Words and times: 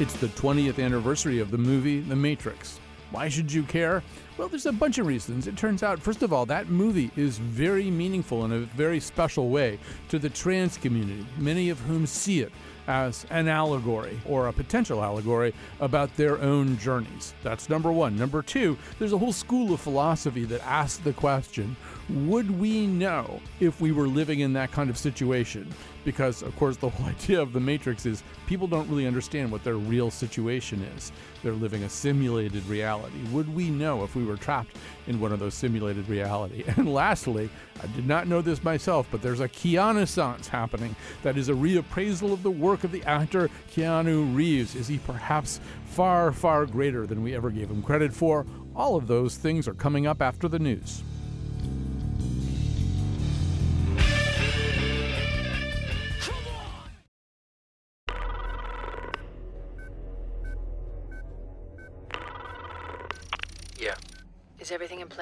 It's 0.00 0.14
the 0.14 0.28
20th 0.28 0.82
anniversary 0.82 1.38
of 1.38 1.50
the 1.50 1.58
movie 1.58 2.00
The 2.00 2.16
Matrix. 2.16 2.80
Why 3.10 3.28
should 3.28 3.52
you 3.52 3.62
care? 3.62 4.02
Well, 4.38 4.48
there's 4.48 4.64
a 4.64 4.72
bunch 4.72 4.96
of 4.96 5.06
reasons. 5.06 5.46
It 5.46 5.54
turns 5.54 5.82
out, 5.82 6.00
first 6.00 6.22
of 6.22 6.32
all, 6.32 6.46
that 6.46 6.70
movie 6.70 7.10
is 7.14 7.36
very 7.36 7.90
meaningful 7.90 8.46
in 8.46 8.52
a 8.52 8.60
very 8.60 8.98
special 8.98 9.50
way 9.50 9.78
to 10.08 10.18
the 10.18 10.30
trans 10.30 10.78
community, 10.78 11.26
many 11.36 11.68
of 11.68 11.78
whom 11.80 12.06
see 12.06 12.40
it 12.40 12.50
as 12.88 13.26
an 13.28 13.48
allegory 13.48 14.18
or 14.24 14.48
a 14.48 14.52
potential 14.52 15.04
allegory 15.04 15.52
about 15.80 16.16
their 16.16 16.40
own 16.40 16.78
journeys. 16.78 17.34
That's 17.42 17.68
number 17.68 17.92
one. 17.92 18.16
Number 18.16 18.40
two, 18.40 18.78
there's 18.98 19.12
a 19.12 19.18
whole 19.18 19.32
school 19.32 19.74
of 19.74 19.80
philosophy 19.80 20.44
that 20.46 20.66
asks 20.66 21.04
the 21.04 21.12
question 21.12 21.76
would 22.08 22.50
we 22.58 22.86
know 22.86 23.40
if 23.60 23.80
we 23.80 23.92
were 23.92 24.08
living 24.08 24.40
in 24.40 24.54
that 24.54 24.72
kind 24.72 24.90
of 24.90 24.96
situation? 24.98 25.72
Because, 26.04 26.42
of 26.42 26.54
course, 26.56 26.76
the 26.76 26.88
whole 26.88 27.06
idea 27.08 27.40
of 27.40 27.52
the 27.52 27.60
Matrix 27.60 28.06
is 28.06 28.22
people 28.46 28.66
don't 28.66 28.88
really 28.88 29.06
understand 29.06 29.50
what 29.50 29.64
their 29.64 29.76
real 29.76 30.10
situation 30.10 30.82
is. 30.96 31.12
They're 31.42 31.52
living 31.52 31.82
a 31.84 31.88
simulated 31.88 32.64
reality. 32.66 33.16
Would 33.32 33.54
we 33.54 33.70
know 33.70 34.04
if 34.04 34.14
we 34.14 34.24
were 34.24 34.36
trapped 34.36 34.76
in 35.06 35.20
one 35.20 35.32
of 35.32 35.38
those 35.38 35.54
simulated 35.54 36.08
reality? 36.08 36.64
And 36.82 36.92
lastly, 36.92 37.48
I 37.82 37.86
did 37.88 38.06
not 38.06 38.26
know 38.26 38.40
this 38.40 38.64
myself, 38.64 39.06
but 39.10 39.22
there's 39.22 39.40
a 39.40 39.48
Keanu 39.48 40.02
happening. 40.48 40.96
That 41.22 41.36
is 41.36 41.48
a 41.48 41.52
reappraisal 41.52 42.32
of 42.32 42.42
the 42.42 42.50
work 42.50 42.82
of 42.82 42.92
the 42.92 43.02
actor 43.04 43.50
Keanu 43.72 44.34
Reeves. 44.34 44.74
Is 44.74 44.88
he 44.88 44.98
perhaps 44.98 45.60
far, 45.84 46.32
far 46.32 46.66
greater 46.66 47.06
than 47.06 47.22
we 47.22 47.34
ever 47.34 47.50
gave 47.50 47.70
him 47.70 47.82
credit 47.82 48.12
for? 48.12 48.46
All 48.74 48.96
of 48.96 49.06
those 49.06 49.36
things 49.36 49.68
are 49.68 49.74
coming 49.74 50.06
up 50.06 50.22
after 50.22 50.48
the 50.48 50.58
news. 50.58 51.02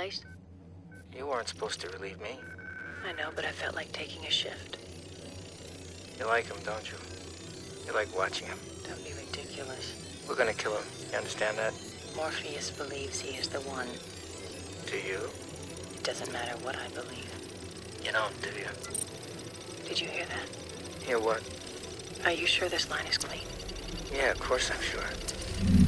Place? 0.00 0.24
You 1.14 1.26
weren't 1.26 1.48
supposed 1.48 1.78
to 1.82 1.88
relieve 1.90 2.18
me. 2.22 2.40
I 3.06 3.12
know, 3.12 3.28
but 3.36 3.44
I 3.44 3.50
felt 3.50 3.74
like 3.74 3.92
taking 3.92 4.24
a 4.24 4.30
shift. 4.30 4.78
You 6.18 6.26
like 6.26 6.46
him, 6.46 6.56
don't 6.64 6.90
you? 6.90 6.96
You 7.86 7.92
like 7.92 8.08
watching 8.16 8.46
him. 8.46 8.56
Don't 8.88 9.04
be 9.04 9.12
ridiculous. 9.12 9.94
We're 10.26 10.36
gonna 10.36 10.54
kill 10.54 10.74
him. 10.74 10.84
You 11.10 11.18
understand 11.18 11.58
that? 11.58 11.74
Morpheus 12.16 12.70
believes 12.70 13.20
he 13.20 13.36
is 13.36 13.48
the 13.48 13.60
one. 13.60 13.88
Do 14.86 14.96
you? 14.96 15.20
It 15.94 16.02
doesn't 16.02 16.32
matter 16.32 16.56
what 16.64 16.76
I 16.76 16.88
believe. 16.88 17.30
You 18.02 18.12
don't, 18.12 18.32
do 18.40 18.48
you? 18.58 18.72
Did 19.86 20.00
you 20.00 20.08
hear 20.08 20.24
that? 20.24 21.04
Hear 21.04 21.18
what? 21.18 21.42
Are 22.24 22.32
you 22.32 22.46
sure 22.46 22.70
this 22.70 22.88
line 22.88 23.04
is 23.04 23.18
clean? 23.18 23.44
Yeah, 24.10 24.30
of 24.30 24.40
course 24.40 24.70
I'm 24.70 24.80
sure. 24.80 25.79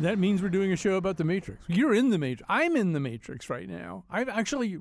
That 0.00 0.18
means 0.18 0.42
we're 0.42 0.48
doing 0.48 0.72
a 0.72 0.76
show 0.76 0.94
about 0.94 1.18
the 1.18 1.24
Matrix. 1.24 1.62
You're 1.68 1.94
in 1.94 2.08
the 2.10 2.18
Matrix. 2.18 2.46
I'm 2.48 2.74
in 2.74 2.92
the 2.92 3.00
Matrix 3.00 3.50
right 3.50 3.68
now. 3.68 4.04
I've 4.10 4.28
actually 4.30 4.78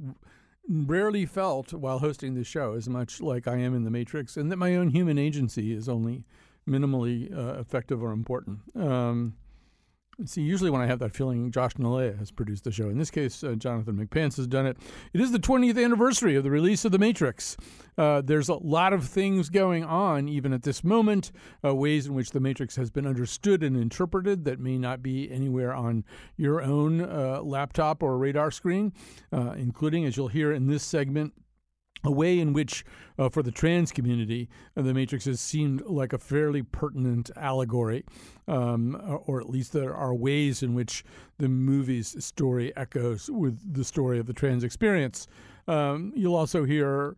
rarely 0.68 1.26
felt 1.26 1.74
while 1.74 2.00
hosting 2.00 2.36
this 2.36 2.48
show 2.48 2.74
as 2.74 2.88
much 2.88 3.20
like 3.20 3.48
I 3.48 3.58
am 3.58 3.76
in 3.76 3.84
the 3.84 3.92
Matrix, 3.92 4.38
and 4.38 4.52
that 4.52 4.58
my 4.58 4.76
own 4.76 4.90
human 4.90 5.18
agency 5.18 5.74
is 5.74 5.90
only 5.90 6.24
minimally 6.68 7.36
uh, 7.36 7.60
effective 7.60 8.02
or 8.02 8.12
important. 8.12 8.60
Um, 8.76 9.36
See, 10.26 10.42
usually 10.42 10.70
when 10.70 10.82
I 10.82 10.86
have 10.86 11.00
that 11.00 11.16
feeling, 11.16 11.50
Josh 11.50 11.76
Nalea 11.76 12.18
has 12.20 12.30
produced 12.30 12.66
the 12.66 12.72
show. 12.72 12.90
In 12.90 12.98
this 12.98 13.10
case, 13.10 13.42
uh, 13.42 13.56
Jonathan 13.56 13.96
McPants 13.96 14.36
has 14.36 14.48
done 14.48 14.66
it. 14.66 14.78
It 15.14 15.22
is 15.22 15.32
the 15.32 15.40
20th 15.40 15.82
anniversary 15.82 16.36
of 16.36 16.44
the 16.44 16.52
release 16.52 16.84
of 16.84 16.92
The 16.92 17.00
Matrix. 17.00 17.56
Uh, 17.98 18.22
there's 18.22 18.50
a 18.50 18.56
lot 18.56 18.92
of 18.92 19.06
things 19.06 19.50
going 19.50 19.86
on, 19.86 20.28
even 20.28 20.52
at 20.52 20.64
this 20.64 20.84
moment, 20.84 21.32
uh, 21.64 21.74
ways 21.74 22.06
in 22.06 22.16
which 22.16 22.32
The 22.32 22.42
Matrix 22.42 22.76
has 22.76 22.92
been 22.92 23.08
understood 23.08 23.64
and 23.64 23.78
interpreted 23.78 24.44
that 24.44 24.60
may 24.60 24.78
not 24.78 25.02
be 25.02 25.32
anywhere 25.32 25.74
on 25.74 26.04
your 26.36 26.62
own 26.62 27.00
uh, 27.02 27.42
laptop 27.42 28.04
or 28.04 28.18
radar 28.18 28.52
screen, 28.52 28.92
uh, 29.32 29.52
including, 29.52 30.06
as 30.06 30.18
you'll 30.18 30.28
hear 30.28 30.52
in 30.52 30.68
this 30.68 30.84
segment, 30.84 31.34
a 32.04 32.12
way 32.12 32.40
in 32.40 32.54
which, 32.54 32.86
uh, 33.18 33.30
for 33.30 33.44
the 33.44 33.52
trans 33.52 33.92
community, 33.92 34.50
uh, 34.78 34.82
the 34.82 34.94
Matrix 34.94 35.26
has 35.26 35.42
seemed 35.42 35.82
like 35.82 36.14
a 36.14 36.18
fairly 36.18 36.64
pertinent 36.64 37.30
allegory, 37.36 38.06
um, 38.48 39.22
or 39.26 39.40
at 39.40 39.50
least 39.50 39.74
there 39.74 39.94
are 39.94 40.14
ways 40.14 40.64
in 40.64 40.74
which 40.74 41.04
the 41.38 41.50
movie's 41.50 42.24
story 42.24 42.76
echoes 42.78 43.30
with 43.30 43.74
the 43.74 43.84
story 43.84 44.20
of 44.20 44.28
the 44.28 44.34
trans 44.34 44.64
experience. 44.64 45.28
Um, 45.68 46.14
you'll 46.16 46.36
also 46.36 46.64
hear 46.64 47.16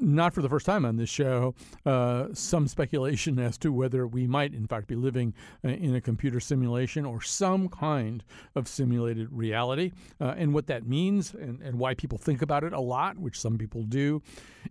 not 0.00 0.34
for 0.34 0.42
the 0.42 0.48
first 0.48 0.66
time 0.66 0.84
on 0.84 0.96
this 0.96 1.10
show, 1.10 1.54
uh, 1.86 2.26
some 2.32 2.66
speculation 2.66 3.38
as 3.38 3.58
to 3.58 3.72
whether 3.72 4.06
we 4.06 4.26
might, 4.26 4.54
in 4.54 4.66
fact, 4.66 4.86
be 4.86 4.96
living 4.96 5.34
uh, 5.64 5.68
in 5.68 5.94
a 5.94 6.00
computer 6.00 6.40
simulation 6.40 7.04
or 7.04 7.20
some 7.20 7.68
kind 7.68 8.24
of 8.54 8.66
simulated 8.66 9.28
reality, 9.30 9.92
uh, 10.20 10.34
and 10.36 10.54
what 10.54 10.66
that 10.66 10.86
means, 10.86 11.34
and, 11.34 11.60
and 11.60 11.78
why 11.78 11.94
people 11.94 12.18
think 12.18 12.42
about 12.42 12.64
it 12.64 12.72
a 12.72 12.80
lot, 12.80 13.18
which 13.18 13.38
some 13.38 13.58
people 13.58 13.82
do. 13.84 14.22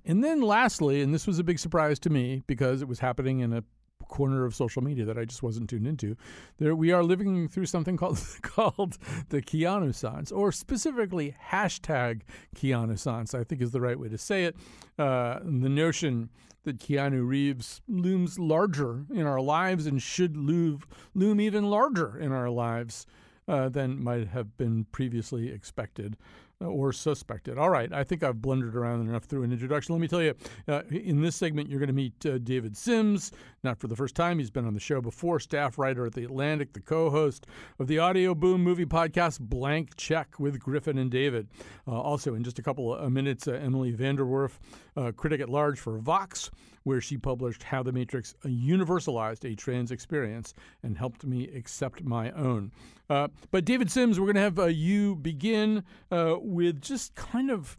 And 0.05 0.23
then, 0.23 0.41
lastly, 0.41 1.01
and 1.01 1.13
this 1.13 1.27
was 1.27 1.39
a 1.39 1.43
big 1.43 1.59
surprise 1.59 1.99
to 1.99 2.09
me 2.09 2.43
because 2.47 2.81
it 2.81 2.87
was 2.87 2.99
happening 2.99 3.39
in 3.39 3.53
a 3.53 3.63
corner 4.09 4.43
of 4.43 4.53
social 4.53 4.81
media 4.81 5.05
that 5.05 5.17
I 5.17 5.23
just 5.23 5.41
wasn't 5.41 5.69
tuned 5.69 5.87
into. 5.87 6.17
There, 6.57 6.75
we 6.75 6.91
are 6.91 7.03
living 7.03 7.47
through 7.47 7.67
something 7.67 7.95
called 7.95 8.19
called 8.41 8.97
the 9.29 9.41
Keanussance, 9.41 10.35
or 10.35 10.51
specifically 10.51 11.35
hashtag 11.49 12.21
Keanussance. 12.55 13.33
I 13.33 13.45
think 13.45 13.61
is 13.61 13.71
the 13.71 13.81
right 13.81 13.97
way 13.97 14.09
to 14.09 14.17
say 14.17 14.45
it. 14.45 14.57
Uh, 14.97 15.39
the 15.43 15.69
notion 15.69 16.29
that 16.63 16.79
Keanu 16.79 17.25
Reeves 17.25 17.81
looms 17.87 18.37
larger 18.37 19.05
in 19.13 19.25
our 19.25 19.39
lives 19.39 19.85
and 19.85 20.01
should 20.01 20.35
loom, 20.35 20.81
loom 21.13 21.39
even 21.39 21.69
larger 21.69 22.19
in 22.19 22.33
our 22.33 22.49
lives 22.49 23.05
uh, 23.47 23.69
than 23.69 24.03
might 24.03 24.27
have 24.27 24.57
been 24.57 24.85
previously 24.91 25.49
expected 25.49 26.17
or 26.61 26.91
suspected. 26.91 27.57
All 27.57 27.69
right, 27.69 27.91
I 27.93 28.03
think 28.03 28.23
I've 28.23 28.41
blundered 28.41 28.75
around 28.75 29.07
enough 29.07 29.23
through 29.23 29.43
an 29.43 29.51
introduction. 29.51 29.95
Let 29.95 30.01
me 30.01 30.07
tell 30.07 30.21
you, 30.21 30.35
uh, 30.67 30.81
in 30.91 31.21
this 31.21 31.35
segment, 31.35 31.69
you're 31.69 31.79
going 31.79 31.87
to 31.87 31.93
meet 31.93 32.25
uh, 32.25 32.37
David 32.39 32.75
Sims, 32.75 33.31
not 33.63 33.79
for 33.79 33.87
the 33.87 33.95
first 33.95 34.15
time. 34.15 34.39
He's 34.39 34.51
been 34.51 34.65
on 34.65 34.73
the 34.73 34.79
show 34.79 34.99
before, 35.01 35.39
staff 35.39 35.77
writer 35.77 36.05
at 36.05 36.13
The 36.13 36.25
Atlantic, 36.25 36.73
the 36.73 36.81
co 36.81 37.09
host 37.09 37.47
of 37.79 37.87
the 37.87 37.99
Audio 37.99 38.35
Boom 38.35 38.63
movie 38.63 38.85
podcast, 38.85 39.39
Blank 39.39 39.95
Check 39.95 40.39
with 40.39 40.59
Griffin 40.59 40.97
and 40.97 41.09
David. 41.09 41.47
Uh, 41.87 41.91
also, 41.91 42.35
in 42.35 42.43
just 42.43 42.59
a 42.59 42.63
couple 42.63 42.93
of 42.93 43.11
minutes, 43.11 43.47
uh, 43.47 43.53
Emily 43.53 43.93
VanDerWerff, 43.93 44.51
uh, 44.97 45.11
critic 45.15 45.39
at 45.39 45.49
large 45.49 45.79
for 45.79 45.97
Vox, 45.97 46.51
where 46.83 47.01
she 47.01 47.17
published 47.17 47.63
How 47.63 47.83
the 47.83 47.91
Matrix 47.91 48.35
Universalized 48.45 49.49
a 49.51 49.55
Trans 49.55 49.91
Experience 49.91 50.53
and 50.83 50.97
helped 50.97 51.25
me 51.25 51.47
accept 51.47 52.03
my 52.03 52.31
own. 52.31 52.71
Uh, 53.09 53.27
but 53.51 53.65
David 53.65 53.91
Sims, 53.91 54.19
we're 54.19 54.27
going 54.27 54.35
to 54.35 54.41
have 54.41 54.59
uh, 54.59 54.65
you 54.65 55.15
begin 55.15 55.83
uh, 56.11 56.35
with 56.39 56.81
just 56.81 57.15
kind 57.15 57.51
of. 57.51 57.77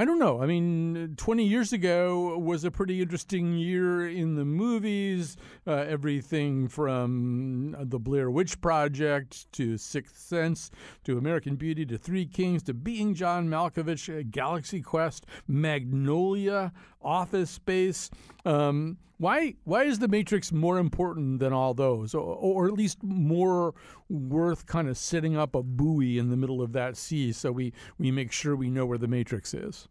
I 0.00 0.06
don't 0.06 0.18
know. 0.18 0.40
I 0.40 0.46
mean, 0.46 1.12
20 1.18 1.44
years 1.44 1.74
ago 1.74 2.38
was 2.38 2.64
a 2.64 2.70
pretty 2.70 3.02
interesting 3.02 3.58
year 3.58 4.08
in 4.08 4.34
the 4.34 4.46
movies. 4.46 5.36
Uh, 5.66 5.72
everything 5.72 6.68
from 6.68 7.76
The 7.78 7.98
Blair 7.98 8.30
Witch 8.30 8.62
Project 8.62 9.52
to 9.52 9.76
Sixth 9.76 10.16
Sense 10.16 10.70
to 11.04 11.18
American 11.18 11.56
Beauty 11.56 11.84
to 11.84 11.98
Three 11.98 12.24
Kings 12.24 12.62
to 12.62 12.72
Being 12.72 13.12
John 13.12 13.50
Malkovich, 13.50 14.08
uh, 14.08 14.22
Galaxy 14.30 14.80
Quest, 14.80 15.26
Magnolia, 15.46 16.72
Office 17.02 17.50
Space. 17.50 18.08
Um, 18.46 18.96
why 19.20 19.54
why 19.64 19.82
is 19.82 19.98
the 19.98 20.08
Matrix 20.08 20.50
more 20.50 20.78
important 20.78 21.40
than 21.40 21.52
all 21.52 21.74
those, 21.74 22.14
or, 22.14 22.22
or, 22.22 22.66
at 22.66 22.72
least 22.72 23.02
more 23.02 23.74
worth 24.08 24.64
kind 24.64 24.88
of 24.88 24.96
setting 24.96 25.36
up 25.36 25.54
a 25.54 25.62
buoy 25.62 26.18
in 26.18 26.30
the 26.30 26.38
middle 26.38 26.62
of 26.62 26.72
that 26.72 26.96
sea 26.96 27.30
so 27.30 27.52
we 27.52 27.74
we 27.98 28.10
make 28.10 28.32
sure 28.32 28.56
we 28.56 28.70
know 28.70 28.86
where 28.86 28.96
the 28.96 29.06
Matrix 29.06 29.52
is? 29.52 29.88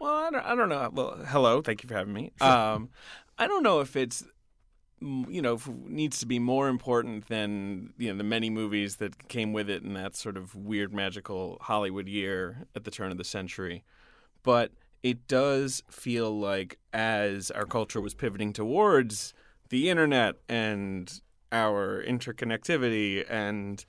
Well, 0.00 0.14
I 0.14 0.30
don't, 0.30 0.46
I 0.46 0.54
don't 0.54 0.68
know. 0.70 0.90
Well, 0.90 1.18
hello, 1.26 1.60
thank 1.60 1.82
you 1.82 1.88
for 1.88 1.94
having 1.94 2.14
me. 2.14 2.32
Sure. 2.40 2.48
Um, 2.54 2.88
I 3.36 3.46
don't 3.46 3.62
know 3.62 3.80
if 3.80 3.96
it's 3.96 4.24
you 5.02 5.42
know 5.42 5.58
needs 5.86 6.20
to 6.20 6.26
be 6.26 6.38
more 6.38 6.68
important 6.68 7.28
than 7.28 7.92
you 7.98 8.10
know 8.10 8.16
the 8.16 8.24
many 8.24 8.48
movies 8.48 8.96
that 8.96 9.28
came 9.28 9.52
with 9.52 9.68
it 9.68 9.82
in 9.82 9.92
that 9.92 10.16
sort 10.16 10.38
of 10.38 10.54
weird 10.54 10.94
magical 10.94 11.58
Hollywood 11.60 12.08
year 12.08 12.66
at 12.74 12.84
the 12.84 12.90
turn 12.90 13.12
of 13.12 13.18
the 13.18 13.24
century, 13.24 13.84
but 14.42 14.72
it 15.04 15.28
does 15.28 15.82
feel 15.88 16.36
like 16.36 16.78
as 16.94 17.50
our 17.50 17.66
culture 17.66 18.00
was 18.00 18.14
pivoting 18.14 18.54
towards 18.54 19.34
the 19.68 19.90
internet 19.90 20.36
and 20.48 21.20
our 21.52 22.02
interconnectivity 22.02 23.22
and 23.30 23.84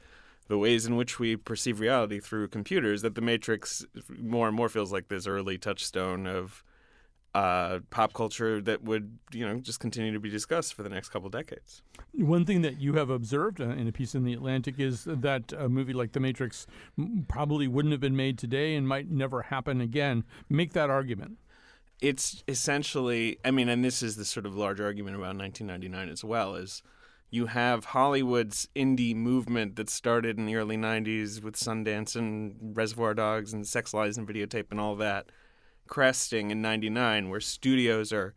the 0.50 0.58
ways 0.58 0.86
in 0.86 0.98
which 0.98 1.18
we 1.18 1.38
perceive 1.38 1.80
reality 1.80 2.20
through 2.20 2.50
computers 2.50 3.02
that 3.02 3.16
the 3.16 3.22
matrix 3.22 3.86
more 4.10 4.48
and 4.48 4.58
more 4.58 4.68
feels 4.68 4.92
like 4.92 5.08
this 5.08 5.26
early 5.26 5.58
touchstone 5.58 6.28
of 6.28 6.65
uh, 7.36 7.80
pop 7.90 8.14
culture 8.14 8.62
that 8.62 8.82
would 8.82 9.20
you 9.34 9.46
know 9.46 9.60
just 9.60 9.82
continue 9.82 10.14
to 10.14 10.22
be 10.22 10.30
discussed 10.30 10.74
for 10.74 10.84
the 10.84 10.90
next 10.90 11.10
couple 11.10 11.30
decades. 11.30 11.84
One 12.14 12.46
thing 12.46 12.62
that 12.62 12.80
you 12.80 12.94
have 12.94 13.10
observed 13.10 13.60
uh, 13.60 13.66
in 13.66 13.90
a 13.90 13.92
piece 13.92 14.16
in 14.16 14.24
the 14.24 14.34
Atlantic 14.34 14.80
is 14.80 15.04
that 15.04 15.52
a 15.52 15.68
movie 15.68 15.92
like 15.92 16.14
The 16.14 16.22
Matrix 16.22 16.66
probably 17.28 17.68
wouldn't 17.68 17.92
have 17.92 18.00
been 18.00 18.16
made 18.16 18.38
today 18.38 18.76
and 18.76 18.88
might 18.88 19.12
never 19.12 19.44
happen 19.44 19.82
again. 19.82 20.24
Make 20.50 20.72
that 20.74 20.90
argument. 20.90 21.38
It's 22.02 22.42
essentially, 22.48 23.38
I 23.44 23.52
mean, 23.52 23.68
and 23.68 23.84
this 23.84 24.02
is 24.02 24.16
the 24.16 24.26
sort 24.26 24.46
of 24.46 24.56
large 24.56 24.80
argument 24.80 25.18
about 25.18 25.36
1999 25.36 26.10
as 26.10 26.24
well, 26.24 26.56
is 26.56 26.84
you 27.30 27.48
have 27.48 27.86
Hollywood's 27.86 28.70
indie 28.76 29.16
movement 29.16 29.76
that 29.76 29.90
started 29.90 30.38
in 30.38 30.46
the 30.46 30.56
early 30.56 30.78
90s 30.78 31.44
with 31.44 31.56
Sundance 31.56 32.16
and 32.16 32.56
Reservoir 32.78 33.14
Dogs 33.14 33.52
and 33.52 33.68
Sex 33.68 33.94
Lies 33.94 34.18
and 34.18 34.28
Videotape 34.28 34.72
and 34.72 34.80
all 34.80 34.96
that, 34.98 35.26
cresting 35.88 36.52
in 36.52 36.62
99, 36.62 37.30
where 37.30 37.40
studios 37.40 38.12
are 38.12 38.34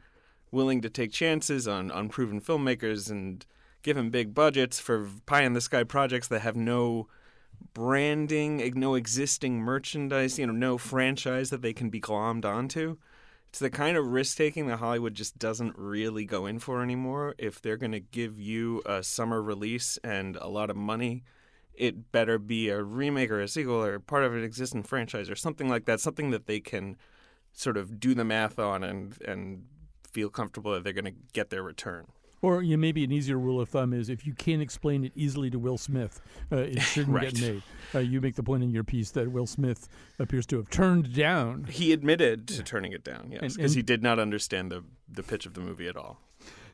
willing 0.50 0.80
to 0.80 0.90
take 0.90 1.12
chances 1.12 1.68
on 1.68 1.90
unproven 1.90 2.40
filmmakers 2.40 3.10
and 3.10 3.44
give 3.82 3.96
them 3.96 4.10
big 4.10 4.34
budgets 4.34 4.80
for 4.80 5.08
pie 5.26 5.42
in 5.42 5.52
the 5.52 5.60
sky 5.60 5.84
projects 5.84 6.28
that 6.28 6.40
have 6.40 6.56
no 6.56 7.08
branding, 7.74 8.72
no 8.76 8.94
existing 8.94 9.60
merchandise, 9.60 10.38
you 10.38 10.46
know, 10.46 10.52
no 10.52 10.78
franchise 10.78 11.50
that 11.50 11.62
they 11.62 11.72
can 11.72 11.90
be 11.90 12.00
glommed 12.00 12.44
onto. 12.44 12.96
It's 13.48 13.60
the 13.60 13.70
kind 13.70 13.96
of 13.96 14.06
risk 14.06 14.36
taking 14.36 14.66
that 14.66 14.76
Hollywood 14.78 15.14
just 15.14 15.38
doesn't 15.38 15.78
really 15.78 16.24
go 16.24 16.46
in 16.46 16.58
for 16.58 16.82
anymore. 16.82 17.34
If 17.38 17.62
they're 17.62 17.78
going 17.78 17.92
to 17.92 18.00
give 18.00 18.38
you 18.38 18.82
a 18.84 19.02
summer 19.02 19.42
release 19.42 19.98
and 20.04 20.36
a 20.36 20.48
lot 20.48 20.70
of 20.70 20.76
money, 20.76 21.24
it 21.72 22.12
better 22.12 22.38
be 22.38 22.68
a 22.68 22.82
remake 22.82 23.30
or 23.30 23.40
a 23.40 23.48
sequel 23.48 23.82
or 23.82 23.98
part 24.00 24.24
of 24.24 24.34
an 24.34 24.44
existing 24.44 24.82
franchise 24.82 25.30
or 25.30 25.36
something 25.36 25.68
like 25.68 25.86
that, 25.86 26.00
something 26.00 26.30
that 26.30 26.46
they 26.46 26.60
can 26.60 26.96
sort 27.58 27.76
of 27.76 27.98
do 27.98 28.14
the 28.14 28.24
math 28.24 28.58
on 28.58 28.84
and 28.84 29.20
and 29.22 29.64
feel 30.12 30.30
comfortable 30.30 30.72
that 30.72 30.84
they're 30.84 30.92
going 30.92 31.04
to 31.04 31.20
get 31.32 31.50
their 31.50 31.62
return. 31.62 32.06
Or 32.40 32.62
you 32.62 32.76
know, 32.76 32.80
maybe 32.80 33.02
an 33.02 33.10
easier 33.10 33.36
rule 33.36 33.60
of 33.60 33.68
thumb 33.68 33.92
is 33.92 34.08
if 34.08 34.24
you 34.24 34.32
can't 34.32 34.62
explain 34.62 35.04
it 35.04 35.10
easily 35.16 35.50
to 35.50 35.58
Will 35.58 35.76
Smith, 35.76 36.20
uh, 36.52 36.58
it 36.58 36.80
shouldn't 36.92 37.16
Right. 37.16 37.34
get 37.34 37.40
made. 37.40 37.62
Uh, 37.94 37.98
you 37.98 38.20
make 38.20 38.36
the 38.36 38.44
point 38.44 38.62
in 38.62 38.70
your 38.70 38.84
piece 38.84 39.10
that 39.10 39.32
Will 39.32 39.46
Smith 39.46 39.88
appears 40.20 40.46
to 40.46 40.56
have 40.58 40.70
turned 40.70 41.12
down. 41.14 41.64
He 41.64 41.92
admitted 41.92 42.46
to 42.48 42.62
turning 42.62 42.92
it 42.92 43.02
down, 43.02 43.32
yes, 43.32 43.56
because 43.56 43.74
he 43.74 43.82
did 43.82 44.02
not 44.04 44.18
understand 44.20 44.70
the 44.70 44.84
the 45.12 45.24
pitch 45.24 45.46
of 45.46 45.54
the 45.54 45.60
movie 45.60 45.88
at 45.88 45.96
all. 45.96 46.20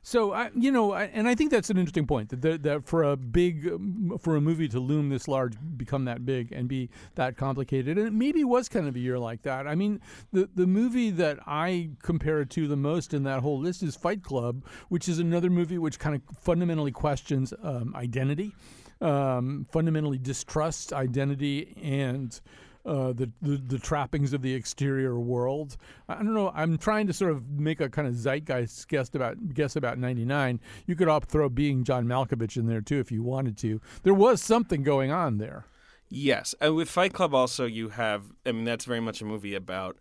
So 0.06 0.32
I, 0.32 0.50
you 0.54 0.70
know, 0.70 0.92
I, 0.92 1.04
and 1.04 1.26
I 1.26 1.34
think 1.34 1.50
that's 1.50 1.70
an 1.70 1.78
interesting 1.78 2.06
point 2.06 2.28
that, 2.28 2.42
that 2.42 2.62
that 2.64 2.84
for 2.84 3.04
a 3.04 3.16
big 3.16 3.66
um, 3.66 4.18
for 4.20 4.36
a 4.36 4.40
movie 4.40 4.68
to 4.68 4.78
loom 4.78 5.08
this 5.08 5.26
large, 5.26 5.54
become 5.78 6.04
that 6.04 6.26
big, 6.26 6.52
and 6.52 6.68
be 6.68 6.90
that 7.14 7.38
complicated, 7.38 7.96
and 7.96 8.08
it 8.08 8.12
maybe 8.12 8.44
was 8.44 8.68
kind 8.68 8.86
of 8.86 8.94
a 8.96 8.98
year 8.98 9.18
like 9.18 9.40
that. 9.42 9.66
I 9.66 9.74
mean, 9.74 10.02
the 10.30 10.50
the 10.54 10.66
movie 10.66 11.08
that 11.12 11.38
I 11.46 11.88
compare 12.02 12.42
it 12.42 12.50
to 12.50 12.68
the 12.68 12.76
most 12.76 13.14
in 13.14 13.22
that 13.22 13.40
whole 13.40 13.58
list 13.58 13.82
is 13.82 13.96
Fight 13.96 14.22
Club, 14.22 14.62
which 14.90 15.08
is 15.08 15.18
another 15.20 15.48
movie 15.48 15.78
which 15.78 15.98
kind 15.98 16.14
of 16.14 16.36
fundamentally 16.36 16.92
questions 16.92 17.54
um, 17.62 17.94
identity, 17.96 18.52
um, 19.00 19.66
fundamentally 19.72 20.18
distrusts 20.18 20.92
identity 20.92 21.78
and 21.82 22.42
uh, 22.86 23.12
the, 23.12 23.30
the 23.40 23.56
the 23.56 23.78
trappings 23.78 24.32
of 24.32 24.42
the 24.42 24.54
exterior 24.54 25.18
world. 25.18 25.76
I 26.08 26.16
don't 26.16 26.34
know. 26.34 26.52
I'm 26.54 26.76
trying 26.78 27.06
to 27.06 27.12
sort 27.12 27.32
of 27.32 27.48
make 27.50 27.80
a 27.80 27.88
kind 27.88 28.06
of 28.06 28.14
zeitgeist 28.14 28.88
guess 28.88 29.14
about 29.14 29.54
guess 29.54 29.76
about 29.76 29.98
'99. 29.98 30.60
You 30.86 30.96
could 30.96 31.08
throw 31.28 31.48
being 31.48 31.84
John 31.84 32.06
Malkovich 32.06 32.56
in 32.56 32.66
there 32.66 32.80
too 32.80 32.98
if 32.98 33.10
you 33.10 33.22
wanted 33.22 33.56
to. 33.58 33.80
There 34.02 34.14
was 34.14 34.42
something 34.42 34.82
going 34.82 35.10
on 35.10 35.38
there. 35.38 35.66
Yes, 36.10 36.54
and 36.60 36.76
with 36.76 36.90
Fight 36.90 37.12
Club 37.12 37.34
also 37.34 37.64
you 37.64 37.90
have. 37.90 38.24
I 38.44 38.52
mean, 38.52 38.64
that's 38.64 38.84
very 38.84 39.00
much 39.00 39.20
a 39.20 39.24
movie 39.24 39.54
about 39.54 39.98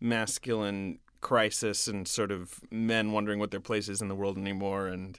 masculine 0.00 0.98
crisis 1.20 1.88
and 1.88 2.06
sort 2.06 2.30
of 2.30 2.60
men 2.70 3.12
wondering 3.12 3.38
what 3.38 3.50
their 3.50 3.60
place 3.60 3.88
is 3.88 4.02
in 4.02 4.08
the 4.08 4.14
world 4.14 4.36
anymore 4.36 4.88
and 4.88 5.18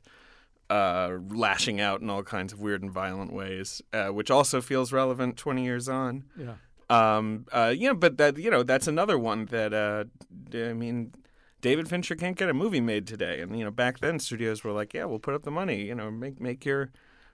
uh, 0.70 1.18
lashing 1.30 1.82
out 1.82 2.02
in 2.02 2.10
all 2.10 2.24
kinds 2.24 2.54
of 2.54 2.60
weird 2.60 2.82
and 2.82 2.92
violent 2.92 3.34
ways, 3.34 3.82
uh, 3.94 4.08
which 4.08 4.32
also 4.32 4.62
feels 4.62 4.92
relevant 4.92 5.38
20 5.38 5.64
years 5.64 5.90
on. 5.90 6.26
Yeah. 6.38 6.56
Um, 6.90 7.46
uh, 7.52 7.74
but 7.96 8.18
that 8.18 8.38
you 8.38 8.52
know 8.52 8.64
that's 8.64 8.88
another 8.88 9.18
one 9.18 9.46
that 9.46 9.74
uh, 9.74 10.06
I 10.54 10.74
mean, 10.74 11.14
David 11.62 11.90
Fincher 11.90 12.16
can't 12.16 12.38
get 12.38 12.50
a 12.50 12.54
movie 12.54 12.82
made 12.82 13.08
today, 13.08 13.42
and 13.42 13.58
you 13.58 13.64
know 13.64 13.72
back 13.72 14.00
then 14.00 14.20
studios 14.20 14.64
were 14.64 14.72
like, 14.72 14.94
yeah, 14.94 15.06
we'll 15.06 15.20
put 15.20 15.34
up 15.34 15.44
the 15.44 15.52
money, 15.52 15.84
you 15.84 15.96
know, 15.96 16.12
make 16.12 16.40
make 16.40 16.66
your 16.66 16.92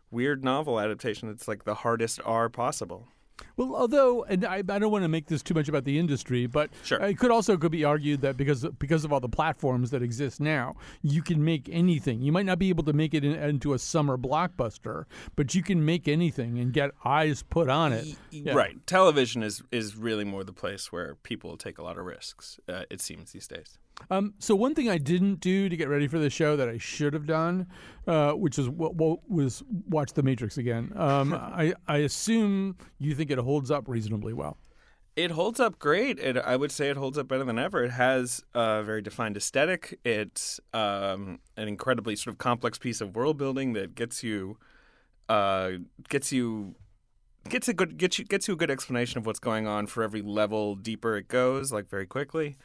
weird 0.09 0.43
novel 0.43 0.79
adaptation 0.79 1.27
that's 1.29 1.47
like 1.47 1.63
the 1.65 1.75
hardest 1.75 2.19
R 2.25 2.49
possible. 2.49 3.07
Well, 3.57 3.75
although, 3.75 4.23
and 4.23 4.45
I, 4.45 4.57
I 4.57 4.61
don't 4.61 4.91
want 4.91 5.03
to 5.03 5.09
make 5.09 5.27
this 5.27 5.41
too 5.43 5.53
much 5.53 5.67
about 5.69 5.83
the 5.83 5.97
industry, 5.99 6.45
but 6.47 6.69
Sure. 6.83 6.99
it 7.01 7.17
could 7.17 7.31
also 7.31 7.57
could 7.57 7.71
be 7.71 7.83
argued 7.83 8.21
that 8.21 8.37
because 8.37 8.65
because 8.79 9.03
of 9.05 9.11
all 9.13 9.19
the 9.19 9.29
platforms 9.29 9.91
that 9.91 10.01
exist 10.01 10.39
now, 10.39 10.75
you 11.01 11.21
can 11.21 11.43
make 11.43 11.69
anything. 11.71 12.21
You 12.21 12.31
might 12.31 12.45
not 12.45 12.59
be 12.59 12.69
able 12.69 12.83
to 12.85 12.93
make 12.93 13.13
it 13.13 13.23
in, 13.23 13.33
into 13.33 13.73
a 13.73 13.79
summer 13.79 14.17
blockbuster, 14.17 15.05
but 15.35 15.53
you 15.55 15.63
can 15.63 15.83
make 15.85 16.07
anything 16.07 16.59
and 16.59 16.71
get 16.73 16.91
eyes 17.03 17.43
put 17.43 17.69
on 17.69 17.93
it. 17.93 18.15
Yeah. 18.29 18.53
Right. 18.53 18.85
Television 18.87 19.43
is 19.43 19.61
is 19.71 19.95
really 19.95 20.23
more 20.23 20.43
the 20.43 20.53
place 20.53 20.91
where 20.91 21.15
people 21.15 21.57
take 21.57 21.77
a 21.77 21.83
lot 21.83 21.97
of 21.97 22.05
risks. 22.05 22.59
Uh, 22.67 22.83
it 22.89 23.01
seems 23.01 23.31
these 23.31 23.47
days. 23.47 23.77
Um, 24.09 24.33
so 24.39 24.55
one 24.55 24.75
thing 24.75 24.89
I 24.89 24.97
didn't 24.97 25.39
do 25.39 25.69
to 25.69 25.77
get 25.77 25.87
ready 25.87 26.07
for 26.07 26.19
the 26.19 26.29
show 26.29 26.55
that 26.57 26.67
I 26.67 26.77
should 26.77 27.13
have 27.13 27.25
done, 27.25 27.67
uh, 28.07 28.31
which 28.33 28.57
is 28.57 28.67
what, 28.69 28.95
what 28.95 29.19
was 29.29 29.63
watch 29.87 30.13
The 30.13 30.23
Matrix 30.23 30.57
again. 30.57 30.91
Um, 30.95 31.33
I 31.35 31.73
I 31.87 31.97
assume 31.97 32.77
you 32.97 33.15
think 33.15 33.31
it 33.31 33.37
holds 33.37 33.71
up 33.71 33.87
reasonably 33.87 34.33
well. 34.33 34.57
It 35.15 35.31
holds 35.31 35.59
up 35.59 35.77
great. 35.77 36.19
It, 36.19 36.37
I 36.37 36.55
would 36.55 36.71
say 36.71 36.89
it 36.89 36.95
holds 36.95 37.17
up 37.17 37.27
better 37.27 37.43
than 37.43 37.59
ever. 37.59 37.83
It 37.83 37.91
has 37.91 38.43
a 38.53 38.81
very 38.81 39.01
defined 39.01 39.35
aesthetic. 39.35 39.99
It's 40.05 40.59
um, 40.73 41.39
an 41.57 41.67
incredibly 41.67 42.15
sort 42.15 42.33
of 42.33 42.37
complex 42.37 42.77
piece 42.77 43.01
of 43.01 43.13
world 43.13 43.37
building 43.37 43.73
that 43.73 43.93
gets 43.93 44.23
you, 44.23 44.57
uh, 45.27 45.71
gets 46.07 46.31
you, 46.31 46.75
gets 47.49 47.67
a 47.67 47.73
good 47.73 47.97
gets 47.97 48.19
you 48.19 48.25
gets 48.25 48.47
you 48.47 48.53
a 48.53 48.57
good 48.57 48.71
explanation 48.71 49.17
of 49.17 49.25
what's 49.25 49.39
going 49.39 49.67
on 49.67 49.85
for 49.85 50.01
every 50.01 50.21
level 50.21 50.75
deeper 50.75 51.17
it 51.17 51.27
goes, 51.27 51.73
like 51.73 51.89
very 51.89 52.05
quickly. 52.05 52.57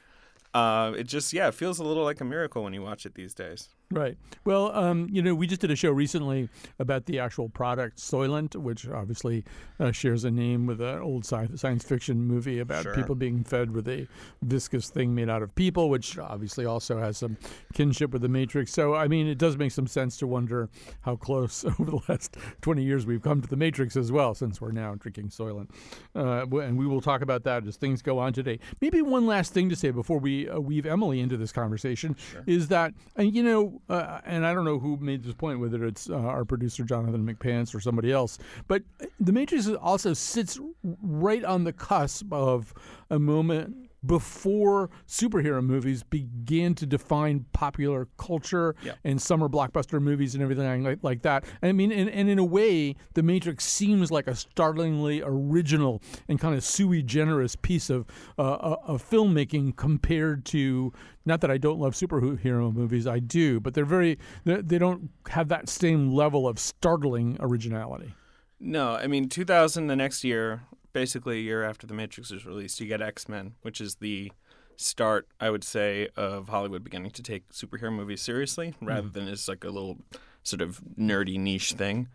Uh, 0.57 0.93
it 0.93 1.05
just 1.05 1.35
yeah, 1.35 1.49
it 1.49 1.55
feels 1.55 1.79
a 1.79 1.85
little 1.85 2.03
like 2.03 2.19
a 2.23 2.25
miracle 2.25 2.63
when 2.65 2.73
you 2.73 2.81
watch 2.81 3.05
it 3.05 3.15
these 3.15 3.35
days. 3.35 3.69
Right. 3.93 4.17
Well, 4.45 4.75
um, 4.77 5.07
you 5.13 5.23
know, 5.23 5.33
we 5.37 5.47
just 5.47 5.61
did 5.61 5.71
a 5.71 5.77
show 5.77 5.93
recently 5.93 6.49
about 6.81 7.07
the 7.07 7.21
actual 7.21 7.49
product 7.49 7.99
Soylent, 7.99 8.57
which 8.57 8.89
obviously 8.89 9.45
uh, 9.79 9.93
shares 9.93 10.25
a 10.25 10.31
name 10.33 10.67
with 10.67 10.81
an 10.81 10.99
old 10.99 11.25
sci- 11.25 11.55
science 11.55 11.85
fiction 11.85 12.21
movie 12.27 12.59
about 12.59 12.83
Sure. 12.83 12.95
people 12.97 13.15
being 13.15 13.45
fed 13.45 13.71
with 13.71 13.87
a 13.87 14.09
viscous 14.43 14.91
thing 14.91 15.15
made 15.15 15.31
out 15.31 15.41
of 15.41 15.55
people, 15.55 15.89
which 15.89 16.19
obviously 16.19 16.65
also 16.67 16.99
has 16.99 17.17
some 17.19 17.37
kinship 17.75 18.11
with 18.11 18.23
the 18.23 18.29
Matrix. 18.29 18.73
So, 18.73 18.97
I 18.97 19.07
mean, 19.07 19.29
it 19.29 19.39
does 19.39 19.57
make 19.57 19.71
some 19.71 19.87
sense 19.87 20.17
to 20.17 20.27
wonder 20.27 20.69
how 21.03 21.15
close 21.15 21.65
over 21.79 21.85
the 21.85 22.01
last 22.09 22.37
20 22.63 22.83
years 22.83 23.07
we've 23.07 23.23
come 23.23 23.41
to 23.41 23.49
the 23.49 23.57
Matrix 23.57 23.97
as 23.97 24.11
well, 24.11 24.35
since 24.35 24.61
we're 24.61 24.73
now 24.73 24.97
drinking 24.97 25.29
Soylent. 25.29 25.71
Uh, 26.13 26.45
and 26.59 26.77
we 26.77 26.89
will 26.89 27.01
talk 27.01 27.23
about 27.23 27.45
that 27.45 27.65
as 27.65 27.77
things 27.77 28.03
go 28.03 28.19
on 28.19 28.33
today. 28.33 28.59
Maybe 28.81 29.01
one 29.01 29.27
last 29.27 29.53
thing 29.53 29.69
to 29.69 29.77
say 29.77 29.93
before 29.93 30.19
we 30.19 30.49
uh, 30.49 30.59
weave 30.59 30.87
Emily 30.87 31.21
into 31.21 31.37
this 31.37 31.53
conversation 31.53 32.17
is 32.47 32.67
that, 32.67 32.93
and 33.15 33.33
you 33.33 33.45
know, 33.45 33.75
uh, 33.89 34.21
and 34.25 34.47
I 34.47 34.55
don't 34.55 34.65
know 34.65 34.79
who 34.79 34.97
made 34.99 35.23
this 35.25 35.35
point, 35.35 35.61
whether 35.61 35.85
it's 35.85 36.09
uh, 36.11 36.17
our 36.17 36.45
producer 36.45 36.85
Jonathan 36.85 37.27
McPants 37.27 37.75
or 37.75 37.81
somebody 37.81 38.13
else, 38.13 38.39
but 38.69 38.83
The 39.21 39.33
Matrix 39.33 39.69
also 39.69 40.13
sits 40.13 40.59
right 41.03 41.45
on 41.45 41.65
the 41.65 41.73
cusp 41.73 42.33
of 42.33 42.75
a 43.11 43.19
moment 43.19 43.86
before 44.07 44.91
superhero 45.07 45.63
movies 45.65 46.03
began 46.03 46.75
to 46.77 46.87
define 46.87 47.47
popular 47.53 48.09
culture 48.19 48.75
Yeah. 48.83 48.93
and 49.05 49.21
summer 49.21 49.49
blockbuster 49.49 50.01
movies 50.01 50.35
and 50.35 50.43
everything 50.43 50.83
like, 50.85 50.99
like 51.03 51.23
that. 51.23 51.45
I 51.63 51.73
mean, 51.73 51.93
and, 51.93 52.09
and 52.11 52.29
in 52.29 52.39
a 52.39 52.45
way, 52.45 52.97
The 53.15 53.23
Matrix 53.23 53.65
seems 53.65 54.11
like 54.11 54.27
a 54.27 54.35
startlingly 54.35 55.23
original 55.25 56.03
and 56.29 56.39
kind 56.41 56.55
of 56.55 56.65
sui 56.65 57.03
generis 57.03 57.57
piece 57.57 57.91
of, 57.91 58.07
uh, 58.39 58.43
uh, 58.43 58.77
of 58.85 59.09
filmmaking 59.09 59.77
compared 59.77 60.45
to. 60.47 60.93
Not 61.25 61.41
that 61.41 61.51
I 61.51 61.59
don't 61.59 61.81
love 61.81 61.95
superhero 61.95 62.73
movies, 62.73 63.07
I 63.07 63.19
do, 63.19 63.59
but 63.59 63.75
they're 63.75 63.85
very 63.85 64.17
they 64.45 64.61
they 64.63 64.79
don't 64.79 65.11
have 65.31 65.49
that 65.49 65.69
same 65.69 66.13
level 66.15 66.47
of 66.47 66.59
startling 66.61 67.37
originality. 67.41 68.15
No, 68.61 68.93
I 68.93 69.07
mean 69.09 69.29
2000, 69.29 69.89
the 69.89 69.97
next 69.97 70.23
year, 70.23 70.63
basically 70.97 71.37
a 71.37 71.43
year 71.43 71.63
after 71.63 71.87
The 71.87 71.93
Matrix 71.93 72.31
is 72.31 72.47
released, 72.47 72.81
you 72.81 72.87
get 72.87 73.03
X 73.03 73.29
Men, 73.29 73.55
which 73.61 73.83
is 73.83 73.97
the 73.97 74.33
start, 74.77 75.29
I 75.39 75.51
would 75.51 75.63
say, 75.63 76.09
of 76.17 76.49
Hollywood 76.49 76.83
beginning 76.83 77.11
to 77.11 77.23
take 77.23 77.47
superhero 77.53 77.93
movies 77.93 78.23
seriously, 78.23 78.71
hmm. 78.71 78.87
rather 78.87 79.11
than 79.11 79.29
as 79.29 79.47
like 79.47 79.63
a 79.63 79.69
little 79.69 79.99
sort 80.43 80.63
of 80.63 80.81
nerdy 80.99 81.39
niche 81.39 81.75
thing. 81.75 82.09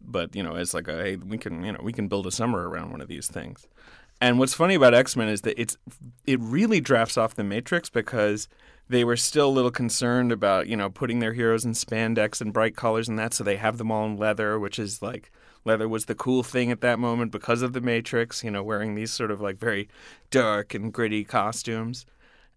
But 0.00 0.34
you 0.34 0.42
know, 0.42 0.54
as 0.54 0.72
like 0.72 0.88
a 0.88 0.96
hey, 1.02 1.16
we 1.16 1.36
can 1.36 1.62
you 1.62 1.72
know 1.72 1.80
we 1.82 1.92
can 1.92 2.08
build 2.08 2.26
a 2.26 2.30
summer 2.30 2.66
around 2.66 2.92
one 2.92 3.02
of 3.02 3.08
these 3.08 3.26
things. 3.26 3.66
And 4.22 4.38
what's 4.38 4.54
funny 4.54 4.74
about 4.74 4.94
X 4.94 5.16
Men 5.16 5.28
is 5.28 5.42
that 5.42 5.60
it's 5.60 5.76
it 6.26 6.40
really 6.40 6.80
drafts 6.80 7.18
off 7.18 7.34
the 7.34 7.44
Matrix 7.44 7.90
because 7.90 8.48
they 8.88 9.04
were 9.04 9.18
still 9.18 9.50
a 9.50 9.56
little 9.58 9.70
concerned 9.70 10.32
about 10.32 10.66
you 10.66 10.78
know 10.78 10.88
putting 10.88 11.18
their 11.18 11.34
heroes 11.34 11.66
in 11.66 11.72
spandex 11.72 12.40
and 12.40 12.54
bright 12.54 12.74
colors 12.74 13.06
and 13.06 13.18
that, 13.18 13.34
so 13.34 13.44
they 13.44 13.56
have 13.56 13.76
them 13.76 13.92
all 13.92 14.06
in 14.06 14.16
leather, 14.16 14.58
which 14.58 14.78
is 14.78 15.02
like 15.02 15.30
leather 15.64 15.88
was 15.88 16.04
the 16.06 16.14
cool 16.14 16.42
thing 16.42 16.70
at 16.70 16.80
that 16.80 16.98
moment 16.98 17.32
because 17.32 17.62
of 17.62 17.72
the 17.72 17.80
Matrix. 17.80 18.44
You 18.44 18.50
know, 18.50 18.62
wearing 18.62 18.94
these 18.94 19.12
sort 19.12 19.30
of 19.30 19.40
like 19.40 19.58
very 19.58 19.88
dark 20.30 20.74
and 20.74 20.92
gritty 20.92 21.24
costumes. 21.24 22.06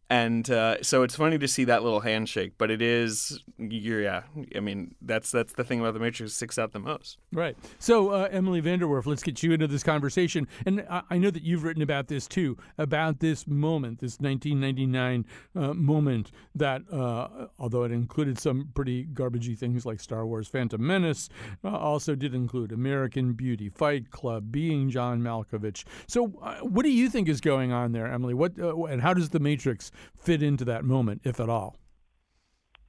And 0.10 0.50
uh, 0.50 0.82
so 0.84 1.04
it's 1.04 1.16
funny 1.16 1.38
to 1.38 1.48
see 1.48 1.66
that 1.66 1.84
little 1.84 2.00
handshake. 2.00 2.54
But 2.58 2.72
it 2.72 2.82
is, 2.82 3.44
yeah. 3.58 4.24
I 4.56 4.60
mean, 4.62 4.96
that's 5.02 5.32
that's 5.32 5.54
the 5.54 5.66
thing 5.66 5.82
about 5.82 5.94
the 5.94 6.00
Matrix 6.00 6.34
sticks 6.34 6.58
out 6.58 6.72
the 6.72 6.80
most. 6.80 7.18
Right. 7.34 7.58
So, 7.80 8.10
uh, 8.12 8.30
Emily 8.32 8.62
VanDerWerff, 8.62 9.06
let's 9.06 9.24
get 9.24 9.44
you 9.44 9.52
into 9.52 9.68
this 9.68 9.84
conversation. 9.84 10.48
And 10.66 10.86
I, 10.90 11.02
I, 11.10 11.18
know 11.18 11.30
that 11.30 11.44
you've 11.44 11.64
written 11.64 11.82
about 11.82 12.08
this 12.08 12.28
too, 12.28 12.58
about 12.78 13.20
this 13.20 13.48
moment, 13.48 14.00
this 14.00 14.20
1999 14.20 15.26
uh, 15.56 15.74
moment 15.74 16.32
that, 16.56 16.82
uh, 16.92 17.48
although 17.60 17.84
it 17.84 17.92
included 17.92 18.40
some 18.40 18.70
pretty 18.76 19.06
garbagey 19.06 19.58
things 19.58 19.86
like 19.86 20.00
Star 20.00 20.26
Wars 20.26 20.48
Phantom 20.48 20.86
Menace, 20.86 21.28
uh, 21.64 21.70
also 21.70 22.16
did 22.16 22.34
include 22.34 22.72
American 22.72 23.34
Beauty, 23.34 23.68
Fight 23.70 24.10
Club, 24.10 24.52
Being 24.52 24.90
John 24.90 25.22
Malkovich. 25.22 25.84
So, 26.08 26.34
uh, 26.42 26.60
what 26.60 26.84
do 26.84 26.92
you 26.92 27.10
think 27.10 27.28
is 27.28 27.42
going 27.42 27.74
on 27.74 27.92
there, 27.92 28.08
Emily? 28.08 28.34
What 28.34 28.56
And 28.58 29.02
how 29.02 29.14
does 29.14 29.30
The 29.30 29.40
Matrix 29.40 29.92
fit 30.18 30.44
into 30.44 30.66
that 30.66 30.84
moment, 30.84 31.22
if 31.24 31.40
at 31.40 31.50
all? 31.50 31.78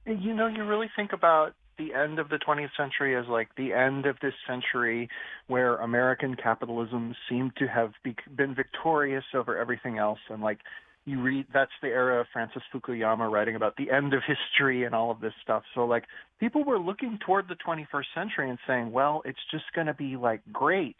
You 0.05 0.33
know, 0.33 0.47
you 0.47 0.63
really 0.63 0.89
think 0.95 1.13
about 1.13 1.53
the 1.77 1.93
end 1.93 2.19
of 2.19 2.29
the 2.29 2.37
20th 2.37 2.69
century 2.77 3.15
as 3.15 3.25
like 3.27 3.47
the 3.55 3.73
end 3.73 4.05
of 4.05 4.17
this 4.21 4.33
century 4.47 5.09
where 5.47 5.77
American 5.77 6.35
capitalism 6.35 7.15
seemed 7.29 7.55
to 7.57 7.67
have 7.67 7.93
be- 8.03 8.15
been 8.35 8.53
victorious 8.53 9.23
over 9.33 9.57
everything 9.57 9.97
else. 9.97 10.19
And 10.29 10.43
like 10.43 10.59
you 11.05 11.21
read, 11.21 11.47
that's 11.53 11.71
the 11.81 11.87
era 11.87 12.19
of 12.19 12.27
Francis 12.31 12.61
Fukuyama 12.73 13.31
writing 13.31 13.55
about 13.55 13.77
the 13.77 13.89
end 13.89 14.13
of 14.13 14.21
history 14.27 14.83
and 14.83 14.93
all 14.93 15.09
of 15.09 15.21
this 15.21 15.33
stuff. 15.41 15.63
So 15.73 15.85
like 15.85 16.03
people 16.39 16.63
were 16.65 16.79
looking 16.79 17.17
toward 17.25 17.47
the 17.47 17.55
21st 17.55 18.05
century 18.13 18.49
and 18.49 18.59
saying, 18.67 18.91
well, 18.91 19.21
it's 19.25 19.39
just 19.49 19.65
going 19.73 19.87
to 19.87 19.93
be 19.93 20.17
like 20.17 20.41
great. 20.51 20.97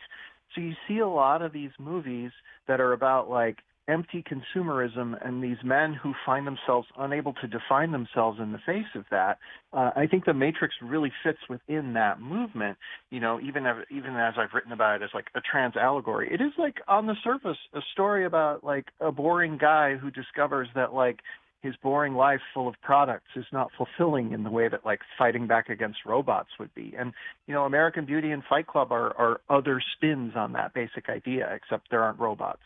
So 0.55 0.61
you 0.61 0.73
see 0.87 0.99
a 0.99 1.07
lot 1.07 1.41
of 1.41 1.53
these 1.53 1.71
movies 1.77 2.31
that 2.67 2.79
are 2.79 2.93
about 2.93 3.29
like 3.29 3.57
empty 3.89 4.23
consumerism 4.23 5.15
and 5.25 5.43
these 5.43 5.57
men 5.63 5.93
who 5.93 6.13
find 6.25 6.45
themselves 6.45 6.87
unable 6.97 7.33
to 7.33 7.47
define 7.47 7.91
themselves 7.91 8.39
in 8.39 8.51
the 8.51 8.59
face 8.65 8.85
of 8.95 9.05
that. 9.09 9.39
Uh, 9.73 9.91
I 9.95 10.05
think 10.05 10.25
the 10.25 10.33
Matrix 10.33 10.75
really 10.81 11.11
fits 11.23 11.39
within 11.49 11.93
that 11.93 12.21
movement. 12.21 12.77
You 13.09 13.19
know, 13.19 13.39
even 13.41 13.65
even 13.91 14.15
as 14.15 14.35
I've 14.37 14.53
written 14.53 14.71
about 14.71 15.01
it 15.01 15.03
as 15.03 15.09
like 15.13 15.27
a 15.35 15.41
trans 15.41 15.75
allegory, 15.75 16.29
it 16.31 16.41
is 16.41 16.51
like 16.57 16.75
on 16.87 17.07
the 17.07 17.15
surface 17.23 17.57
a 17.73 17.81
story 17.91 18.25
about 18.25 18.63
like 18.63 18.85
a 18.99 19.11
boring 19.11 19.57
guy 19.57 19.95
who 19.95 20.11
discovers 20.11 20.67
that 20.75 20.93
like 20.93 21.19
his 21.61 21.75
boring 21.83 22.15
life 22.15 22.39
full 22.53 22.67
of 22.67 22.75
products 22.81 23.31
is 23.35 23.45
not 23.51 23.69
fulfilling 23.77 24.31
in 24.31 24.43
the 24.43 24.49
way 24.49 24.69
that 24.69 24.85
like 24.85 25.01
fighting 25.17 25.45
back 25.45 25.69
against 25.69 25.99
robots 26.05 26.49
would 26.59 26.73
be. 26.73 26.93
And 26.97 27.13
you 27.47 27.53
know, 27.53 27.65
American 27.65 28.05
Beauty 28.05 28.31
and 28.31 28.43
Fight 28.47 28.67
Club 28.67 28.91
are 28.91 29.15
are 29.17 29.41
other 29.49 29.81
spins 29.95 30.33
on 30.35 30.53
that 30.53 30.73
basic 30.73 31.09
idea, 31.09 31.49
except 31.53 31.89
there 31.89 32.03
aren't 32.03 32.19
robots. 32.19 32.61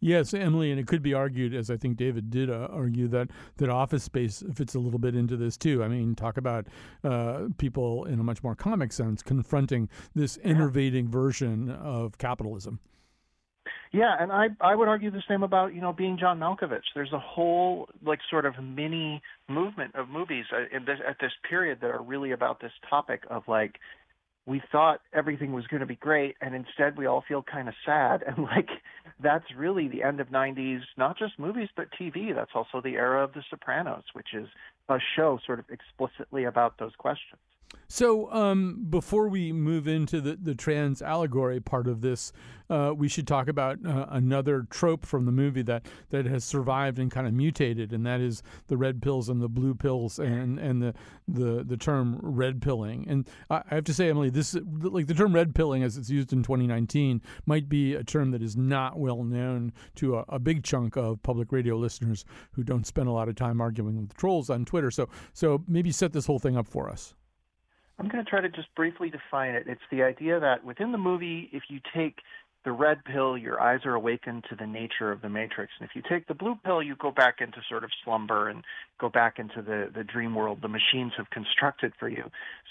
Yes, 0.00 0.34
Emily, 0.34 0.70
and 0.70 0.78
it 0.78 0.86
could 0.86 1.02
be 1.02 1.14
argued, 1.14 1.54
as 1.54 1.70
I 1.70 1.76
think 1.76 1.96
David 1.96 2.30
did 2.30 2.50
uh, 2.50 2.68
argue, 2.70 3.08
that 3.08 3.30
that 3.56 3.70
Office 3.70 4.04
Space 4.04 4.42
fits 4.54 4.74
a 4.74 4.78
little 4.78 4.98
bit 4.98 5.14
into 5.14 5.36
this 5.36 5.56
too. 5.56 5.82
I 5.82 5.88
mean, 5.88 6.14
talk 6.14 6.36
about 6.36 6.66
uh, 7.02 7.48
people 7.56 8.04
in 8.04 8.20
a 8.20 8.22
much 8.22 8.42
more 8.42 8.54
comic 8.54 8.92
sense 8.92 9.22
confronting 9.22 9.88
this 10.14 10.36
innovating 10.38 11.08
version 11.08 11.70
of 11.70 12.18
capitalism. 12.18 12.80
Yeah, 13.92 14.14
and 14.18 14.32
I 14.32 14.48
I 14.60 14.74
would 14.74 14.88
argue 14.88 15.10
the 15.10 15.22
same 15.28 15.42
about 15.42 15.74
you 15.74 15.80
know 15.80 15.92
being 15.92 16.18
John 16.18 16.38
Malkovich. 16.38 16.84
There's 16.94 17.12
a 17.12 17.18
whole 17.18 17.88
like 18.04 18.18
sort 18.28 18.44
of 18.44 18.54
mini 18.62 19.22
movement 19.48 19.94
of 19.94 20.08
movies 20.08 20.44
uh, 20.52 20.78
this, 20.84 20.98
at 21.06 21.16
this 21.20 21.32
period 21.48 21.78
that 21.80 21.90
are 21.90 22.02
really 22.02 22.32
about 22.32 22.60
this 22.60 22.72
topic 22.88 23.22
of 23.30 23.44
like 23.48 23.76
we 24.46 24.62
thought 24.70 25.00
everything 25.12 25.52
was 25.52 25.66
going 25.66 25.80
to 25.80 25.86
be 25.86 25.96
great 25.96 26.36
and 26.40 26.54
instead 26.54 26.96
we 26.96 27.06
all 27.06 27.24
feel 27.26 27.42
kind 27.42 27.68
of 27.68 27.74
sad. 27.84 28.22
And 28.26 28.44
like 28.44 28.68
that's 29.20 29.44
really 29.56 29.88
the 29.88 30.02
end 30.02 30.20
of 30.20 30.28
90s 30.28 30.80
not 30.96 31.18
just 31.18 31.38
movies 31.38 31.68
but 31.76 31.88
TV 32.00 32.34
that's 32.34 32.50
also 32.54 32.80
the 32.80 32.94
era 32.94 33.24
of 33.24 33.32
the 33.32 33.42
sopranos 33.48 34.04
which 34.12 34.34
is 34.34 34.46
a 34.88 34.98
show 35.16 35.38
sort 35.46 35.58
of 35.58 35.64
explicitly 35.70 36.44
about 36.44 36.78
those 36.78 36.92
questions 36.98 37.40
so, 37.88 38.32
um, 38.32 38.84
before 38.90 39.28
we 39.28 39.52
move 39.52 39.86
into 39.86 40.20
the, 40.20 40.36
the 40.36 40.56
trans 40.56 41.00
allegory 41.00 41.60
part 41.60 41.86
of 41.86 42.00
this, 42.00 42.32
uh, 42.68 42.92
we 42.96 43.06
should 43.06 43.28
talk 43.28 43.46
about 43.46 43.78
uh, 43.86 44.06
another 44.08 44.66
trope 44.70 45.06
from 45.06 45.24
the 45.24 45.30
movie 45.30 45.62
that, 45.62 45.86
that 46.10 46.26
has 46.26 46.42
survived 46.42 46.98
and 46.98 47.12
kind 47.12 47.28
of 47.28 47.32
mutated, 47.32 47.92
and 47.92 48.04
that 48.04 48.20
is 48.20 48.42
the 48.66 48.76
red 48.76 49.00
pills 49.00 49.28
and 49.28 49.40
the 49.40 49.48
blue 49.48 49.72
pills, 49.72 50.18
and, 50.18 50.58
and 50.58 50.82
the, 50.82 50.94
the, 51.28 51.62
the 51.62 51.76
term 51.76 52.18
red 52.20 52.60
pilling. 52.60 53.06
And 53.08 53.28
I 53.50 53.62
have 53.68 53.84
to 53.84 53.94
say, 53.94 54.10
Emily, 54.10 54.30
this 54.30 54.56
like 54.82 55.06
the 55.06 55.14
term 55.14 55.32
red 55.32 55.54
pilling, 55.54 55.84
as 55.84 55.96
it's 55.96 56.10
used 56.10 56.32
in 56.32 56.42
2019, 56.42 57.22
might 57.46 57.68
be 57.68 57.94
a 57.94 58.02
term 58.02 58.32
that 58.32 58.42
is 58.42 58.56
not 58.56 58.98
well 58.98 59.22
known 59.22 59.72
to 59.96 60.18
a, 60.18 60.24
a 60.28 60.38
big 60.40 60.64
chunk 60.64 60.96
of 60.96 61.22
public 61.22 61.52
radio 61.52 61.76
listeners 61.76 62.24
who 62.50 62.64
don't 62.64 62.86
spend 62.86 63.08
a 63.08 63.12
lot 63.12 63.28
of 63.28 63.36
time 63.36 63.60
arguing 63.60 63.96
with 63.96 64.16
trolls 64.16 64.50
on 64.50 64.64
Twitter. 64.64 64.90
So, 64.90 65.08
so 65.32 65.62
maybe 65.68 65.92
set 65.92 66.12
this 66.12 66.26
whole 66.26 66.40
thing 66.40 66.56
up 66.56 66.66
for 66.66 66.90
us. 66.90 67.14
I'm 67.98 68.08
going 68.08 68.22
to 68.24 68.28
try 68.28 68.40
to 68.40 68.48
just 68.48 68.74
briefly 68.74 69.10
define 69.10 69.54
it. 69.54 69.64
It's 69.66 69.80
the 69.90 70.02
idea 70.02 70.38
that 70.38 70.64
within 70.64 70.92
the 70.92 70.98
movie, 70.98 71.48
if 71.52 71.64
you 71.68 71.80
take 71.94 72.16
the 72.64 72.72
red 72.72 73.04
pill, 73.04 73.38
your 73.38 73.60
eyes 73.60 73.80
are 73.84 73.94
awakened 73.94 74.44
to 74.50 74.56
the 74.56 74.66
nature 74.66 75.12
of 75.12 75.22
the 75.22 75.28
matrix. 75.28 75.72
And 75.78 75.88
if 75.88 75.94
you 75.94 76.02
take 76.10 76.26
the 76.26 76.34
blue 76.34 76.56
pill, 76.64 76.82
you 76.82 76.96
go 76.96 77.12
back 77.12 77.36
into 77.40 77.58
sort 77.68 77.84
of 77.84 77.90
slumber 78.04 78.48
and 78.48 78.64
go 79.00 79.08
back 79.08 79.38
into 79.38 79.62
the, 79.62 79.88
the 79.94 80.02
dream 80.02 80.34
world 80.34 80.58
the 80.60 80.68
machines 80.68 81.12
have 81.16 81.30
constructed 81.30 81.92
for 81.98 82.08
you. 82.08 82.24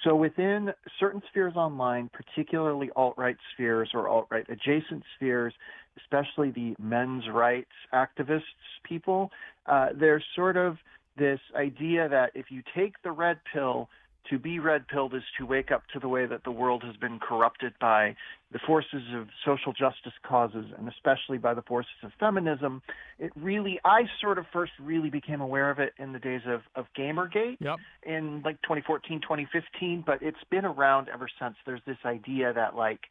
So 0.04 0.14
within 0.14 0.74
certain 1.00 1.22
spheres 1.30 1.56
online, 1.56 2.10
particularly 2.12 2.90
alt-right 2.96 3.38
spheres 3.54 3.92
or 3.94 4.10
alt-right 4.10 4.48
adjacent 4.50 5.04
spheres, 5.16 5.54
especially 5.98 6.52
the 6.52 6.76
men's 6.78 7.24
rights 7.34 7.72
activists 7.94 8.42
people, 8.84 9.32
uh, 9.66 9.88
there's 9.98 10.26
sort 10.36 10.58
of 10.58 10.76
this 11.18 11.40
idea 11.56 12.10
that 12.10 12.32
if 12.36 12.48
you 12.50 12.62
take 12.76 13.02
the 13.04 13.12
red 13.12 13.40
pill, 13.54 13.88
to 14.30 14.40
be 14.40 14.60
red 14.60 14.88
pilled 14.88 15.14
is 15.14 15.24
to 15.38 15.46
wake 15.46 15.72
up 15.72 15.84
to 15.94 16.00
the 16.00 16.08
way 16.08 16.26
that 16.26 16.44
the 16.44 16.52
world 16.52 16.84
has 16.84 16.96
been 16.96 17.20
corrupted 17.20 17.74
by 17.80 18.16
the 18.52 18.60
forces 18.60 19.04
of 19.14 19.28
social 19.46 19.74
justice 19.74 20.14
causes 20.24 20.66
and 20.78 20.88
especially 20.88 21.38
by 21.38 21.54
the 21.54 21.62
forces 21.62 21.92
of 22.04 22.12
feminism. 22.20 22.82
It 23.20 23.32
really, 23.36 23.80
I 23.84 24.04
sort 24.22 24.38
of 24.38 24.46
first 24.52 24.72
really 24.80 25.10
became 25.10 25.42
aware 25.42 25.70
of 25.70 25.80
it 25.80 25.94
in 25.98 26.14
the 26.14 26.20
days 26.20 26.42
of, 26.48 26.62
of 26.76 26.86
Gamergate 26.98 27.58
yep. 27.60 27.78
in 28.04 28.42
like 28.44 28.62
2014, 28.64 29.22
2015, 29.22 30.04
but 30.06 30.22
it's 30.22 30.38
been 30.50 30.66
around 30.66 31.10
ever 31.10 31.28
since. 31.40 31.56
There's 31.66 31.82
this 31.86 31.98
idea 32.06 32.54
that 32.54 32.76
like 32.76 33.02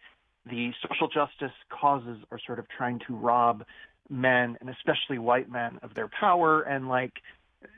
the 0.49 0.73
social 0.83 1.09
justice 1.09 1.57
causes 1.71 2.19
are 2.31 2.39
sort 2.47 2.59
of 2.59 2.67
trying 2.69 3.01
to 3.07 3.15
rob 3.15 3.65
men 4.11 4.57
and 4.61 4.69
especially 4.69 5.19
white 5.19 5.51
men 5.51 5.79
of 5.83 5.95
their 5.95 6.09
power 6.09 6.63
and 6.63 6.89
like 6.89 7.15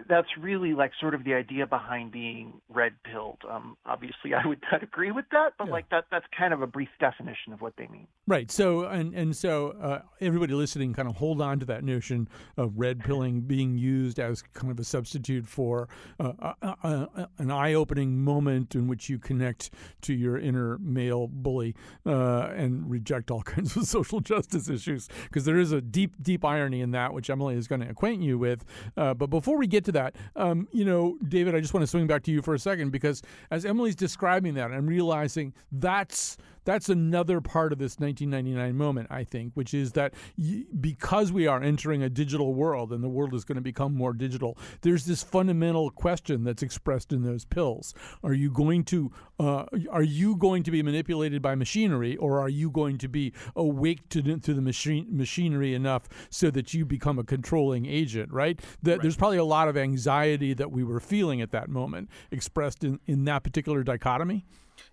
that's 0.08 0.28
really 0.40 0.72
like 0.72 0.92
sort 1.00 1.14
of 1.14 1.24
the 1.24 1.34
idea 1.34 1.66
behind 1.66 2.12
being 2.12 2.60
red 2.68 2.92
pilled. 3.04 3.38
Um, 3.48 3.76
obviously, 3.84 4.34
I 4.34 4.46
would 4.46 4.60
not 4.70 4.82
agree 4.82 5.10
with 5.10 5.24
that, 5.32 5.54
but 5.58 5.66
yeah. 5.66 5.72
like 5.72 5.88
that 5.90 6.04
that's 6.10 6.26
kind 6.36 6.52
of 6.52 6.62
a 6.62 6.66
brief 6.66 6.88
definition 7.00 7.52
of 7.52 7.60
what 7.60 7.74
they 7.76 7.86
mean. 7.88 8.06
Right. 8.26 8.50
So 8.50 8.84
and 8.84 9.14
and 9.14 9.36
so 9.36 9.70
uh, 9.80 10.00
everybody 10.20 10.54
listening, 10.54 10.94
kind 10.94 11.08
of 11.08 11.16
hold 11.16 11.40
on 11.40 11.60
to 11.60 11.66
that 11.66 11.84
notion 11.84 12.28
of 12.56 12.72
red 12.76 13.00
pilling 13.00 13.42
being 13.42 13.78
used 13.78 14.18
as 14.18 14.42
kind 14.42 14.70
of 14.70 14.78
a 14.78 14.84
substitute 14.84 15.46
for 15.46 15.88
uh, 16.20 16.32
a, 16.38 16.46
uh, 16.46 16.54
a, 16.62 16.86
uh, 16.86 17.06
uh, 17.16 17.26
an 17.38 17.50
eye 17.50 17.74
opening 17.74 18.18
moment 18.18 18.74
in 18.74 18.88
which 18.88 19.08
you 19.08 19.18
connect 19.18 19.70
to 20.02 20.12
your 20.12 20.38
inner 20.38 20.78
male 20.78 21.26
bully 21.26 21.74
uh, 22.04 22.50
and 22.56 22.90
reject 22.90 23.30
all 23.30 23.42
kinds 23.42 23.76
of 23.76 23.84
social 23.84 24.20
justice 24.20 24.68
issues 24.68 25.08
because 25.24 25.44
there 25.44 25.58
is 25.58 25.72
a 25.72 25.80
deep 25.80 26.14
deep 26.22 26.44
irony 26.44 26.80
in 26.80 26.90
that, 26.92 27.12
which 27.12 27.30
Emily 27.30 27.56
is 27.56 27.66
going 27.66 27.80
to 27.80 27.88
acquaint 27.88 28.22
you 28.22 28.38
with. 28.38 28.64
but 28.94 29.26
before 29.26 29.56
we 29.56 29.66
get 29.66 29.75
get 29.76 29.84
to 29.84 29.92
that. 29.92 30.16
Um, 30.34 30.68
you 30.72 30.84
know, 30.84 31.18
David, 31.28 31.54
I 31.54 31.60
just 31.60 31.74
want 31.74 31.82
to 31.82 31.86
swing 31.86 32.06
back 32.06 32.22
to 32.24 32.30
you 32.30 32.40
for 32.42 32.54
a 32.54 32.58
second 32.58 32.90
because 32.90 33.22
as 33.50 33.64
Emily's 33.66 33.94
describing 33.94 34.54
that, 34.54 34.72
I'm 34.72 34.86
realizing 34.86 35.52
that's 35.70 36.36
that's 36.66 36.88
another 36.88 37.40
part 37.40 37.72
of 37.72 37.78
this 37.78 37.98
1999 37.98 38.76
moment, 38.76 39.06
I 39.10 39.24
think, 39.24 39.52
which 39.54 39.72
is 39.72 39.92
that 39.92 40.12
because 40.80 41.32
we 41.32 41.46
are 41.46 41.62
entering 41.62 42.02
a 42.02 42.10
digital 42.10 42.54
world 42.54 42.92
and 42.92 43.02
the 43.02 43.08
world 43.08 43.32
is 43.32 43.44
going 43.44 43.56
to 43.56 43.62
become 43.62 43.94
more 43.94 44.12
digital, 44.12 44.58
there's 44.82 45.06
this 45.06 45.22
fundamental 45.22 45.90
question 45.90 46.44
that's 46.44 46.62
expressed 46.62 47.12
in 47.12 47.22
those 47.22 47.44
pills. 47.44 47.94
Are 48.22 48.34
you 48.34 48.50
going 48.50 48.84
to 48.84 49.12
uh, 49.38 49.64
are 49.90 50.02
you 50.02 50.36
going 50.36 50.62
to 50.64 50.70
be 50.70 50.82
manipulated 50.82 51.40
by 51.40 51.54
machinery, 51.54 52.16
or 52.16 52.40
are 52.40 52.48
you 52.48 52.70
going 52.70 52.98
to 52.98 53.08
be 53.08 53.32
awake 53.54 54.08
to, 54.08 54.22
to 54.38 54.54
the 54.54 54.62
machine 54.62 55.06
machinery 55.10 55.74
enough 55.74 56.08
so 56.30 56.50
that 56.50 56.74
you 56.74 56.84
become 56.84 57.18
a 57.18 57.24
controlling 57.24 57.86
agent? 57.86 58.32
Right? 58.32 58.60
That 58.82 58.92
right. 58.92 59.02
there's 59.02 59.16
probably 59.16 59.38
a 59.38 59.44
lot 59.44 59.68
of 59.68 59.76
anxiety 59.76 60.52
that 60.54 60.72
we 60.72 60.82
were 60.82 61.00
feeling 61.00 61.40
at 61.40 61.52
that 61.52 61.68
moment 61.68 62.10
expressed 62.32 62.82
in 62.82 62.98
in 63.06 63.24
that 63.26 63.44
particular 63.44 63.84
dichotomy. 63.84 64.44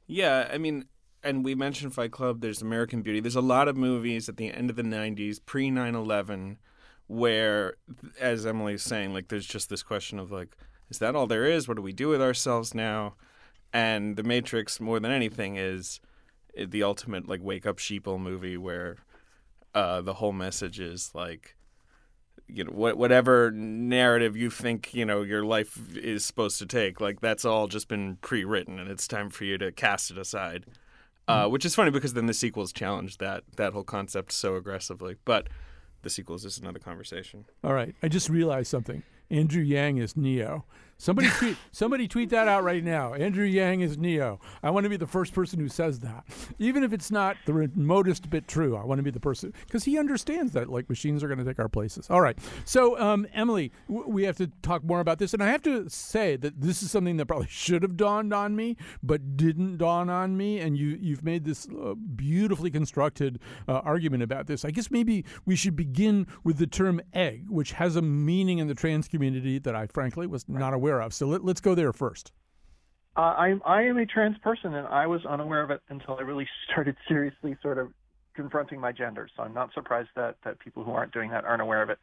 Yeah, 0.08 0.50
I 0.52 0.58
mean, 0.58 0.86
and 1.24 1.44
we 1.44 1.56
mentioned 1.56 1.94
Fight 1.94 2.12
Club. 2.12 2.42
There's 2.42 2.62
American 2.62 3.02
Beauty. 3.02 3.20
There's 3.20 3.36
a 3.36 3.42
lot 3.42 3.68
of 3.68 3.78
movies 3.78 4.28
at 4.28 4.38
the 4.38 4.52
end 4.52 4.70
of 4.70 4.76
the 4.76 4.84
'90s, 4.84 5.40
pre 5.46 5.70
9/11, 5.70 6.58
where, 7.08 7.76
as 8.20 8.46
Emily's 8.46 8.84
saying, 8.84 9.14
like 9.14 9.30
there's 9.30 9.48
just 9.48 9.70
this 9.70 9.84
question 9.84 10.20
of 10.20 10.32
like, 10.32 10.58
is 10.90 11.00
that 11.00 11.16
all 11.16 11.28
there 11.28 11.46
is? 11.46 11.68
What 11.68 11.78
do 11.78 11.84
we 11.84 11.94
do 11.94 12.10
with 12.10 12.22
ourselves 12.22 12.74
now? 12.74 13.16
And 13.72 14.18
The 14.18 14.24
Matrix, 14.24 14.80
more 14.80 15.00
than 15.00 15.12
anything, 15.12 15.56
is 15.56 16.00
the 16.56 16.84
ultimate 16.84 17.28
like 17.28 17.42
wake 17.42 17.66
up 17.66 17.78
sheeple 17.78 18.20
movie 18.20 18.58
where 18.58 18.98
uh, 19.74 20.02
the 20.02 20.16
whole 20.16 20.34
message 20.34 20.80
is 20.80 21.12
like 21.14 21.56
you 22.48 22.64
know 22.64 22.72
what, 22.72 22.98
whatever 22.98 23.52
narrative 23.52 24.36
you 24.36 24.50
think 24.50 24.94
you 24.94 25.06
know 25.06 25.22
your 25.22 25.44
life 25.44 25.80
is 25.96 26.26
supposed 26.26 26.60
to 26.60 26.66
take 26.66 27.02
like 27.02 27.22
that's 27.22 27.46
all 27.46 27.68
just 27.68 27.88
been 27.88 28.18
pre-written 28.18 28.78
and 28.80 28.90
it's 28.90 29.08
time 29.08 29.30
for 29.30 29.46
you 29.46 29.58
to 29.58 29.72
cast 29.72 30.12
it 30.12 30.18
aside 30.18 30.66
uh, 31.28 31.48
which 31.48 31.66
is 31.66 31.76
funny 31.76 31.92
because 31.92 32.14
then 32.14 32.26
the 32.26 32.34
sequels 32.34 32.72
challenge 32.74 33.18
that 33.18 33.44
that 33.58 33.74
whole 33.74 33.84
concept 33.84 34.32
so 34.32 34.56
aggressively 34.56 35.16
but 35.26 35.48
the 36.02 36.10
sequels 36.10 36.44
is 36.46 36.58
another 36.58 36.80
conversation 36.80 37.46
All 37.64 37.74
right. 37.74 37.96
I 38.04 38.08
just 38.10 38.30
realized 38.30 38.70
something. 38.70 39.04
Andrew 39.30 39.64
Yang 39.64 39.98
is 39.98 40.18
Neo. 40.18 40.66
Somebody 40.98 41.30
tweet 41.38 41.58
somebody 41.72 42.08
tweet 42.08 42.30
that 42.30 42.48
out 42.48 42.64
right 42.64 42.84
now. 42.84 43.14
Andrew 43.14 43.46
Yang 43.46 43.82
is 43.82 43.98
Neo. 43.98 44.40
I 44.62 44.70
want 44.70 44.86
to 44.86 44.90
be 44.90 44.98
the 44.98 45.08
first 45.08 45.34
person 45.34 45.60
who 45.60 45.68
says 45.68 46.00
that. 46.00 46.24
Even 46.60 46.84
if 46.84 46.94
it's 46.94 47.12
not 47.12 47.38
the 47.46 47.54
remotest 47.54 48.30
bit 48.30 48.48
true, 48.48 48.78
I 48.78 48.84
want 48.84 49.00
to 49.00 49.04
be 49.04 49.12
the 49.12 49.20
person 49.20 49.54
because 49.66 49.84
he 49.84 49.98
understands 49.98 50.54
that 50.54 50.70
like 50.70 50.90
machines 50.90 51.24
are 51.24 51.28
going 51.28 51.40
to 51.40 51.46
take 51.46 51.60
our 51.60 51.70
places. 51.70 52.10
All 52.10 52.22
right. 52.22 52.38
So, 52.66 53.00
um, 53.00 53.28
Emily, 53.34 53.72
w- 53.90 54.08
we 54.08 54.24
have 54.24 54.38
to 54.38 54.48
talk 54.62 54.84
more 54.84 55.00
about 55.00 55.20
this 55.20 55.34
and 55.34 55.44
I 55.44 55.48
have 55.48 55.62
to 55.64 55.90
say 55.90 56.36
that 56.38 56.62
this 56.62 56.84
is 56.84 56.92
something 56.92 57.18
that 57.18 57.26
probably 57.26 57.48
should 57.50 57.84
have 57.84 57.98
dawned 57.98 58.34
on 58.34 58.56
me 58.56 58.78
but 59.02 59.36
didn't 59.36 59.78
dawn 59.78 60.10
on 60.10 60.38
me 60.38 60.60
and 60.60 60.78
you 60.78 60.98
you've 61.02 61.24
made 61.24 61.44
this 61.44 61.68
uh, 61.70 61.96
beautifully 61.96 62.72
constructed 62.72 63.40
uh, 63.68 63.80
argument 63.80 64.24
about 64.24 64.48
this. 64.48 64.64
I 64.64 64.72
guess 64.72 64.90
maybe 64.90 65.26
we 65.46 65.56
should 65.56 65.76
begin 65.76 66.28
with 66.44 66.58
the 66.58 66.68
term 66.68 67.02
egg, 67.14 67.46
which 67.50 67.74
has 67.74 67.96
a 67.96 68.02
meaning 68.02 68.60
in 68.60 68.68
the 68.68 68.76
trans 68.76 69.08
community 69.08 69.60
that 69.60 69.76
I 69.76 69.88
frankly 69.88 70.28
was 70.28 70.48
not 70.48 70.74
aware 70.74 70.83
of. 71.02 71.14
So 71.14 71.28
let, 71.28 71.44
let's 71.44 71.62
go 71.62 71.76
there 71.76 71.94
first. 71.94 72.32
Uh, 73.16 73.22
I'm 73.22 73.62
I 73.66 73.84
am 73.84 73.98
a 73.98 74.06
trans 74.06 74.38
person, 74.40 74.74
and 74.74 74.88
I 74.88 75.06
was 75.06 75.26
unaware 75.26 75.62
of 75.62 75.70
it 75.70 75.82
until 75.90 76.18
I 76.18 76.22
really 76.22 76.48
started 76.72 76.96
seriously 77.08 77.56
sort 77.62 77.78
of 77.78 77.90
confronting 78.36 78.80
my 78.80 78.92
gender. 78.92 79.30
So 79.36 79.44
I'm 79.44 79.54
not 79.54 79.74
surprised 79.74 80.10
that 80.16 80.38
that 80.44 80.60
people 80.60 80.84
who 80.84 80.92
aren't 80.92 81.14
doing 81.14 81.30
that 81.30 81.46
aren't 81.46 81.62
aware 81.62 81.84
of 81.84 81.90
it. 81.90 82.00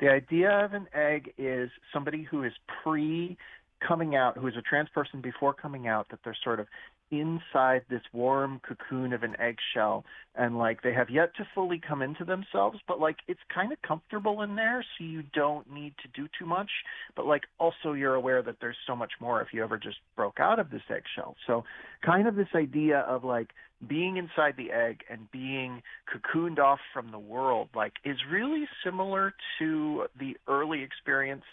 The 0.00 0.10
idea 0.10 0.50
of 0.64 0.74
an 0.74 0.86
egg 0.94 1.32
is 1.38 1.70
somebody 1.92 2.22
who 2.22 2.44
is 2.44 2.52
pre 2.82 3.38
coming 3.86 4.14
out, 4.14 4.36
who 4.36 4.46
is 4.46 4.56
a 4.56 4.62
trans 4.62 4.90
person 4.90 5.22
before 5.22 5.54
coming 5.54 5.88
out, 5.88 6.08
that 6.10 6.20
they're 6.22 6.36
sort 6.44 6.60
of 6.60 6.66
inside 7.10 7.82
this 7.90 8.02
warm 8.12 8.60
cocoon 8.66 9.12
of 9.12 9.22
an 9.22 9.34
eggshell 9.40 10.04
and 10.36 10.58
like 10.58 10.82
they 10.82 10.92
have 10.92 11.10
yet 11.10 11.34
to 11.36 11.46
fully 11.54 11.80
come 11.86 12.02
into 12.02 12.24
themselves 12.24 12.78
but 12.86 13.00
like 13.00 13.16
it's 13.26 13.40
kind 13.52 13.72
of 13.72 13.82
comfortable 13.82 14.42
in 14.42 14.54
there 14.54 14.84
so 14.96 15.04
you 15.04 15.22
don't 15.34 15.70
need 15.72 15.94
to 16.02 16.08
do 16.20 16.28
too 16.38 16.46
much. 16.46 16.70
But 17.16 17.26
like 17.26 17.42
also 17.58 17.92
you're 17.92 18.14
aware 18.14 18.42
that 18.42 18.56
there's 18.60 18.76
so 18.86 18.94
much 18.94 19.12
more 19.20 19.40
if 19.42 19.48
you 19.52 19.62
ever 19.62 19.78
just 19.78 19.98
broke 20.16 20.40
out 20.40 20.58
of 20.58 20.70
this 20.70 20.82
eggshell. 20.88 21.36
So 21.46 21.64
kind 22.04 22.28
of 22.28 22.36
this 22.36 22.48
idea 22.54 23.00
of 23.00 23.24
like 23.24 23.50
being 23.86 24.16
inside 24.16 24.54
the 24.56 24.70
egg 24.70 25.00
and 25.10 25.30
being 25.30 25.82
cocooned 26.12 26.58
off 26.58 26.80
from 26.92 27.10
the 27.10 27.18
world 27.18 27.68
like 27.74 27.94
is 28.04 28.16
really 28.30 28.66
similar 28.84 29.34
to 29.58 30.06
the 30.18 30.36
early 30.48 30.82
experience 30.82 31.44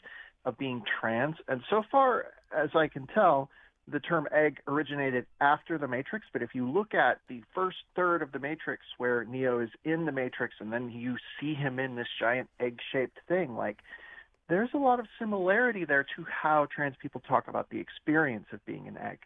of 0.46 0.58
being 0.58 0.84
trans. 1.00 1.36
And 1.48 1.62
so 1.70 1.84
far 1.92 2.26
as 2.56 2.70
i 2.76 2.88
can 2.88 3.08
tell 3.08 3.50
the 3.90 4.00
term 4.00 4.28
egg 4.32 4.60
originated 4.68 5.26
after 5.40 5.78
the 5.78 5.88
Matrix, 5.88 6.26
but 6.34 6.42
if 6.42 6.54
you 6.54 6.70
look 6.70 6.94
at 6.94 7.20
the 7.30 7.42
first 7.56 7.78
third 7.96 8.22
of 8.22 8.32
the 8.32 8.40
Matrix 8.40 8.84
where 8.98 9.24
Neo 9.24 9.60
is 9.60 9.70
in 9.86 10.06
the 10.06 10.12
Matrix 10.12 10.56
and 10.60 10.72
then 10.72 10.92
you 10.92 11.16
see 11.40 11.54
him 11.54 11.80
in 11.80 11.96
this 11.96 12.08
giant 12.20 12.50
egg 12.60 12.80
shaped 12.92 13.18
thing, 13.28 13.56
like 13.56 13.78
there's 14.50 14.70
a 14.74 14.78
lot 14.78 15.00
of 15.00 15.08
similarity 15.20 15.86
there 15.86 16.06
to 16.16 16.26
how 16.30 16.68
trans 16.74 16.96
people 17.02 17.22
talk 17.28 17.48
about 17.48 17.70
the 17.70 17.80
experience 17.80 18.48
of 18.52 18.66
being 18.66 18.88
an 18.88 18.98
egg. 18.98 19.20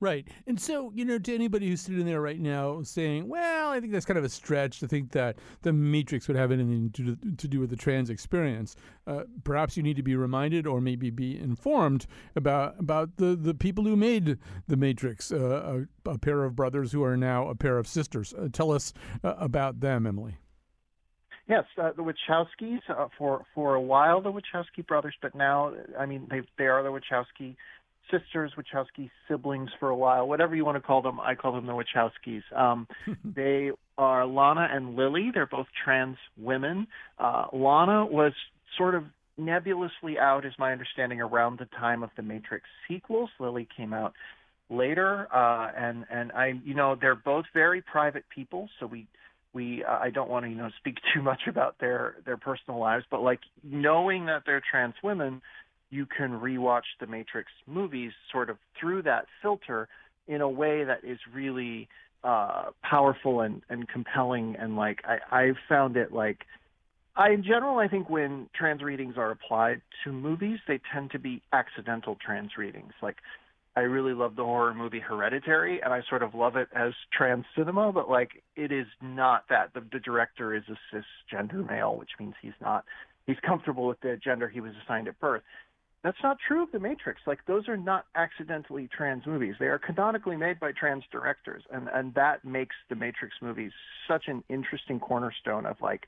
Right. 0.00 0.28
And 0.46 0.60
so, 0.60 0.92
you 0.94 1.04
know, 1.04 1.18
to 1.18 1.34
anybody 1.34 1.68
who's 1.68 1.80
sitting 1.80 2.04
there 2.04 2.20
right 2.20 2.40
now 2.40 2.82
saying, 2.82 3.28
well, 3.28 3.70
I 3.70 3.80
think 3.80 3.92
that's 3.92 4.04
kind 4.04 4.18
of 4.18 4.24
a 4.24 4.28
stretch 4.28 4.80
to 4.80 4.88
think 4.88 5.12
that 5.12 5.36
the 5.62 5.72
Matrix 5.72 6.28
would 6.28 6.36
have 6.36 6.52
anything 6.52 6.90
to 6.90 7.14
do, 7.14 7.34
to 7.36 7.48
do 7.48 7.60
with 7.60 7.70
the 7.70 7.76
trans 7.76 8.10
experience, 8.10 8.76
uh, 9.06 9.22
perhaps 9.44 9.76
you 9.76 9.82
need 9.82 9.96
to 9.96 10.02
be 10.02 10.16
reminded 10.16 10.66
or 10.66 10.80
maybe 10.80 11.10
be 11.10 11.38
informed 11.38 12.06
about 12.36 12.78
about 12.78 13.16
the, 13.16 13.36
the 13.36 13.54
people 13.54 13.84
who 13.84 13.96
made 13.96 14.38
the 14.66 14.76
Matrix, 14.76 15.32
uh, 15.32 15.84
a, 16.04 16.10
a, 16.10 16.18
pair 16.18 16.44
of 16.44 16.56
brothers 16.56 16.92
who 16.92 17.02
are 17.02 17.16
now 17.16 17.48
a 17.48 17.54
pair 17.54 17.78
of 17.78 17.86
sisters. 17.86 18.34
Uh, 18.34 18.48
tell 18.52 18.72
us 18.72 18.92
uh, 19.22 19.34
about 19.38 19.80
them, 19.80 20.06
Emily. 20.06 20.36
Yes, 21.46 21.64
uh, 21.80 21.92
the 21.94 22.02
Wachowskis 22.02 22.80
uh, 22.88 23.08
for 23.18 23.44
for 23.54 23.74
a 23.74 23.80
while 23.80 24.22
the 24.22 24.32
Wachowski 24.32 24.86
brothers, 24.86 25.14
but 25.20 25.34
now 25.34 25.74
I 25.98 26.06
mean 26.06 26.26
they 26.30 26.40
they 26.58 26.66
are 26.66 26.82
the 26.82 26.88
Wachowski 26.88 27.56
sisters, 28.10 28.52
Wachowski 28.56 29.10
siblings 29.28 29.70
for 29.78 29.88
a 29.88 29.96
while, 29.96 30.26
whatever 30.26 30.54
you 30.54 30.64
want 30.64 30.76
to 30.76 30.80
call 30.80 31.02
them. 31.02 31.20
I 31.20 31.34
call 31.34 31.52
them 31.52 31.66
the 31.66 31.72
Wachowskis. 31.72 32.42
Um, 32.56 32.86
they 33.24 33.70
are 33.98 34.26
Lana 34.26 34.68
and 34.70 34.96
Lily. 34.96 35.30
They're 35.32 35.46
both 35.46 35.66
trans 35.84 36.16
women. 36.38 36.86
Uh, 37.18 37.46
Lana 37.52 38.06
was 38.06 38.32
sort 38.76 38.94
of 38.94 39.04
nebulously 39.36 40.18
out, 40.18 40.44
is 40.44 40.52
my 40.58 40.72
understanding, 40.72 41.20
around 41.20 41.58
the 41.58 41.66
time 41.78 42.02
of 42.02 42.10
the 42.16 42.22
Matrix 42.22 42.64
sequels. 42.88 43.30
Lily 43.38 43.68
came 43.76 43.92
out 43.92 44.14
later, 44.70 45.28
uh, 45.34 45.70
and 45.76 46.04
and 46.10 46.32
I, 46.32 46.52
you 46.64 46.74
know, 46.74 46.96
they're 47.00 47.14
both 47.14 47.44
very 47.52 47.82
private 47.82 48.24
people, 48.34 48.68
so 48.80 48.86
we. 48.86 49.06
We, 49.56 49.84
uh, 49.84 49.98
I 50.02 50.10
don't 50.10 50.28
want 50.28 50.44
to, 50.46 50.50
you 50.50 50.56
know, 50.56 50.68
speak 50.80 50.96
too 51.14 51.22
much 51.22 51.42
about 51.46 51.76
their 51.78 52.16
their 52.26 52.36
personal 52.36 52.80
lives, 52.80 53.04
but 53.08 53.22
like 53.22 53.38
knowing 53.62 54.26
that 54.26 54.42
they're 54.44 54.60
trans 54.68 54.94
women, 55.00 55.40
you 55.94 56.06
can 56.06 56.32
rewatch 56.40 56.82
the 56.98 57.06
Matrix 57.06 57.52
movies 57.66 58.10
sort 58.32 58.50
of 58.50 58.56
through 58.78 59.02
that 59.02 59.26
filter 59.40 59.88
in 60.26 60.40
a 60.40 60.48
way 60.48 60.82
that 60.82 61.04
is 61.04 61.18
really 61.32 61.88
uh, 62.24 62.64
powerful 62.82 63.40
and, 63.42 63.62
and 63.68 63.88
compelling. 63.88 64.56
And 64.58 64.76
like 64.76 65.02
I, 65.04 65.18
I've 65.30 65.56
found 65.68 65.96
it 65.96 66.12
like 66.12 66.38
I 67.16 67.30
in 67.30 67.44
general 67.44 67.78
I 67.78 67.86
think 67.86 68.10
when 68.10 68.48
trans 68.56 68.82
readings 68.82 69.14
are 69.16 69.30
applied 69.30 69.82
to 70.02 70.12
movies, 70.12 70.58
they 70.66 70.80
tend 70.92 71.12
to 71.12 71.18
be 71.20 71.42
accidental 71.52 72.16
trans 72.24 72.56
readings. 72.58 72.92
Like 73.00 73.18
I 73.76 73.80
really 73.80 74.14
love 74.14 74.34
the 74.34 74.44
horror 74.44 74.74
movie 74.74 75.00
Hereditary, 75.00 75.80
and 75.80 75.92
I 75.92 76.00
sort 76.08 76.22
of 76.22 76.34
love 76.34 76.56
it 76.56 76.68
as 76.74 76.92
trans 77.16 77.44
cinema, 77.56 77.92
but 77.92 78.10
like 78.10 78.42
it 78.56 78.72
is 78.72 78.86
not 79.00 79.44
that. 79.48 79.74
The, 79.74 79.82
the 79.92 80.00
director 80.00 80.54
is 80.54 80.64
a 80.68 80.96
cisgender 80.96 81.68
male, 81.68 81.96
which 81.96 82.10
means 82.18 82.34
he's 82.42 82.60
not 82.60 82.84
he's 83.26 83.36
comfortable 83.46 83.86
with 83.86 84.00
the 84.00 84.18
gender 84.22 84.48
he 84.48 84.60
was 84.60 84.72
assigned 84.84 85.06
at 85.06 85.20
birth. 85.20 85.42
That's 86.04 86.18
not 86.22 86.36
true 86.46 86.62
of 86.62 86.70
The 86.70 86.78
Matrix. 86.78 87.22
Like 87.26 87.38
those 87.46 87.66
are 87.66 87.78
not 87.78 88.04
accidentally 88.14 88.88
trans 88.94 89.26
movies. 89.26 89.54
They 89.58 89.66
are 89.66 89.78
canonically 89.78 90.36
made 90.36 90.60
by 90.60 90.70
trans 90.72 91.02
directors, 91.10 91.64
and 91.72 91.88
and 91.88 92.12
that 92.14 92.44
makes 92.44 92.76
The 92.90 92.94
Matrix 92.94 93.34
movies 93.40 93.72
such 94.06 94.28
an 94.28 94.44
interesting 94.50 95.00
cornerstone 95.00 95.64
of 95.64 95.80
like 95.80 96.02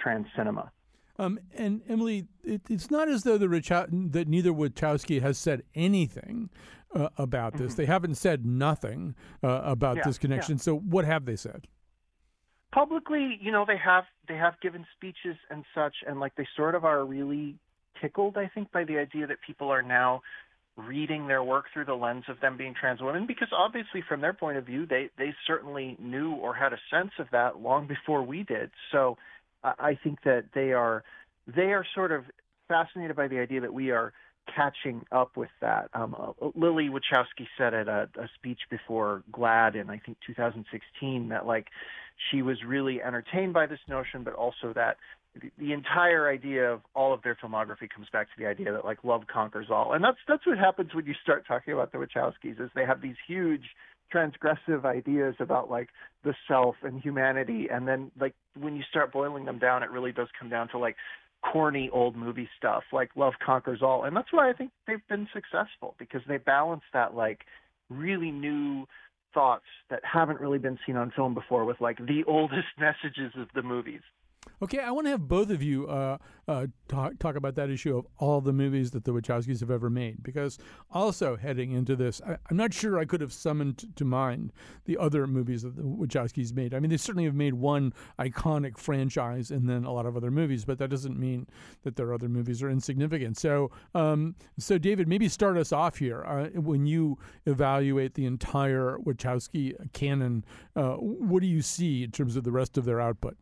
trans 0.00 0.26
cinema. 0.36 0.72
Um, 1.20 1.38
and 1.56 1.82
Emily, 1.88 2.26
it, 2.44 2.62
it's 2.68 2.90
not 2.90 3.08
as 3.08 3.22
though 3.22 3.38
the 3.38 3.46
Richow- 3.46 4.12
that 4.12 4.28
neither 4.28 4.52
Wachowski 4.52 5.20
has 5.22 5.38
said 5.38 5.62
anything 5.74 6.48
uh, 6.94 7.08
about 7.16 7.56
this. 7.56 7.72
Mm-hmm. 7.72 7.82
They 7.82 7.86
haven't 7.86 8.14
said 8.16 8.44
nothing 8.46 9.14
uh, 9.42 9.60
about 9.64 9.96
Yeah, 9.98 10.02
this 10.04 10.18
connection. 10.18 10.56
yeah. 10.56 10.62
So 10.62 10.76
what 10.76 11.04
have 11.04 11.24
they 11.26 11.36
said? 11.36 11.66
Publicly, 12.72 13.38
you 13.40 13.50
know, 13.50 13.64
they 13.66 13.78
have 13.78 14.04
they 14.26 14.36
have 14.36 14.60
given 14.60 14.84
speeches 14.96 15.36
and 15.48 15.64
such, 15.74 15.94
and 16.06 16.18
like 16.20 16.34
they 16.36 16.46
sort 16.56 16.74
of 16.74 16.84
are 16.84 17.04
really 17.04 17.56
tickled, 18.00 18.36
I 18.36 18.48
think, 18.54 18.72
by 18.72 18.84
the 18.84 18.98
idea 18.98 19.26
that 19.26 19.38
people 19.46 19.70
are 19.70 19.82
now 19.82 20.22
reading 20.78 21.26
their 21.26 21.42
work 21.42 21.66
through 21.72 21.84
the 21.84 21.94
lens 21.94 22.24
of 22.28 22.40
them 22.40 22.56
being 22.56 22.72
trans 22.72 23.00
women 23.00 23.26
because 23.26 23.48
obviously 23.52 24.02
from 24.08 24.20
their 24.20 24.32
point 24.32 24.56
of 24.56 24.64
view 24.64 24.86
they 24.86 25.10
they 25.18 25.34
certainly 25.46 25.96
knew 25.98 26.32
or 26.34 26.54
had 26.54 26.72
a 26.72 26.78
sense 26.88 27.10
of 27.18 27.26
that 27.32 27.60
long 27.60 27.86
before 27.86 28.22
we 28.22 28.44
did. 28.44 28.70
So 28.92 29.18
i 29.64 29.98
think 30.04 30.22
that 30.24 30.44
they 30.54 30.72
are 30.72 31.02
they 31.48 31.72
are 31.72 31.84
sort 31.94 32.12
of 32.12 32.22
fascinated 32.68 33.16
by 33.16 33.26
the 33.26 33.40
idea 33.40 33.60
that 33.60 33.74
we 33.74 33.90
are 33.90 34.12
catching 34.54 35.04
up 35.10 35.36
with 35.36 35.50
that. 35.60 35.90
Um 35.94 36.14
uh, 36.16 36.48
lily 36.54 36.88
wachowski 36.88 37.48
said 37.58 37.74
at 37.74 37.88
a, 37.88 38.08
a 38.16 38.28
speech 38.36 38.60
before 38.70 39.24
GLAAD 39.32 39.74
in 39.74 39.90
i 39.90 39.98
think 39.98 40.16
2016 40.24 41.28
that 41.30 41.44
like 41.44 41.66
she 42.30 42.42
was 42.42 42.56
really 42.64 43.02
entertained 43.02 43.52
by 43.52 43.66
this 43.66 43.80
notion 43.88 44.22
but 44.22 44.34
also 44.34 44.72
that 44.74 44.96
the, 45.58 45.72
entire 45.72 46.28
idea 46.28 46.72
of 46.72 46.80
all 46.94 47.12
of 47.12 47.22
their 47.22 47.36
filmography 47.42 47.88
comes 47.88 48.08
back 48.12 48.26
to 48.26 48.32
the 48.38 48.46
idea 48.46 48.72
that 48.72 48.84
like 48.84 49.04
love 49.04 49.22
conquers 49.32 49.66
all, 49.70 49.92
and 49.92 50.02
that's 50.02 50.18
that's 50.26 50.46
what 50.46 50.58
happens 50.58 50.94
when 50.94 51.06
you 51.06 51.14
start 51.22 51.46
talking 51.46 51.74
about 51.74 51.92
the 51.92 51.98
Wachowskis. 51.98 52.60
Is 52.60 52.70
they 52.74 52.84
have 52.84 53.00
these 53.00 53.16
huge 53.26 53.64
transgressive 54.14 54.84
ideas 54.84 55.34
about 55.38 55.70
like 55.70 55.88
the 56.24 56.34
self 56.46 56.76
and 56.82 57.00
humanity, 57.00 57.68
and 57.70 57.86
then 57.86 58.10
like 58.18 58.34
when 58.58 58.76
you 58.76 58.82
start 58.88 59.12
boiling 59.12 59.44
them 59.44 59.58
down, 59.58 59.82
it 59.82 59.90
really 59.90 60.12
does 60.12 60.28
come 60.38 60.48
down 60.48 60.68
to 60.68 60.78
like 60.78 60.96
corny 61.52 61.88
old 61.92 62.16
movie 62.16 62.48
stuff 62.56 62.82
like 62.92 63.10
love 63.16 63.34
conquers 63.44 63.80
all, 63.82 64.04
and 64.04 64.16
that's 64.16 64.32
why 64.32 64.48
I 64.50 64.52
think 64.52 64.70
they've 64.86 65.06
been 65.08 65.28
successful 65.32 65.94
because 65.98 66.22
they 66.26 66.38
balance 66.38 66.82
that 66.92 67.14
like 67.14 67.40
really 67.90 68.30
new 68.30 68.86
thoughts 69.34 69.64
that 69.90 70.00
haven't 70.04 70.40
really 70.40 70.58
been 70.58 70.78
seen 70.86 70.96
on 70.96 71.12
film 71.14 71.34
before 71.34 71.64
with 71.64 71.80
like 71.80 71.98
the 71.98 72.24
oldest 72.26 72.68
messages 72.78 73.32
of 73.38 73.48
the 73.54 73.62
movies. 73.62 74.00
Okay, 74.60 74.80
I 74.80 74.90
want 74.90 75.06
to 75.06 75.10
have 75.10 75.28
both 75.28 75.50
of 75.50 75.62
you 75.62 75.86
uh, 75.86 76.18
uh, 76.48 76.66
talk, 76.88 77.16
talk 77.20 77.36
about 77.36 77.54
that 77.54 77.70
issue 77.70 77.96
of 77.96 78.08
all 78.18 78.40
the 78.40 78.52
movies 78.52 78.90
that 78.90 79.04
the 79.04 79.12
Wachowskis 79.12 79.60
have 79.60 79.70
ever 79.70 79.88
made. 79.88 80.20
Because 80.20 80.58
also 80.90 81.36
heading 81.36 81.70
into 81.70 81.94
this, 81.94 82.20
I, 82.26 82.38
am 82.50 82.56
not 82.56 82.74
sure 82.74 82.98
I 82.98 83.04
could 83.04 83.20
have 83.20 83.32
summoned 83.32 83.84
to 83.94 84.04
mind 84.04 84.52
the 84.84 84.98
other 84.98 85.28
movies 85.28 85.62
that 85.62 85.76
the 85.76 85.82
Wachowskis 85.82 86.52
made. 86.52 86.74
I 86.74 86.80
mean, 86.80 86.90
they 86.90 86.96
certainly 86.96 87.24
have 87.24 87.36
made 87.36 87.54
one 87.54 87.92
iconic 88.18 88.78
franchise 88.78 89.52
and 89.52 89.68
then 89.68 89.84
a 89.84 89.92
lot 89.92 90.06
of 90.06 90.16
other 90.16 90.32
movies, 90.32 90.64
but 90.64 90.78
that 90.78 90.90
doesn't 90.90 91.16
mean 91.16 91.46
that 91.84 91.94
their 91.94 92.12
other 92.12 92.28
movies 92.28 92.60
are 92.60 92.68
insignificant. 92.70 93.38
So, 93.38 93.70
um, 93.94 94.34
so 94.58 94.76
David, 94.76 95.06
maybe 95.06 95.28
start 95.28 95.56
us 95.56 95.70
off 95.70 95.98
here. 95.98 96.24
Uh, 96.24 96.60
when 96.60 96.84
you 96.84 97.16
evaluate 97.46 98.14
the 98.14 98.26
entire 98.26 98.98
Wachowski 98.98 99.74
canon, 99.92 100.44
uh, 100.74 100.94
what 100.94 101.42
do 101.42 101.46
you 101.46 101.62
see 101.62 102.02
in 102.02 102.10
terms 102.10 102.34
of 102.34 102.42
the 102.42 102.50
rest 102.50 102.76
of 102.76 102.84
their 102.84 103.00
output? 103.00 103.36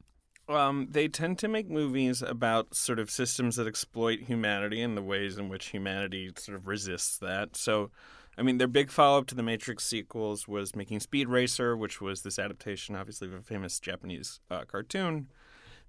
Um, 0.48 0.88
they 0.90 1.08
tend 1.08 1.38
to 1.40 1.48
make 1.48 1.68
movies 1.68 2.22
about 2.22 2.74
sort 2.74 2.98
of 2.98 3.10
systems 3.10 3.56
that 3.56 3.66
exploit 3.66 4.20
humanity 4.20 4.80
and 4.80 4.96
the 4.96 5.02
ways 5.02 5.38
in 5.38 5.48
which 5.48 5.66
humanity 5.66 6.30
sort 6.36 6.56
of 6.56 6.68
resists 6.68 7.18
that. 7.18 7.56
So, 7.56 7.90
I 8.38 8.42
mean, 8.42 8.58
their 8.58 8.68
big 8.68 8.90
follow 8.90 9.18
up 9.18 9.26
to 9.28 9.34
the 9.34 9.42
Matrix 9.42 9.84
sequels 9.84 10.46
was 10.46 10.76
making 10.76 11.00
Speed 11.00 11.28
Racer, 11.28 11.76
which 11.76 12.00
was 12.00 12.22
this 12.22 12.38
adaptation, 12.38 12.94
obviously, 12.94 13.26
of 13.26 13.34
a 13.34 13.42
famous 13.42 13.80
Japanese 13.80 14.40
uh, 14.48 14.64
cartoon 14.64 15.28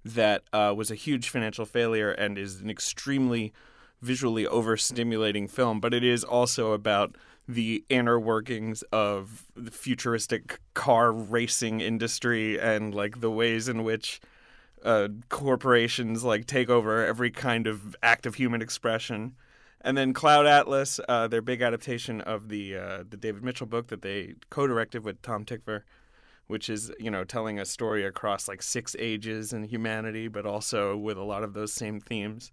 that 0.04 0.42
uh, 0.52 0.74
was 0.76 0.90
a 0.90 0.96
huge 0.96 1.28
financial 1.28 1.64
failure 1.64 2.10
and 2.10 2.36
is 2.36 2.60
an 2.60 2.70
extremely 2.70 3.52
visually 4.00 4.44
overstimulating 4.44 5.48
film. 5.48 5.78
But 5.78 5.94
it 5.94 6.02
is 6.02 6.24
also 6.24 6.72
about 6.72 7.16
the 7.46 7.84
inner 7.88 8.18
workings 8.18 8.82
of 8.92 9.46
the 9.56 9.70
futuristic 9.70 10.60
car 10.74 11.12
racing 11.12 11.80
industry 11.80 12.60
and 12.60 12.94
like 12.94 13.20
the 13.20 13.30
ways 13.30 13.68
in 13.68 13.84
which 13.84 14.20
uh, 14.84 15.08
corporations 15.28 16.24
like 16.24 16.46
take 16.46 16.68
over 16.68 17.04
every 17.04 17.30
kind 17.30 17.66
of 17.66 17.96
act 18.02 18.26
of 18.26 18.36
human 18.36 18.62
expression. 18.62 19.34
And 19.80 19.96
then 19.96 20.12
Cloud 20.12 20.46
Atlas, 20.46 20.98
uh, 21.08 21.28
their 21.28 21.42
big 21.42 21.62
adaptation 21.62 22.20
of 22.20 22.48
the 22.48 22.76
uh, 22.76 23.04
the 23.08 23.16
David 23.16 23.44
Mitchell 23.44 23.66
book 23.66 23.88
that 23.88 24.02
they 24.02 24.34
co-directed 24.50 25.04
with 25.04 25.22
Tom 25.22 25.44
Tykwer, 25.44 25.82
which 26.46 26.68
is 26.68 26.90
you 26.98 27.10
know 27.10 27.24
telling 27.24 27.58
a 27.58 27.64
story 27.64 28.04
across 28.04 28.48
like 28.48 28.62
six 28.62 28.96
ages 28.98 29.52
in 29.52 29.64
humanity, 29.64 30.28
but 30.28 30.46
also 30.46 30.96
with 30.96 31.16
a 31.16 31.22
lot 31.22 31.44
of 31.44 31.54
those 31.54 31.72
same 31.72 32.00
themes. 32.00 32.50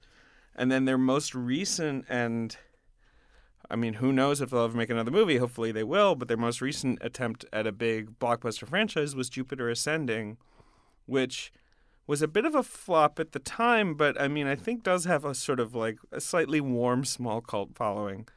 And 0.56 0.72
then 0.72 0.86
their 0.86 0.98
most 0.98 1.36
recent 1.36 2.06
and 2.08 2.56
I 3.70 3.76
mean, 3.76 3.96
who 3.96 4.12
knows 4.12 4.42
if 4.42 4.52
they'll 4.52 4.66
ever 4.66 4.78
make 4.78 4.90
another 4.90 5.12
movie? 5.12 5.38
Hopefully 5.38 5.72
they 5.72 5.84
will. 5.84 6.16
But 6.16 6.28
their 6.28 6.38
most 6.38 6.62
recent 6.62 7.00
attempt 7.02 7.46
at 7.52 7.66
a 7.66 7.72
big 7.72 8.20
blockbuster 8.20 8.68
franchise 8.68 9.16
was 9.16 9.30
Jupiter 9.30 9.70
Ascending, 9.70 10.38
which 11.06 11.52
was 12.08 12.22
a 12.22 12.28
bit 12.28 12.46
of 12.46 12.56
a 12.56 12.64
flop 12.64 13.20
at 13.20 13.32
the 13.32 13.40
time, 13.40 13.96
but 13.96 14.20
I 14.20 14.28
mean, 14.28 14.48
I 14.48 14.56
think 14.56 14.84
does 14.84 15.06
have 15.06 15.26
a 15.26 15.34
sort 15.34 15.60
of 15.60 15.74
like 15.74 15.98
a 16.12 16.22
slightly 16.22 16.62
warm 16.62 17.04
small 17.06 17.42
cult 17.42 17.76
following. 17.76 18.28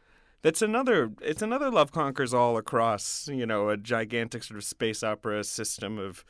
That's 0.42 0.62
another. 0.62 1.10
It's 1.20 1.42
another 1.42 1.70
Love 1.70 1.92
Conquers 1.92 2.32
All 2.32 2.56
across. 2.56 3.28
You 3.28 3.44
know, 3.46 3.68
a 3.68 3.76
gigantic 3.76 4.44
sort 4.44 4.58
of 4.58 4.64
space 4.64 5.02
opera 5.02 5.44
system 5.44 5.98
of 5.98 6.24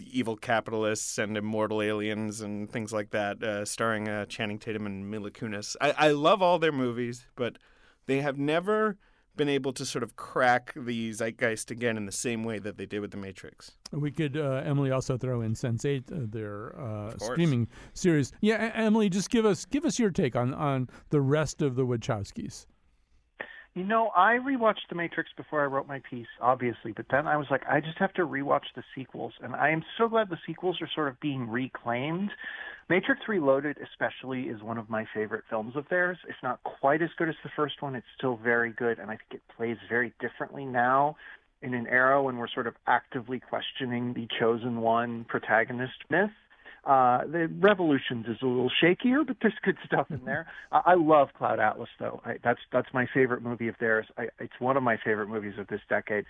evil 0.00 0.36
capitalists 0.36 1.18
and 1.18 1.36
immortal 1.36 1.82
aliens 1.82 2.40
and 2.40 2.70
things 2.70 2.92
like 2.92 3.10
that, 3.10 3.42
uh, 3.42 3.64
starring 3.64 4.08
uh, 4.08 4.26
Channing 4.26 4.58
Tatum 4.58 4.86
and 4.86 5.10
Mila 5.10 5.30
Kunis. 5.30 5.76
I, 5.80 5.92
I 5.92 6.10
love 6.10 6.40
all 6.40 6.58
their 6.58 6.72
movies, 6.72 7.26
but 7.36 7.58
they 8.06 8.20
have 8.20 8.38
never 8.38 8.96
been 9.36 9.48
able 9.48 9.72
to 9.72 9.84
sort 9.84 10.02
of 10.02 10.16
crack 10.16 10.72
the 10.76 11.12
zeitgeist 11.12 11.70
again 11.70 11.96
in 11.96 12.06
the 12.06 12.12
same 12.12 12.44
way 12.44 12.58
that 12.58 12.76
they 12.76 12.86
did 12.86 13.00
with 13.00 13.10
the 13.10 13.16
Matrix. 13.16 13.72
We 13.90 14.10
could, 14.10 14.36
uh, 14.36 14.62
Emily, 14.64 14.90
also 14.90 15.16
throw 15.16 15.40
in 15.40 15.54
Sense8, 15.54 16.12
uh, 16.12 16.26
their 16.28 16.78
uh, 16.78 17.16
streaming 17.18 17.68
series. 17.94 18.32
Yeah, 18.40 18.70
Emily, 18.74 19.08
just 19.08 19.30
give 19.30 19.46
us 19.46 19.64
give 19.64 19.84
us 19.84 19.98
your 19.98 20.10
take 20.10 20.36
on 20.36 20.54
on 20.54 20.88
the 21.10 21.20
rest 21.20 21.62
of 21.62 21.76
the 21.76 21.86
Wachowskis. 21.86 22.66
You 23.74 23.84
know, 23.84 24.10
I 24.14 24.34
rewatched 24.34 24.88
The 24.90 24.96
Matrix 24.96 25.30
before 25.34 25.62
I 25.62 25.66
wrote 25.66 25.88
my 25.88 26.02
piece, 26.10 26.26
obviously, 26.42 26.92
but 26.92 27.06
then 27.10 27.26
I 27.26 27.38
was 27.38 27.46
like, 27.50 27.62
I 27.66 27.80
just 27.80 27.96
have 27.98 28.12
to 28.14 28.26
rewatch 28.26 28.66
the 28.76 28.82
sequels, 28.94 29.32
and 29.40 29.54
I 29.54 29.70
am 29.70 29.82
so 29.96 30.08
glad 30.08 30.28
the 30.28 30.36
sequels 30.46 30.76
are 30.82 30.90
sort 30.94 31.08
of 31.08 31.18
being 31.20 31.48
reclaimed 31.48 32.30
Matrix 32.90 33.22
Reloaded, 33.28 33.78
especially, 33.78 34.42
is 34.42 34.62
one 34.62 34.76
of 34.76 34.90
my 34.90 35.06
favorite 35.14 35.44
films 35.48 35.76
of 35.76 35.86
theirs. 35.88 36.18
It's 36.28 36.42
not 36.42 36.62
quite 36.62 37.00
as 37.00 37.08
good 37.16 37.30
as 37.30 37.34
the 37.42 37.50
first 37.56 37.80
one. 37.80 37.94
It's 37.94 38.06
still 38.18 38.36
very 38.36 38.72
good, 38.72 38.98
and 38.98 39.10
I 39.10 39.16
think 39.16 39.34
it 39.34 39.42
plays 39.56 39.78
very 39.88 40.12
differently 40.20 40.66
now 40.66 41.16
in 41.62 41.72
an 41.72 41.86
era 41.86 42.22
when 42.22 42.36
we're 42.36 42.48
sort 42.48 42.66
of 42.66 42.74
actively 42.86 43.40
questioning 43.40 44.12
the 44.12 44.28
chosen 44.38 44.80
one 44.80 45.24
protagonist 45.28 45.94
myth. 46.10 46.30
Uh, 46.84 47.24
the 47.26 47.48
Revolutions 47.60 48.26
is 48.26 48.38
a 48.42 48.46
little 48.46 48.70
shakier, 48.82 49.24
but 49.24 49.36
there's 49.40 49.54
good 49.62 49.76
stuff 49.86 50.10
in 50.10 50.24
there. 50.24 50.46
I, 50.72 50.80
I 50.86 50.94
love 50.94 51.28
Cloud 51.38 51.60
Atlas, 51.60 51.88
though. 52.00 52.20
I, 52.24 52.34
that's 52.42 52.58
that's 52.72 52.88
my 52.92 53.06
favorite 53.14 53.42
movie 53.42 53.68
of 53.68 53.76
theirs. 53.78 54.06
I, 54.18 54.28
it's 54.40 54.58
one 54.58 54.76
of 54.76 54.82
my 54.82 54.96
favorite 55.04 55.28
movies 55.28 55.54
of 55.58 55.68
this 55.68 55.80
decade. 55.88 56.24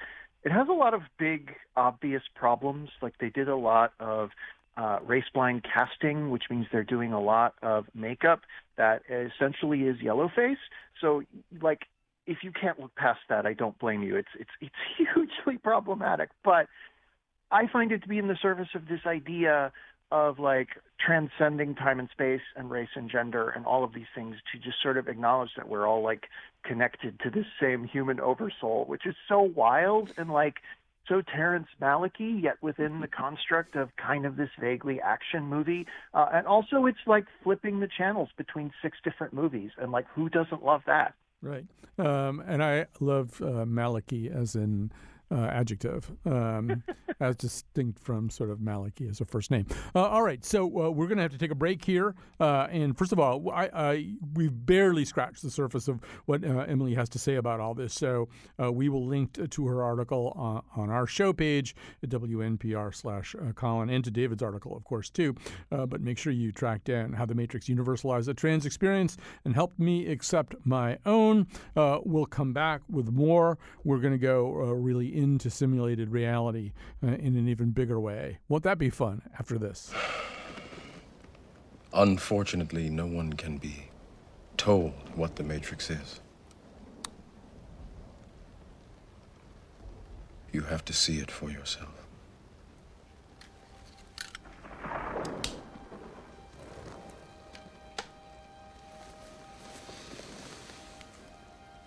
It 0.45 0.53
has 0.53 0.69
a 0.69 0.73
lot 0.73 0.93
of 0.93 1.03
big, 1.19 1.53
obvious 1.77 2.23
problems. 2.35 2.91
Like 3.01 3.15
they 3.19 3.31
did 3.31 3.49
a 3.49 3.57
lot 3.57 3.93
of 3.99 4.31
uh, 4.77 4.99
race 5.07 5.25
blind 5.33 5.65
casting, 5.65 6.31
which 6.31 6.45
means 6.51 6.67
they're 6.73 6.85
doing 6.85 7.12
a 7.12 7.21
lot 7.21 7.55
of 7.62 7.87
makeup 7.95 8.41
that 8.77 9.03
essentially 9.09 9.83
is 9.83 10.01
yellow 10.03 10.31
face. 10.35 10.59
So, 11.01 11.23
like, 11.61 11.81
if 12.27 12.38
you 12.43 12.53
can't 12.53 12.79
look 12.79 12.95
past 12.95 13.21
that, 13.29 13.47
I 13.47 13.53
don't 13.53 13.79
blame 13.79 14.03
you. 14.03 14.17
It's 14.17 14.29
it's 14.38 14.51
it's 14.61 14.75
hugely 15.15 15.59
problematic, 15.59 16.31
but 16.45 16.69
I 17.51 17.67
find 17.71 17.93
it 17.93 18.03
to 18.03 18.09
be 18.09 18.19
in 18.19 18.29
the 18.29 18.38
service 18.41 18.69
of 18.75 18.88
this 18.88 19.01
idea 19.07 19.73
of 20.12 20.38
like 20.38 20.68
transcending 21.05 21.75
time 21.75 21.98
and 21.98 22.09
space 22.11 22.42
and 22.55 22.70
race 22.70 22.90
and 22.94 23.11
gender 23.11 23.48
and 23.48 23.66
all 23.66 23.83
of 23.83 23.92
these 23.94 24.07
things 24.14 24.37
to 24.53 24.59
just 24.59 24.77
sort 24.83 24.96
of 24.96 25.09
acknowledge 25.09 25.51
that 25.57 25.68
we're 25.68 25.87
all 25.88 26.03
like 26.03 26.27
connected 26.64 27.18
to 27.20 27.31
this 27.31 27.46
same 27.61 27.83
human 27.85 28.20
oversoul, 28.20 28.85
which 28.87 29.07
is 29.07 29.16
so 29.29 29.40
wild 29.40 30.12
and 30.16 30.31
like 30.31 30.57
so 31.09 31.20
Terrence 31.20 31.66
Malicky, 31.81 32.40
yet 32.40 32.62
within 32.62 33.01
the 33.01 33.09
construct 33.09 33.75
of 33.75 33.88
kind 33.96 34.25
of 34.25 34.37
this 34.37 34.51
vaguely 34.61 35.01
action 35.01 35.42
movie. 35.42 35.87
Uh, 36.14 36.29
and 36.33 36.46
also, 36.46 36.87
it's 36.87 37.07
like 37.07 37.25
flipping 37.42 37.81
the 37.81 37.88
channels 37.88 38.29
between 38.37 38.70
six 38.81 38.98
different 39.03 39.33
movies, 39.33 39.70
and 39.79 39.90
like 39.90 40.07
who 40.14 40.29
doesn't 40.29 40.64
love 40.64 40.83
that? 40.87 41.14
Right. 41.42 41.66
Um, 41.98 42.42
and 42.46 42.62
I 42.62 42.87
love 43.01 43.42
uh, 43.42 43.66
Malicky 43.66 44.33
as 44.33 44.55
in 44.55 44.92
uh, 45.33 45.47
adjective, 45.47 46.11
um, 46.27 46.83
as 47.21 47.37
distinct 47.37 47.99
from 47.99 48.29
sort 48.29 48.51
of 48.51 48.61
Malachi 48.61 49.09
as 49.09 49.21
a 49.21 49.25
first 49.25 49.51
name. 49.51 49.66
Uh, 49.95 50.03
all 50.03 50.23
right, 50.23 50.45
so 50.45 50.64
uh, 50.64 50.90
we're 50.90 51.07
going 51.07 51.16
to 51.16 51.23
have 51.23 51.33
to 51.33 51.38
take 51.38 51.51
a 51.51 51.57
break 51.57 51.85
here. 51.85 52.14
Uh, 52.38 52.66
and 52.71 52.97
first 52.97 53.12
of 53.12 53.18
all, 53.18 53.51
I, 53.51 53.71
I, 53.73 54.14
we've 54.35 54.53
barely 54.66 55.05
scratched 55.05 55.42
the 55.42 55.51
surface 55.51 55.88
of 55.88 56.01
what 56.27 56.45
uh, 56.45 56.64
Emily 56.68 56.95
has 56.95 57.09
to 57.11 57.18
say 57.18 57.37
about 57.37 57.61
all 57.61 57.75
this. 57.75 57.95
So 57.95 58.29
uh, 58.62 58.71
we 58.71 58.88
will 58.88 59.07
link 59.07 59.38
to 59.51 59.66
her 59.66 59.83
article 59.83 60.62
on 60.77 60.90
our 60.90 61.07
show 61.07 61.33
page 61.33 61.75
at 62.03 62.11
WNPR 62.11 62.95
slash 62.95 63.35
Colin 63.55 63.88
and 63.88 64.05
to 64.05 64.11
David's 64.11 64.42
article, 64.42 64.77
of 64.77 64.85
course, 64.85 65.09
too. 65.09 65.35
but 65.71 66.01
make 66.01 66.18
sure 66.18 66.33
you 66.33 66.53
track 66.53 66.85
down 66.85 67.12
how 67.12 67.25
the 67.25 67.35
Matrix 67.35 67.66
universalized 67.66 68.27
the 68.27 68.35
trans 68.35 68.66
experience 68.66 69.16
and 69.45 69.55
helped 69.55 69.79
me 69.79 70.07
accept 70.09 70.55
my 70.64 70.99
own. 71.07 71.47
we'll 71.75 72.27
come 72.27 72.53
back 72.53 72.83
with 72.90 73.11
more. 73.11 73.59
We're 73.85 73.99
going 73.99 74.12
to 74.12 74.18
go 74.18 74.51
really 74.73 75.09
into 75.23 75.49
simulated 75.49 76.11
reality 76.11 76.73
uh, 77.03 77.07
in 77.07 77.37
an 77.37 77.49
even 77.49 77.71
bigger 77.71 77.99
way. 77.99 78.39
Won't 78.49 78.65
that 78.65 78.79
be 78.79 78.91
fun 78.91 79.23
after 79.39 79.57
this? 79.59 79.93
Unfortunately, 81.95 82.91
no 82.91 83.07
one 83.07 83.33
can 83.33 83.59
be 83.59 83.89
told 84.57 84.93
what 85.15 85.37
the 85.37 85.43
Matrix 85.43 85.89
is. 85.91 86.21
You 90.53 90.63
have 90.63 90.85
to 90.87 90.93
see 90.93 91.19
it 91.19 91.31
for 91.31 91.51
yourself. 91.51 91.89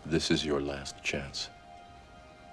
This 0.07 0.31
is 0.31 0.45
your 0.45 0.61
last 0.61 1.03
chance. 1.03 1.49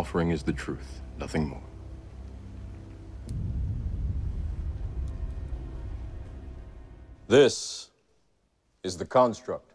offering 0.00 0.30
is 0.30 0.42
the 0.42 0.52
truth, 0.64 1.02
nothing 1.18 1.46
more. 1.46 1.66
This 7.28 7.90
is 8.82 8.96
the 8.96 9.04
construct. 9.04 9.74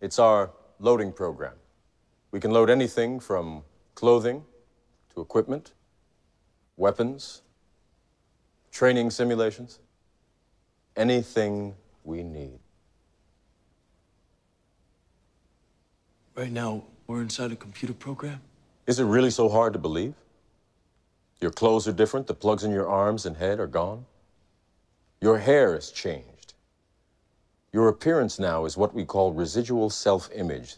It's 0.00 0.20
our 0.20 0.52
loading 0.78 1.12
program. 1.12 1.56
We 2.30 2.38
can 2.38 2.52
load 2.52 2.70
anything 2.70 3.18
from 3.18 3.64
clothing 3.96 4.44
to 5.12 5.20
equipment, 5.20 5.72
weapons, 6.76 7.42
training 8.70 9.10
simulations, 9.10 9.80
anything 10.94 11.74
we 12.04 12.22
need. 12.22 12.60
Right 16.36 16.52
now, 16.52 16.84
we're 17.08 17.22
inside 17.22 17.50
a 17.50 17.56
computer 17.56 17.92
program? 17.92 18.40
Is 18.90 18.98
it 18.98 19.04
really 19.04 19.30
so 19.30 19.48
hard 19.48 19.72
to 19.74 19.78
believe? 19.78 20.14
Your 21.40 21.52
clothes 21.52 21.86
are 21.86 21.92
different, 21.92 22.26
the 22.26 22.34
plugs 22.34 22.64
in 22.64 22.72
your 22.72 22.88
arms 22.88 23.24
and 23.24 23.36
head 23.36 23.60
are 23.60 23.68
gone. 23.68 24.04
Your 25.20 25.38
hair 25.38 25.74
has 25.74 25.92
changed. 25.92 26.54
Your 27.72 27.86
appearance 27.86 28.40
now 28.40 28.64
is 28.64 28.76
what 28.76 28.92
we 28.92 29.04
call 29.04 29.32
residual 29.32 29.90
self 29.90 30.28
image. 30.34 30.74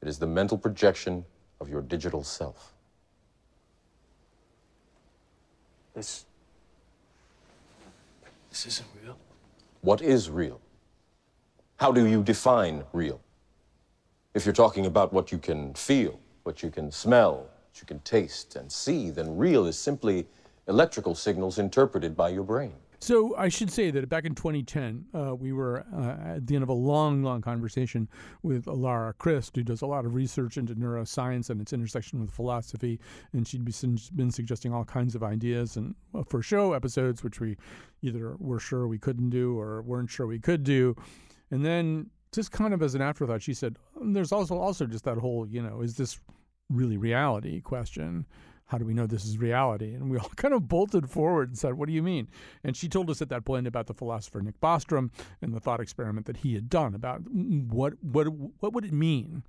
It 0.00 0.06
is 0.06 0.20
the 0.20 0.28
mental 0.28 0.56
projection 0.56 1.24
of 1.60 1.68
your 1.68 1.82
digital 1.82 2.22
self. 2.22 2.74
This. 5.94 6.26
This 8.50 8.66
isn't 8.66 8.88
real. 9.02 9.18
What 9.80 10.00
is 10.00 10.30
real? 10.30 10.60
How 11.74 11.90
do 11.90 12.06
you 12.06 12.22
define 12.22 12.84
real? 12.92 13.20
If 14.32 14.46
you're 14.46 14.52
talking 14.52 14.86
about 14.86 15.12
what 15.12 15.32
you 15.32 15.38
can 15.38 15.74
feel, 15.74 16.19
what 16.42 16.62
you 16.62 16.70
can 16.70 16.90
smell, 16.90 17.36
what 17.38 17.80
you 17.80 17.86
can 17.86 18.00
taste 18.00 18.56
and 18.56 18.70
see, 18.70 19.10
then 19.10 19.36
real 19.36 19.66
is 19.66 19.78
simply 19.78 20.26
electrical 20.68 21.14
signals 21.14 21.58
interpreted 21.58 22.16
by 22.16 22.28
your 22.28 22.44
brain. 22.44 22.72
So 23.02 23.34
I 23.34 23.48
should 23.48 23.70
say 23.70 23.90
that 23.92 24.10
back 24.10 24.26
in 24.26 24.34
2010, 24.34 25.06
uh, 25.14 25.34
we 25.34 25.54
were 25.54 25.86
uh, 25.96 26.34
at 26.36 26.46
the 26.46 26.54
end 26.54 26.62
of 26.62 26.68
a 26.68 26.74
long, 26.74 27.22
long 27.22 27.40
conversation 27.40 28.06
with 28.42 28.66
Lara 28.66 29.14
Christ, 29.14 29.56
who 29.56 29.62
does 29.62 29.80
a 29.80 29.86
lot 29.86 30.04
of 30.04 30.14
research 30.14 30.58
into 30.58 30.74
neuroscience 30.74 31.48
and 31.48 31.62
its 31.62 31.72
intersection 31.72 32.20
with 32.20 32.30
philosophy, 32.30 33.00
and 33.32 33.48
she'd 33.48 33.64
be, 33.64 33.72
been 34.14 34.30
suggesting 34.30 34.74
all 34.74 34.84
kinds 34.84 35.14
of 35.14 35.22
ideas 35.22 35.78
and 35.78 35.94
uh, 36.14 36.22
for 36.24 36.42
show 36.42 36.74
episodes, 36.74 37.24
which 37.24 37.40
we 37.40 37.56
either 38.02 38.36
were 38.38 38.60
sure 38.60 38.86
we 38.86 38.98
couldn't 38.98 39.30
do 39.30 39.58
or 39.58 39.80
weren't 39.80 40.10
sure 40.10 40.26
we 40.26 40.38
could 40.38 40.62
do, 40.62 40.94
and 41.50 41.64
then 41.64 42.10
just 42.32 42.52
kind 42.52 42.72
of 42.72 42.82
as 42.82 42.94
an 42.94 43.02
afterthought, 43.02 43.42
she 43.42 43.54
said, 43.54 43.76
um, 44.00 44.12
"There's 44.12 44.32
also 44.32 44.58
also 44.58 44.86
just 44.86 45.04
that 45.04 45.18
whole, 45.18 45.46
you 45.46 45.62
know, 45.62 45.80
is 45.80 45.96
this 45.96 46.20
really 46.68 46.96
reality 46.96 47.60
question?" 47.60 48.26
how 48.70 48.78
do 48.78 48.84
we 48.84 48.94
know 48.94 49.06
this 49.06 49.24
is 49.24 49.36
reality? 49.36 49.94
And 49.94 50.08
we 50.08 50.16
all 50.18 50.30
kind 50.36 50.54
of 50.54 50.68
bolted 50.68 51.10
forward 51.10 51.48
and 51.48 51.58
said, 51.58 51.74
What 51.74 51.88
do 51.88 51.92
you 51.92 52.02
mean? 52.02 52.28
And 52.62 52.76
she 52.76 52.88
told 52.88 53.10
us 53.10 53.20
at 53.20 53.28
that 53.28 53.44
point 53.44 53.66
about 53.66 53.88
the 53.88 53.94
philosopher 53.94 54.40
Nick 54.40 54.60
Bostrom 54.60 55.10
and 55.42 55.52
the 55.52 55.60
thought 55.60 55.80
experiment 55.80 56.26
that 56.26 56.38
he 56.38 56.54
had 56.54 56.70
done 56.70 56.94
about 56.94 57.24
mm, 57.24 57.66
what 57.66 57.94
what 58.02 58.28
what 58.60 58.72
would 58.72 58.84
it 58.84 58.92
mean 58.92 59.42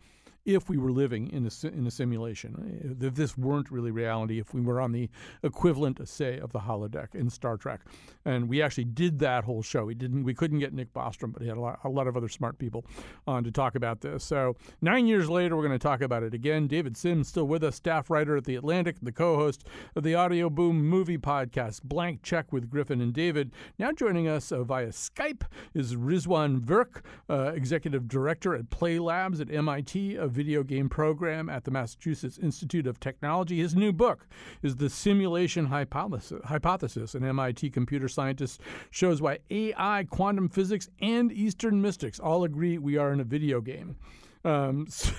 if 0.45 0.69
we 0.69 0.77
were 0.77 0.91
living 0.91 1.29
in 1.31 1.45
a, 1.45 1.67
in 1.67 1.85
a 1.85 1.91
simulation, 1.91 2.97
if 3.01 3.15
this 3.15 3.37
weren't 3.37 3.69
really 3.69 3.91
reality, 3.91 4.39
if 4.39 4.53
we 4.53 4.61
were 4.61 4.81
on 4.81 4.91
the 4.91 5.09
equivalent, 5.43 6.07
say, 6.07 6.39
of 6.39 6.51
the 6.51 6.59
holodeck 6.59 7.13
in 7.13 7.29
Star 7.29 7.57
Trek. 7.57 7.81
And 8.25 8.49
we 8.49 8.61
actually 8.61 8.85
did 8.85 9.19
that 9.19 9.43
whole 9.43 9.61
show. 9.61 9.85
We 9.85 9.95
didn't, 9.95 10.23
we 10.23 10.33
couldn't 10.33 10.59
get 10.59 10.73
Nick 10.73 10.93
Bostrom, 10.93 11.33
but 11.33 11.41
he 11.41 11.47
had 11.47 11.57
a 11.57 11.61
lot, 11.61 11.79
a 11.83 11.89
lot 11.89 12.07
of 12.07 12.17
other 12.17 12.29
smart 12.29 12.57
people 12.57 12.85
on 13.27 13.43
to 13.43 13.51
talk 13.51 13.75
about 13.75 14.01
this. 14.01 14.23
So 14.23 14.55
nine 14.81 15.05
years 15.07 15.29
later, 15.29 15.55
we're 15.55 15.67
going 15.67 15.77
to 15.77 15.79
talk 15.79 16.01
about 16.01 16.23
it 16.23 16.33
again. 16.33 16.67
David 16.67 16.97
Sims 16.97 17.27
still 17.27 17.47
with 17.47 17.63
us, 17.63 17.75
staff 17.75 18.09
writer 18.09 18.35
at 18.35 18.45
the 18.45 18.55
Atlantic, 18.55 18.97
the 19.01 19.11
co-host 19.11 19.67
of 19.95 20.03
the 20.03 20.15
Audio 20.15 20.49
Boom 20.49 20.87
movie 20.87 21.17
podcast, 21.17 21.83
Blank 21.83 22.23
Check 22.23 22.51
with 22.51 22.69
Griffin 22.69 23.01
and 23.01 23.13
David. 23.13 23.51
Now 23.77 23.91
joining 23.91 24.27
us 24.27 24.51
uh, 24.51 24.63
via 24.63 24.87
Skype 24.87 25.43
is 25.73 25.95
Rizwan 25.95 26.59
Virk, 26.61 27.01
uh, 27.29 27.53
executive 27.53 28.07
director 28.07 28.55
at 28.55 28.69
Play 28.69 28.99
Labs 28.99 29.39
at 29.39 29.51
MIT, 29.51 30.17
video 30.31 30.63
game 30.63 30.89
program 30.89 31.49
at 31.49 31.63
the 31.63 31.71
Massachusetts 31.71 32.37
Institute 32.37 32.87
of 32.87 32.99
Technology. 32.99 33.59
His 33.59 33.75
new 33.75 33.91
book 33.91 34.27
is 34.63 34.75
The 34.77 34.89
Simulation 34.89 35.65
Hypothesis. 35.65 37.15
An 37.15 37.23
MIT 37.23 37.69
computer 37.69 38.07
scientist 38.07 38.61
shows 38.89 39.21
why 39.21 39.39
AI, 39.49 40.05
quantum 40.09 40.49
physics, 40.49 40.89
and 41.01 41.31
Eastern 41.31 41.81
mystics 41.81 42.19
all 42.19 42.43
agree 42.43 42.77
we 42.77 42.97
are 42.97 43.13
in 43.13 43.19
a 43.19 43.25
video 43.25 43.61
game. 43.61 43.97
Um, 44.43 44.87
so 44.89 45.13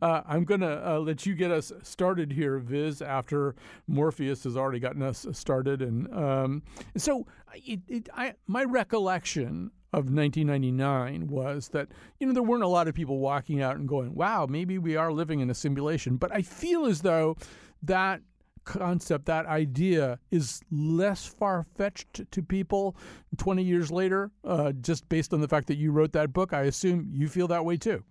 uh, 0.00 0.22
I'm 0.26 0.44
going 0.44 0.60
to 0.60 0.90
uh, 0.94 0.98
let 0.98 1.26
you 1.26 1.34
get 1.34 1.50
us 1.50 1.72
started 1.82 2.32
here, 2.32 2.58
Riz, 2.58 3.02
after 3.02 3.54
Morpheus 3.86 4.44
has 4.44 4.56
already 4.56 4.80
gotten 4.80 5.02
us 5.02 5.26
started. 5.32 5.82
And 5.82 6.12
um, 6.14 6.62
so 6.96 7.26
it, 7.54 7.80
it, 7.88 8.08
I, 8.14 8.34
my 8.46 8.64
recollection 8.64 9.70
of 9.92 10.06
1999 10.06 11.28
was 11.28 11.68
that 11.68 11.88
you 12.18 12.26
know 12.26 12.32
there 12.32 12.42
weren't 12.42 12.62
a 12.62 12.68
lot 12.68 12.88
of 12.88 12.94
people 12.94 13.18
walking 13.18 13.60
out 13.60 13.76
and 13.76 13.86
going, 13.86 14.14
"Wow, 14.14 14.46
maybe 14.46 14.78
we 14.78 14.96
are 14.96 15.12
living 15.12 15.40
in 15.40 15.50
a 15.50 15.54
simulation." 15.54 16.16
But 16.16 16.32
I 16.32 16.42
feel 16.42 16.86
as 16.86 17.02
though 17.02 17.36
that 17.82 18.22
concept, 18.64 19.26
that 19.26 19.46
idea, 19.46 20.18
is 20.30 20.62
less 20.70 21.26
far 21.26 21.66
fetched 21.76 22.30
to 22.30 22.42
people 22.42 22.96
20 23.36 23.62
years 23.62 23.90
later, 23.90 24.30
uh, 24.44 24.72
just 24.72 25.08
based 25.08 25.32
on 25.34 25.40
the 25.40 25.48
fact 25.48 25.66
that 25.68 25.76
you 25.76 25.92
wrote 25.92 26.12
that 26.12 26.32
book. 26.32 26.52
I 26.52 26.62
assume 26.62 27.10
you 27.12 27.28
feel 27.28 27.48
that 27.48 27.64
way 27.64 27.76
too. 27.76 28.04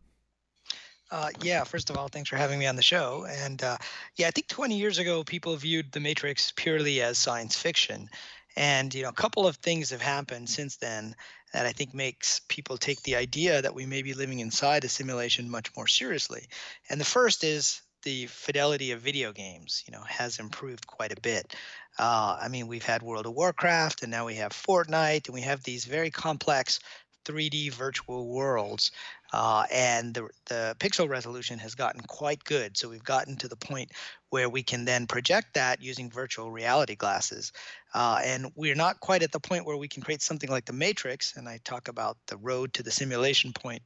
Uh, 1.10 1.30
yeah, 1.42 1.64
first 1.66 1.90
of 1.90 1.98
all, 1.98 2.08
thanks 2.08 2.30
for 2.30 2.38
having 2.38 2.58
me 2.58 2.68
on 2.68 2.78
the 2.78 2.82
show. 2.82 3.26
And 3.28 3.62
uh, 3.64 3.78
yeah, 4.16 4.28
I 4.28 4.32
think 4.32 4.48
20 4.48 4.78
years 4.78 4.98
ago, 4.98 5.24
people 5.24 5.56
viewed 5.58 5.92
The 5.92 6.00
Matrix 6.00 6.54
purely 6.56 7.02
as 7.02 7.18
science 7.18 7.56
fiction. 7.56 8.10
And 8.56 8.94
you 8.94 9.04
know, 9.04 9.10
a 9.10 9.14
couple 9.14 9.46
of 9.46 9.58
things 9.58 9.90
have 9.90 10.02
happened 10.02 10.50
since 10.50 10.78
then 10.78 11.16
that 11.54 11.66
I 11.66 11.72
think 11.72 11.94
makes 11.94 12.42
people 12.48 12.78
take 12.78 13.02
the 13.04 13.16
idea 13.16 13.62
that 13.62 13.76
we 13.76 13.86
may 13.86 14.02
be 14.02 14.14
living 14.14 14.40
inside 14.40 14.84
a 14.84 14.90
simulation 14.90 15.50
much 15.50 15.76
more 15.76 15.88
seriously. 15.88 16.48
And 16.90 17.00
the 17.00 17.06
first 17.06 17.44
is 17.44 17.82
the 18.04 18.28
fidelity 18.28 18.92
of 18.92 19.02
video 19.02 19.32
games, 19.32 19.84
you 19.86 19.92
know, 19.92 20.02
has 20.02 20.40
improved 20.40 20.88
quite 20.88 21.12
a 21.12 21.22
bit. 21.22 21.56
Uh, 22.00 22.38
I 22.42 22.48
mean, 22.48 22.68
we've 22.68 22.86
had 22.86 23.04
World 23.04 23.26
of 23.26 23.34
Warcraft, 23.34 24.02
and 24.02 24.12
now 24.12 24.26
we 24.26 24.36
have 24.36 24.52
Fortnite, 24.54 25.28
and 25.28 25.34
we 25.34 25.42
have 25.42 25.64
these 25.64 25.86
very 25.86 26.10
complex 26.10 26.80
3D 27.26 27.72
virtual 27.72 28.28
worlds 28.28 28.92
uh, 29.34 29.66
and 29.72 30.14
the, 30.14 30.28
the 30.48 30.76
pixel 30.80 31.08
resolution 31.08 31.58
has 31.60 31.76
gotten 31.76 32.02
quite 32.02 32.44
good. 32.44 32.78
So 32.78 32.90
we've 32.90 33.04
gotten 33.04 33.38
to 33.38 33.48
the 33.48 33.56
point 33.56 33.92
where 34.30 34.50
we 34.50 34.64
can 34.64 34.86
then 34.86 35.08
project 35.08 35.54
that 35.54 35.82
using 35.82 36.10
virtual 36.10 36.52
reality 36.52 36.96
glasses. 36.96 37.52
Uh, 37.94 38.20
and 38.24 38.52
we're 38.56 38.76
not 38.76 39.00
quite 39.00 39.24
at 39.24 39.32
the 39.32 39.40
point 39.40 39.66
where 39.66 39.78
we 39.78 39.88
can 39.88 40.04
create 40.04 40.22
something 40.22 40.50
like 40.50 40.66
the 40.66 40.74
Matrix. 40.74 41.36
And 41.38 41.48
I 41.48 41.60
talk 41.64 41.88
about 41.88 42.18
the 42.28 42.38
road 42.38 42.74
to 42.74 42.84
the 42.84 42.92
simulation 42.92 43.54
point 43.54 43.82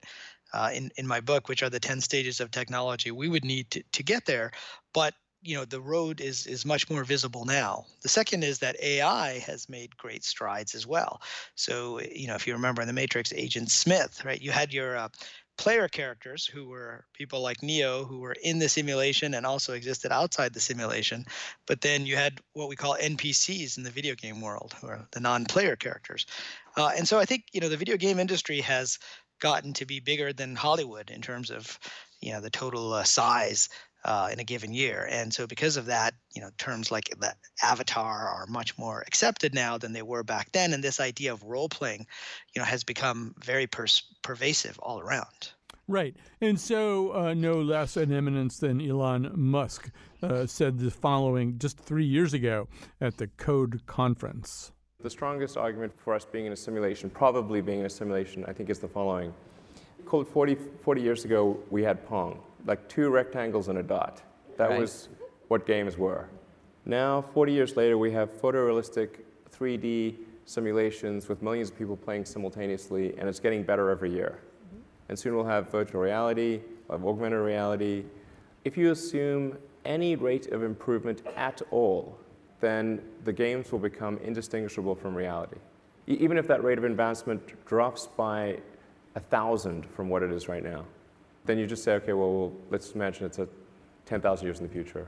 uh, 0.53 0.69
in, 0.73 0.91
in 0.97 1.05
my 1.05 1.19
book, 1.19 1.47
which 1.47 1.63
are 1.63 1.69
the 1.69 1.79
10 1.79 2.01
stages 2.01 2.39
of 2.39 2.51
technology 2.51 3.11
we 3.11 3.27
would 3.29 3.45
need 3.45 3.69
to, 3.71 3.83
to 3.93 4.03
get 4.03 4.25
there. 4.25 4.51
But 4.93 5.13
you 5.45 5.55
know 5.55 5.65
the 5.65 5.81
road 5.81 6.21
is 6.21 6.47
is 6.47 6.65
much 6.65 6.89
more 6.89 7.03
visible 7.03 7.45
now. 7.45 7.85
The 8.01 8.09
second 8.09 8.43
is 8.43 8.59
that 8.59 8.81
ai 8.81 9.39
has 9.39 9.69
made 9.69 9.95
great 9.97 10.23
strides 10.23 10.73
as 10.75 10.87
well. 10.87 11.21
So 11.55 12.01
you 12.01 12.27
know 12.27 12.35
if 12.35 12.47
you 12.47 12.53
remember 12.53 12.81
in 12.81 12.87
the 12.87 12.93
matrix 12.93 13.31
agent 13.33 13.71
smith 13.71 14.25
right 14.25 14.41
you 14.41 14.51
had 14.51 14.73
your 14.73 14.97
uh, 14.97 15.09
player 15.57 15.87
characters 15.87 16.45
who 16.45 16.67
were 16.67 17.05
people 17.13 17.41
like 17.41 17.63
neo 17.63 18.03
who 18.03 18.19
were 18.19 18.35
in 18.43 18.59
the 18.59 18.67
simulation 18.67 19.33
and 19.33 19.45
also 19.45 19.73
existed 19.73 20.11
outside 20.11 20.53
the 20.53 20.59
simulation 20.59 21.25
but 21.65 21.81
then 21.81 22.05
you 22.05 22.15
had 22.15 22.39
what 22.53 22.67
we 22.67 22.75
call 22.75 22.97
npcs 23.01 23.77
in 23.77 23.83
the 23.83 23.89
video 23.89 24.15
game 24.15 24.41
world 24.41 24.75
who 24.81 24.87
are 24.87 25.07
the 25.11 25.19
non-player 25.19 25.75
characters. 25.75 26.25
Uh, 26.75 26.91
and 26.97 27.07
so 27.07 27.17
i 27.19 27.25
think 27.25 27.45
you 27.53 27.61
know 27.61 27.69
the 27.69 27.77
video 27.77 27.95
game 27.95 28.19
industry 28.19 28.59
has 28.59 28.99
gotten 29.39 29.73
to 29.73 29.85
be 29.85 29.99
bigger 29.99 30.33
than 30.33 30.55
hollywood 30.55 31.09
in 31.09 31.21
terms 31.21 31.49
of 31.49 31.79
you 32.21 32.33
know 32.33 32.41
the 32.41 32.49
total 32.49 32.93
uh, 32.93 33.03
size 33.03 33.69
uh, 34.05 34.29
in 34.31 34.39
a 34.39 34.43
given 34.43 34.71
year. 34.71 35.07
And 35.09 35.33
so, 35.33 35.47
because 35.47 35.77
of 35.77 35.87
that, 35.87 36.13
you 36.33 36.41
know, 36.41 36.51
terms 36.57 36.91
like 36.91 37.09
the 37.19 37.33
avatar 37.61 38.27
are 38.27 38.45
much 38.47 38.77
more 38.77 39.03
accepted 39.05 39.53
now 39.53 39.77
than 39.77 39.93
they 39.93 40.03
were 40.03 40.23
back 40.23 40.51
then. 40.51 40.73
And 40.73 40.83
this 40.83 40.99
idea 40.99 41.33
of 41.33 41.43
role 41.43 41.67
playing, 41.67 42.05
you 42.53 42.61
know, 42.61 42.65
has 42.65 42.83
become 42.83 43.33
very 43.43 43.67
pers- 43.67 44.03
pervasive 44.21 44.77
all 44.79 44.99
around. 44.99 45.51
Right. 45.87 46.15
And 46.39 46.59
so, 46.59 47.13
uh, 47.13 47.33
no 47.33 47.61
less 47.61 47.97
an 47.97 48.13
eminence 48.13 48.59
than 48.59 48.79
Elon 48.79 49.31
Musk 49.35 49.89
uh, 50.21 50.45
said 50.45 50.79
the 50.79 50.91
following 50.91 51.57
just 51.57 51.79
three 51.79 52.05
years 52.05 52.33
ago 52.33 52.67
at 53.01 53.17
the 53.17 53.27
Code 53.27 53.81
Conference. 53.87 54.71
The 55.01 55.09
strongest 55.09 55.57
argument 55.57 55.93
for 55.97 56.13
us 56.13 56.25
being 56.25 56.45
in 56.45 56.53
a 56.53 56.55
simulation, 56.55 57.09
probably 57.09 57.61
being 57.61 57.81
in 57.81 57.85
a 57.85 57.89
simulation, 57.89 58.45
I 58.47 58.53
think 58.53 58.69
is 58.69 58.79
the 58.79 58.87
following. 58.87 59.33
Called 60.05 60.27
40, 60.27 60.57
40 60.83 61.01
years 61.01 61.25
ago, 61.25 61.59
we 61.69 61.83
had 61.83 62.07
Pong 62.07 62.39
like 62.65 62.87
two 62.89 63.09
rectangles 63.09 63.67
and 63.67 63.77
a 63.77 63.83
dot. 63.83 64.21
That 64.57 64.71
right. 64.71 64.79
was 64.79 65.09
what 65.47 65.65
games 65.65 65.97
were. 65.97 66.27
Now, 66.85 67.21
40 67.33 67.51
years 67.51 67.75
later, 67.75 67.97
we 67.97 68.11
have 68.11 68.29
photorealistic 68.41 69.21
3D 69.51 70.15
simulations 70.45 71.27
with 71.27 71.41
millions 71.41 71.71
of 71.71 71.77
people 71.77 71.97
playing 71.97 72.25
simultaneously, 72.25 73.17
and 73.17 73.27
it's 73.27 73.39
getting 73.39 73.63
better 73.63 73.89
every 73.89 74.11
year. 74.11 74.39
Mm-hmm. 74.39 74.81
And 75.09 75.19
soon 75.19 75.35
we'll 75.35 75.45
have 75.45 75.71
virtual 75.71 76.01
reality, 76.01 76.61
we'll 76.87 76.99
have 76.99 77.07
augmented 77.07 77.39
reality. 77.39 78.03
If 78.63 78.77
you 78.77 78.91
assume 78.91 79.57
any 79.83 80.15
rate 80.15 80.47
of 80.51 80.63
improvement 80.63 81.23
at 81.35 81.61
all, 81.71 82.17
then 82.59 83.01
the 83.23 83.33
games 83.33 83.71
will 83.71 83.79
become 83.79 84.17
indistinguishable 84.23 84.95
from 84.95 85.15
reality. 85.15 85.57
E- 86.07 86.17
even 86.19 86.37
if 86.37 86.47
that 86.47 86.63
rate 86.63 86.77
of 86.77 86.83
advancement 86.83 87.65
drops 87.65 88.07
by 88.07 88.57
a 89.15 89.19
thousand 89.19 89.85
from 89.85 90.09
what 90.09 90.23
it 90.23 90.31
is 90.31 90.47
right 90.47 90.63
now, 90.63 90.85
then 91.45 91.57
you 91.57 91.67
just 91.67 91.83
say, 91.83 91.93
okay, 91.93 92.13
well, 92.13 92.51
let's 92.69 92.91
imagine 92.91 93.25
it's 93.25 93.39
a 93.39 93.47
10,000 94.05 94.45
years 94.45 94.59
in 94.59 94.67
the 94.67 94.71
future, 94.71 95.07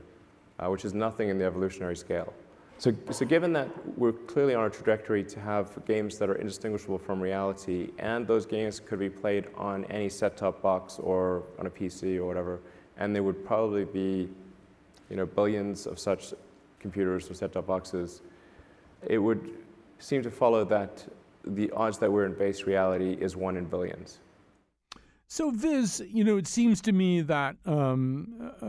uh, 0.58 0.68
which 0.68 0.84
is 0.84 0.94
nothing 0.94 1.28
in 1.28 1.38
the 1.38 1.44
evolutionary 1.44 1.96
scale. 1.96 2.32
So, 2.78 2.92
so 3.10 3.26
given 3.26 3.52
that 3.54 3.68
we're 3.98 4.12
clearly 4.12 4.54
on 4.54 4.64
a 4.64 4.70
trajectory 4.70 5.24
to 5.24 5.40
have 5.40 5.84
games 5.84 6.16
that 6.18 6.30
are 6.30 6.36
indistinguishable 6.36 6.98
from 6.98 7.20
reality, 7.20 7.90
and 7.98 8.24
those 8.26 8.46
games 8.46 8.78
could 8.78 9.00
be 9.00 9.10
played 9.10 9.46
on 9.56 9.84
any 9.86 10.08
set-top 10.08 10.62
box 10.62 11.00
or 11.00 11.42
on 11.58 11.66
a 11.66 11.70
PC 11.70 12.18
or 12.18 12.26
whatever, 12.26 12.60
and 12.96 13.14
there 13.14 13.24
would 13.24 13.44
probably 13.44 13.84
be, 13.84 14.28
you 15.10 15.16
know, 15.16 15.26
billions 15.26 15.86
of 15.86 15.98
such 15.98 16.34
computers 16.78 17.28
or 17.28 17.34
set-top 17.34 17.66
boxes, 17.66 18.22
it 19.06 19.18
would 19.18 19.54
seem 19.98 20.22
to 20.22 20.30
follow 20.30 20.64
that 20.64 21.04
the 21.44 21.70
odds 21.72 21.98
that 21.98 22.10
we're 22.10 22.26
in 22.26 22.34
base 22.34 22.62
reality 22.64 23.16
is 23.20 23.34
one 23.34 23.56
in 23.56 23.64
billions. 23.64 24.18
So, 25.30 25.50
Riz, 25.50 26.02
you 26.08 26.24
know, 26.24 26.38
it 26.38 26.46
seems 26.46 26.80
to 26.80 26.92
me 26.92 27.20
that 27.20 27.56
um, 27.66 28.50
uh, 28.62 28.66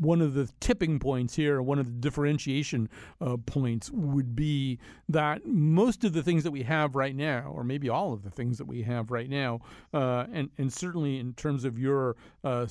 one 0.00 0.20
of 0.20 0.34
the 0.34 0.50
tipping 0.58 0.98
points 0.98 1.36
here, 1.36 1.62
one 1.62 1.78
of 1.78 1.86
the 1.86 1.92
differentiation 1.92 2.88
uh, 3.20 3.36
points 3.46 3.92
would 3.92 4.34
be 4.34 4.80
that 5.08 5.46
most 5.46 6.02
of 6.02 6.12
the 6.12 6.20
things 6.24 6.42
that 6.42 6.50
we 6.50 6.64
have 6.64 6.96
right 6.96 7.14
now, 7.14 7.52
or 7.54 7.62
maybe 7.62 7.88
all 7.88 8.12
of 8.12 8.24
the 8.24 8.30
things 8.30 8.58
that 8.58 8.64
we 8.64 8.82
have 8.82 9.12
right 9.12 9.30
now, 9.30 9.60
uh, 9.92 10.26
and 10.32 10.50
and 10.58 10.72
certainly 10.72 11.20
in 11.20 11.32
terms 11.34 11.64
of 11.64 11.78
your 11.78 12.16
uh, 12.44 12.66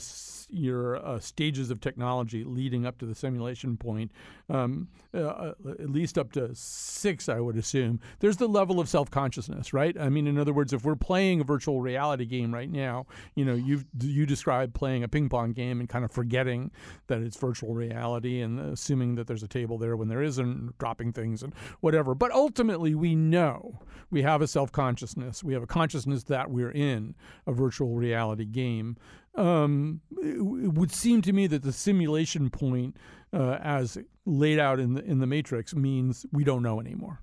your 0.49 0.97
uh, 1.05 1.19
stages 1.19 1.69
of 1.71 1.81
technology 1.81 2.43
leading 2.43 2.85
up 2.85 2.97
to 2.99 3.05
the 3.05 3.15
simulation 3.15 3.75
point, 3.75 4.11
um, 4.49 4.87
uh, 5.13 5.51
at 5.67 5.89
least 5.89 6.17
up 6.17 6.31
to 6.33 6.53
six, 6.53 7.27
I 7.27 7.39
would 7.39 7.57
assume. 7.57 7.99
There's 8.19 8.37
the 8.37 8.47
level 8.47 8.79
of 8.79 8.87
self 8.87 9.11
consciousness, 9.11 9.73
right? 9.73 9.99
I 9.99 10.09
mean, 10.09 10.27
in 10.27 10.37
other 10.37 10.53
words, 10.53 10.73
if 10.73 10.85
we're 10.85 10.95
playing 10.95 11.41
a 11.41 11.43
virtual 11.43 11.81
reality 11.81 12.25
game 12.25 12.53
right 12.53 12.71
now 12.71 13.07
you 13.35 13.45
know, 13.45 13.53
you 13.53 13.83
you 14.01 14.25
describe 14.25 14.73
playing 14.73 15.03
a 15.03 15.07
ping 15.07 15.29
pong 15.29 15.53
game 15.53 15.79
and 15.79 15.89
kind 15.89 16.05
of 16.05 16.11
forgetting 16.11 16.71
that 17.07 17.21
it's 17.21 17.37
virtual 17.37 17.73
reality 17.73 18.41
and 18.41 18.59
assuming 18.59 19.15
that 19.15 19.27
there's 19.27 19.43
a 19.43 19.47
table 19.47 19.77
there 19.77 19.95
when 19.95 20.07
there 20.07 20.21
isn't, 20.21 20.77
dropping 20.77 21.13
things 21.13 21.43
and 21.43 21.53
whatever. 21.79 22.13
But 22.13 22.31
ultimately, 22.31 22.95
we 22.95 23.15
know 23.15 23.79
we 24.09 24.21
have 24.21 24.41
a 24.41 24.47
self 24.47 24.71
consciousness. 24.71 25.43
We 25.43 25.53
have 25.53 25.63
a 25.63 25.67
consciousness 25.67 26.23
that 26.25 26.51
we're 26.51 26.71
in 26.71 27.15
a 27.47 27.51
virtual 27.53 27.95
reality 27.95 28.45
game. 28.45 28.97
Um, 29.35 30.01
it, 30.21 30.37
it, 30.37 30.73
would 30.73 30.91
seem 30.91 31.21
to 31.23 31.33
me 31.33 31.47
that 31.47 31.63
the 31.63 31.73
simulation 31.73 32.49
point, 32.49 32.97
uh, 33.33 33.57
as 33.63 33.97
laid 34.25 34.59
out 34.59 34.79
in 34.79 34.93
the 34.93 35.03
in 35.03 35.19
the 35.19 35.27
Matrix, 35.27 35.73
means 35.73 36.25
we 36.31 36.43
don't 36.43 36.61
know 36.61 36.79
anymore. 36.79 37.19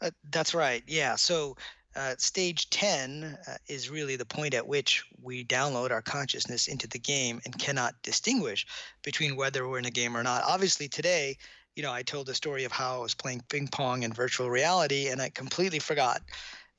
Uh, 0.00 0.10
that's 0.30 0.54
right. 0.54 0.82
Yeah. 0.86 1.16
So 1.16 1.56
uh, 1.96 2.14
stage 2.18 2.70
10 2.70 3.38
uh, 3.48 3.54
is 3.66 3.90
really 3.90 4.16
the 4.16 4.24
point 4.24 4.54
at 4.54 4.66
which 4.66 5.04
we 5.20 5.44
download 5.44 5.90
our 5.90 6.02
consciousness 6.02 6.68
into 6.68 6.86
the 6.86 6.98
game 6.98 7.40
and 7.44 7.58
cannot 7.58 7.94
distinguish 8.02 8.66
between 9.02 9.36
whether 9.36 9.68
we're 9.68 9.78
in 9.78 9.84
a 9.84 9.90
game 9.90 10.16
or 10.16 10.22
not. 10.22 10.44
Obviously, 10.46 10.88
today, 10.88 11.36
you 11.74 11.82
know, 11.82 11.92
I 11.92 12.02
told 12.02 12.26
the 12.26 12.34
story 12.34 12.64
of 12.64 12.72
how 12.72 12.98
I 12.98 13.02
was 13.02 13.14
playing 13.14 13.42
ping 13.48 13.68
pong 13.68 14.02
in 14.02 14.12
virtual 14.12 14.50
reality, 14.50 15.08
and 15.08 15.20
I 15.20 15.30
completely 15.30 15.78
forgot, 15.78 16.22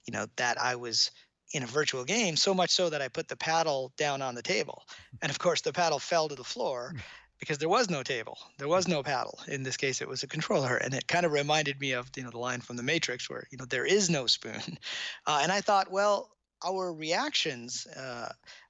you 0.05 0.13
know, 0.13 0.27
that 0.37 0.61
I 0.61 0.75
was 0.75 1.11
in 1.51 1.63
a 1.63 1.67
virtual 1.67 2.03
game, 2.03 2.35
so 2.35 2.53
much 2.53 2.69
so 2.69 2.89
that 2.89 3.01
I 3.01 3.07
put 3.07 3.27
the 3.27 3.35
paddle 3.35 3.91
down 3.97 4.21
on 4.21 4.35
the 4.35 4.41
table. 4.41 4.83
And 5.21 5.29
of 5.29 5.39
course, 5.39 5.61
the 5.61 5.73
paddle 5.73 5.99
fell 5.99 6.29
to 6.29 6.35
the 6.35 6.43
floor 6.43 6.93
because 7.39 7.57
there 7.57 7.69
was 7.69 7.89
no 7.89 8.03
table, 8.03 8.37
there 8.57 8.67
was 8.67 8.87
no 8.87 9.01
paddle. 9.01 9.39
In 9.47 9.63
this 9.63 9.77
case, 9.77 10.01
it 10.01 10.07
was 10.07 10.23
a 10.23 10.27
controller, 10.27 10.75
and 10.75 10.93
it 10.93 11.07
kind 11.07 11.25
of 11.25 11.31
reminded 11.31 11.79
me 11.79 11.93
of 11.93 12.09
you 12.15 12.23
know 12.23 12.29
the 12.29 12.37
line 12.37 12.61
from 12.61 12.77
The 12.77 12.83
Matrix 12.83 13.29
where 13.29 13.47
you 13.51 13.57
know 13.57 13.65
there 13.65 13.85
is 13.85 14.09
no 14.09 14.27
spoon, 14.27 14.61
uh, 15.25 15.39
and 15.41 15.51
I 15.51 15.61
thought, 15.61 15.91
well, 15.91 16.29
our 16.65 16.93
reactions 16.93 17.87
uh, 17.87 18.29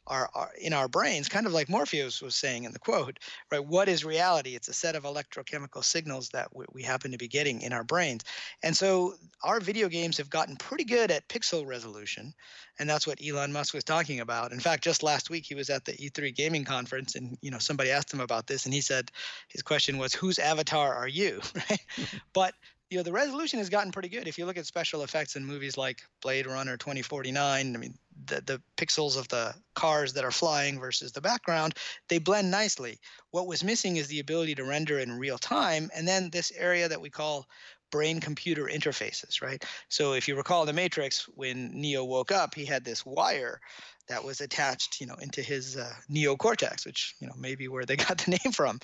are, 0.10 0.30
are, 0.34 0.52
in 0.60 0.74
our 0.74 0.88
brains, 0.88 1.30
kind 1.30 1.46
of 1.46 1.54
like 1.54 1.70
Morpheus 1.70 2.22
was 2.22 2.36
saying 2.36 2.64
in 2.64 2.72
the 2.72 2.80
quote, 2.80 3.20
right? 3.52 3.64
What 3.64 3.88
is 3.88 4.04
reality? 4.04 4.56
It's 4.56 4.68
a 4.68 4.74
set 4.74 4.96
of 4.96 5.04
electrochemical 5.04 5.84
signals 5.84 6.30
that 6.30 6.54
we, 6.56 6.66
we 6.74 6.84
happen 6.84 7.12
to 7.12 7.18
be 7.18 7.28
getting 7.28 7.62
in 7.62 7.74
our 7.74 7.84
brains. 7.84 8.24
And 8.64 8.76
so 8.76 9.14
our 9.44 9.60
video 9.60 9.88
games 9.88 10.18
have 10.18 10.30
gotten 10.30 10.56
pretty 10.56 10.84
good 10.84 11.12
at 11.12 11.28
pixel 11.28 11.66
resolution. 11.66 12.34
And 12.80 12.90
that's 12.90 13.06
what 13.06 13.20
Elon 13.26 13.54
Musk 13.54 13.74
was 13.74 13.84
talking 13.84 14.20
about. 14.20 14.52
In 14.52 14.60
fact, 14.60 14.84
just 14.84 15.04
last 15.04 15.30
week 15.30 15.46
he 15.46 15.56
was 15.56 15.70
at 15.70 15.86
the 15.86 15.94
E3 15.94 16.36
gaming 16.36 16.64
conference 16.64 17.16
and 17.16 17.38
you 17.42 17.52
know 17.52 17.60
somebody 17.60 17.92
asked 17.92 18.14
him 18.14 18.22
about 18.22 18.48
this 18.48 18.66
and 18.66 18.74
he 18.74 18.82
said 18.82 19.12
his 19.50 19.62
question 19.62 19.98
was 19.98 20.14
whose 20.14 20.40
avatar 20.40 20.94
are 20.94 21.08
you? 21.08 21.42
Right? 21.70 21.80
but 22.34 22.54
you 22.90 22.98
know 22.98 23.04
the 23.04 23.12
resolution 23.12 23.60
has 23.60 23.70
gotten 23.70 23.92
pretty 23.92 24.10
good. 24.10 24.28
If 24.28 24.38
you 24.38 24.46
look 24.46 24.58
at 24.58 24.66
special 24.66 25.04
effects 25.04 25.36
in 25.36 25.46
movies 25.46 25.78
like 25.78 26.02
blade 26.22 26.48
runner 26.48 26.76
2049 26.78 27.76
i 27.76 27.80
mean 27.80 27.94
the, 28.26 28.42
the 28.42 28.62
pixels 28.78 29.18
of 29.18 29.28
the 29.30 29.56
cars 29.76 30.14
that 30.14 30.26
are 30.26 30.32
flying 30.32 30.80
versus 30.80 31.12
the 31.12 31.22
background 31.22 31.76
they 32.10 32.18
blend 32.18 32.52
nicely. 32.52 33.00
What 33.32 33.48
was 33.48 33.64
missing 33.64 33.98
is 33.98 34.08
the 34.08 34.20
ability 34.20 34.56
to 34.56 34.64
render 34.64 35.00
in 35.00 35.20
real 35.20 35.38
time 35.38 35.90
and 35.96 36.08
then 36.08 36.30
this 36.30 36.52
area 36.58 36.90
that 36.90 37.02
we 37.02 37.10
call 37.10 37.48
brain 37.92 38.20
computer 38.20 38.66
interfaces 38.66 39.42
right? 39.42 39.64
So 39.90 40.14
if 40.14 40.28
you 40.28 40.36
recall 40.36 40.66
the 40.66 40.74
matrix 40.74 41.28
when 41.36 41.72
neo 41.74 42.04
woke 42.04 42.32
up 42.32 42.56
he 42.56 42.66
had 42.66 42.84
this 42.84 43.06
wire 43.06 43.62
that 44.10 44.24
was 44.24 44.42
attached, 44.42 45.00
you 45.00 45.06
know, 45.06 45.16
into 45.22 45.42
his 45.42 45.78
uh, 45.78 45.94
neocortex, 46.12 46.86
which 46.86 47.16
you 47.20 47.28
know 47.28 47.34
maybe 47.38 47.68
where 47.68 47.86
they 47.86 47.96
got 48.08 48.18
the 48.18 48.32
name 48.32 48.52
from, 48.52 48.80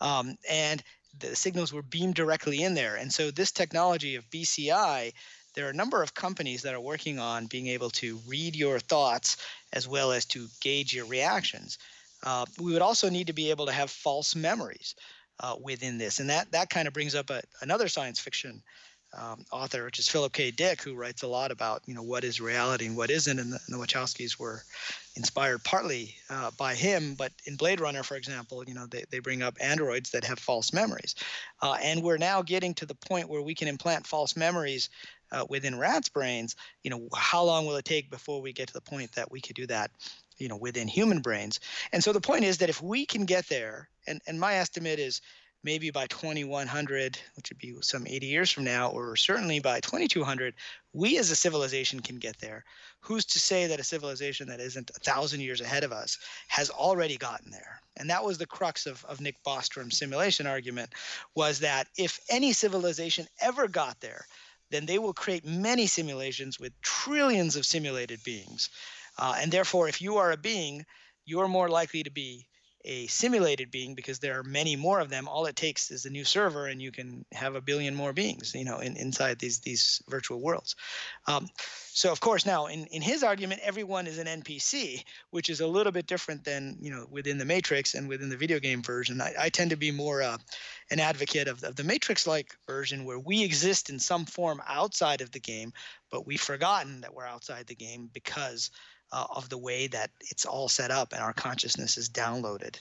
um, 0.00 0.36
and 0.50 0.82
the 1.18 1.34
signals 1.36 1.72
were 1.72 1.82
beamed 1.82 2.14
directly 2.14 2.62
in 2.62 2.74
there. 2.74 2.96
And 2.96 3.12
so 3.12 3.30
this 3.30 3.50
technology 3.50 4.16
of 4.16 4.30
BCI, 4.30 5.12
there 5.54 5.66
are 5.66 5.70
a 5.70 5.74
number 5.74 6.02
of 6.02 6.14
companies 6.14 6.62
that 6.62 6.74
are 6.74 6.80
working 6.80 7.18
on 7.18 7.46
being 7.46 7.66
able 7.68 7.90
to 7.90 8.20
read 8.26 8.54
your 8.54 8.78
thoughts 8.78 9.36
as 9.72 9.88
well 9.88 10.12
as 10.12 10.24
to 10.26 10.48
gauge 10.60 10.94
your 10.94 11.06
reactions. 11.06 11.78
Uh, 12.22 12.46
we 12.58 12.72
would 12.72 12.82
also 12.82 13.08
need 13.08 13.26
to 13.28 13.32
be 13.32 13.50
able 13.50 13.66
to 13.66 13.72
have 13.72 13.90
false 13.90 14.36
memories 14.36 14.94
uh, 15.40 15.56
within 15.60 15.98
this, 15.98 16.20
and 16.20 16.30
that 16.30 16.52
that 16.52 16.68
kind 16.68 16.86
of 16.86 16.92
brings 16.92 17.14
up 17.14 17.30
a, 17.30 17.42
another 17.62 17.88
science 17.88 18.20
fiction 18.20 18.62
um, 19.16 19.44
author, 19.50 19.84
which 19.84 19.98
is 19.98 20.08
Philip 20.08 20.32
K. 20.32 20.50
Dick, 20.50 20.82
who 20.82 20.94
writes 20.94 21.22
a 21.22 21.28
lot 21.28 21.50
about 21.50 21.82
you 21.86 21.94
know 21.94 22.02
what 22.02 22.24
is 22.24 22.40
reality 22.40 22.86
and 22.86 22.96
what 22.96 23.10
isn't, 23.10 23.38
and 23.38 23.52
the, 23.52 23.60
and 23.66 23.74
the 23.80 23.84
Wachowskis 23.84 24.38
were 24.38 24.62
inspired 25.16 25.64
partly 25.64 26.14
uh, 26.28 26.50
by 26.56 26.74
him. 26.74 27.14
But 27.14 27.32
in 27.44 27.56
Blade 27.56 27.80
Runner, 27.80 28.02
for 28.02 28.16
example, 28.16 28.62
you 28.66 28.74
know 28.74 28.86
they, 28.86 29.04
they 29.10 29.18
bring 29.18 29.42
up 29.42 29.56
androids 29.60 30.10
that 30.10 30.24
have 30.24 30.38
false 30.38 30.72
memories, 30.72 31.16
uh, 31.60 31.76
and 31.82 32.02
we're 32.02 32.18
now 32.18 32.42
getting 32.42 32.74
to 32.74 32.86
the 32.86 32.94
point 32.94 33.28
where 33.28 33.42
we 33.42 33.54
can 33.54 33.68
implant 33.68 34.06
false 34.06 34.36
memories 34.36 34.90
uh, 35.32 35.44
within 35.48 35.78
rats' 35.78 36.08
brains. 36.08 36.54
You 36.84 36.90
know, 36.90 37.08
how 37.14 37.42
long 37.42 37.66
will 37.66 37.76
it 37.76 37.84
take 37.84 38.10
before 38.10 38.40
we 38.40 38.52
get 38.52 38.68
to 38.68 38.74
the 38.74 38.80
point 38.80 39.12
that 39.12 39.30
we 39.30 39.40
could 39.40 39.56
do 39.56 39.66
that? 39.66 39.90
You 40.38 40.48
know, 40.48 40.56
within 40.56 40.88
human 40.88 41.20
brains. 41.20 41.60
And 41.92 42.02
so 42.02 42.14
the 42.14 42.20
point 42.20 42.44
is 42.44 42.58
that 42.58 42.70
if 42.70 42.80
we 42.80 43.04
can 43.04 43.26
get 43.26 43.46
there, 43.48 43.90
and, 44.06 44.22
and 44.26 44.40
my 44.40 44.54
estimate 44.54 44.98
is 44.98 45.20
maybe 45.62 45.90
by 45.90 46.06
2100, 46.06 47.18
which 47.36 47.50
would 47.50 47.58
be 47.58 47.74
some 47.82 48.06
80 48.06 48.26
years 48.26 48.50
from 48.50 48.64
now, 48.64 48.90
or 48.90 49.14
certainly 49.16 49.60
by 49.60 49.80
2200, 49.80 50.54
we 50.92 51.18
as 51.18 51.30
a 51.30 51.36
civilization 51.36 52.00
can 52.00 52.16
get 52.16 52.38
there. 52.38 52.64
Who's 53.00 53.24
to 53.26 53.38
say 53.38 53.66
that 53.66 53.80
a 53.80 53.84
civilization 53.84 54.48
that 54.48 54.60
isn't 54.60 54.90
a 54.90 55.00
thousand 55.00 55.40
years 55.40 55.60
ahead 55.60 55.84
of 55.84 55.92
us 55.92 56.18
has 56.48 56.70
already 56.70 57.16
gotten 57.16 57.50
there? 57.50 57.80
And 57.96 58.08
that 58.10 58.24
was 58.24 58.38
the 58.38 58.46
crux 58.46 58.86
of, 58.86 59.04
of 59.04 59.20
Nick 59.20 59.42
Bostrom's 59.44 59.98
simulation 59.98 60.46
argument 60.46 60.94
was 61.34 61.60
that 61.60 61.88
if 61.96 62.20
any 62.30 62.52
civilization 62.52 63.26
ever 63.40 63.68
got 63.68 64.00
there, 64.00 64.24
then 64.70 64.86
they 64.86 64.98
will 64.98 65.12
create 65.12 65.44
many 65.44 65.86
simulations 65.86 66.58
with 66.58 66.80
trillions 66.80 67.56
of 67.56 67.66
simulated 67.66 68.22
beings. 68.24 68.70
Uh, 69.18 69.34
and 69.38 69.52
therefore, 69.52 69.88
if 69.88 70.00
you 70.00 70.16
are 70.16 70.32
a 70.32 70.36
being, 70.36 70.86
you're 71.26 71.48
more 71.48 71.68
likely 71.68 72.02
to 72.02 72.10
be 72.10 72.46
a 72.84 73.06
simulated 73.08 73.70
being 73.70 73.94
because 73.94 74.18
there 74.18 74.38
are 74.38 74.42
many 74.42 74.76
more 74.76 75.00
of 75.00 75.10
them. 75.10 75.28
All 75.28 75.46
it 75.46 75.56
takes 75.56 75.90
is 75.90 76.06
a 76.06 76.10
new 76.10 76.24
server 76.24 76.66
and 76.66 76.80
you 76.80 76.90
can 76.92 77.24
have 77.32 77.54
a 77.54 77.60
billion 77.60 77.94
more 77.94 78.12
beings 78.12 78.54
you 78.54 78.64
know 78.64 78.78
in, 78.78 78.96
inside 78.96 79.38
these 79.38 79.60
these 79.60 80.02
virtual 80.08 80.40
worlds. 80.40 80.76
Um, 81.26 81.48
so 81.92 82.10
of 82.12 82.20
course 82.20 82.46
now 82.46 82.66
in, 82.66 82.86
in 82.86 83.02
his 83.02 83.22
argument 83.22 83.60
everyone 83.64 84.06
is 84.06 84.18
an 84.18 84.26
npc 84.42 85.04
which 85.30 85.50
is 85.50 85.60
a 85.60 85.66
little 85.66 85.92
bit 85.92 86.06
different 86.06 86.44
than 86.44 86.76
you 86.80 86.90
know 86.90 87.06
within 87.10 87.38
the 87.38 87.44
matrix 87.44 87.94
and 87.94 88.08
within 88.08 88.28
the 88.28 88.36
video 88.36 88.58
game 88.58 88.82
version. 88.82 89.20
I, 89.20 89.34
I 89.38 89.48
tend 89.50 89.70
to 89.70 89.76
be 89.76 89.90
more 89.90 90.22
uh, 90.22 90.38
an 90.90 91.00
advocate 91.00 91.48
of, 91.48 91.62
of 91.64 91.76
the 91.76 91.84
matrix 91.84 92.26
like 92.26 92.56
version 92.66 93.04
where 93.04 93.18
we 93.18 93.42
exist 93.42 93.90
in 93.90 93.98
some 93.98 94.24
form 94.24 94.62
outside 94.66 95.20
of 95.20 95.30
the 95.32 95.40
game 95.40 95.72
but 96.10 96.26
we've 96.26 96.40
forgotten 96.40 97.02
that 97.02 97.14
we're 97.14 97.26
outside 97.26 97.66
the 97.66 97.74
game 97.74 98.10
because 98.12 98.70
uh, 99.12 99.26
of 99.34 99.48
the 99.48 99.58
way 99.58 99.86
that 99.88 100.10
it's 100.20 100.44
all 100.44 100.68
set 100.68 100.90
up 100.90 101.12
and 101.12 101.22
our 101.22 101.32
consciousness 101.32 101.96
is 101.96 102.08
downloaded 102.08 102.78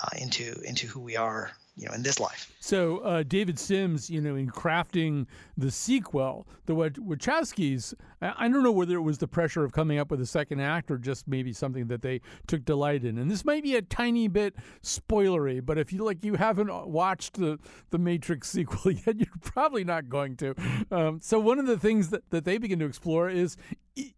uh, 0.00 0.08
into 0.18 0.60
into 0.62 0.86
who 0.86 1.00
we 1.00 1.16
are 1.16 1.52
you 1.74 1.88
know, 1.88 1.94
in 1.94 2.02
this 2.02 2.20
life. 2.20 2.52
So 2.60 2.98
uh, 2.98 3.22
David 3.22 3.58
Sims, 3.58 4.10
you 4.10 4.20
know, 4.20 4.36
in 4.36 4.50
crafting 4.50 5.26
the 5.56 5.70
sequel, 5.70 6.46
the 6.66 6.74
Wachowskis, 6.74 7.94
I 8.20 8.48
don't 8.48 8.62
know 8.62 8.72
whether 8.72 8.96
it 8.96 9.00
was 9.00 9.18
the 9.18 9.26
pressure 9.26 9.64
of 9.64 9.72
coming 9.72 9.98
up 9.98 10.10
with 10.10 10.20
a 10.20 10.26
second 10.26 10.60
act 10.60 10.90
or 10.90 10.98
just 10.98 11.26
maybe 11.26 11.52
something 11.52 11.86
that 11.86 12.02
they 12.02 12.20
took 12.46 12.64
delight 12.64 13.04
in. 13.04 13.16
And 13.16 13.30
this 13.30 13.44
might 13.44 13.62
be 13.62 13.76
a 13.76 13.82
tiny 13.82 14.28
bit 14.28 14.54
spoilery, 14.82 15.64
but 15.64 15.78
if 15.78 15.92
you 15.92 16.04
like, 16.04 16.22
you 16.24 16.34
haven't 16.34 16.70
watched 16.88 17.34
the 17.34 17.58
the 17.90 17.98
Matrix 17.98 18.50
sequel 18.50 18.92
yet, 18.92 19.16
you're 19.16 19.28
probably 19.40 19.84
not 19.84 20.10
going 20.10 20.36
to. 20.36 20.54
Um, 20.90 21.20
so 21.22 21.38
one 21.38 21.58
of 21.58 21.66
the 21.66 21.78
things 21.78 22.10
that, 22.10 22.28
that 22.30 22.44
they 22.44 22.58
begin 22.58 22.78
to 22.80 22.86
explore 22.86 23.30
is 23.30 23.56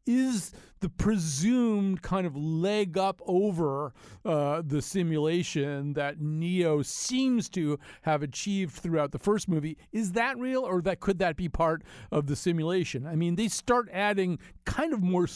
is 0.06 0.52
the 0.80 0.88
presumed 0.88 2.02
kind 2.02 2.26
of 2.26 2.36
leg 2.36 2.98
up 2.98 3.20
over 3.26 3.92
uh, 4.24 4.62
the 4.64 4.82
simulation 4.82 5.94
that 5.94 6.20
Neo 6.20 6.82
seems 6.82 7.48
to 7.50 7.78
have 8.02 8.22
achieved 8.22 8.74
throughout 8.74 9.12
the 9.12 9.18
first 9.18 9.48
movie. 9.48 9.78
Is 9.92 10.12
that 10.12 10.38
real, 10.38 10.62
or 10.62 10.82
that 10.82 11.00
could 11.00 11.18
that 11.18 11.36
be 11.36 11.48
part 11.48 11.82
of 12.10 12.26
the 12.26 12.36
simulation? 12.36 13.06
I 13.06 13.16
mean, 13.16 13.36
they 13.36 13.48
start 13.48 13.88
adding 13.92 14.38
kind 14.64 14.92
of 14.92 15.02
more 15.02 15.26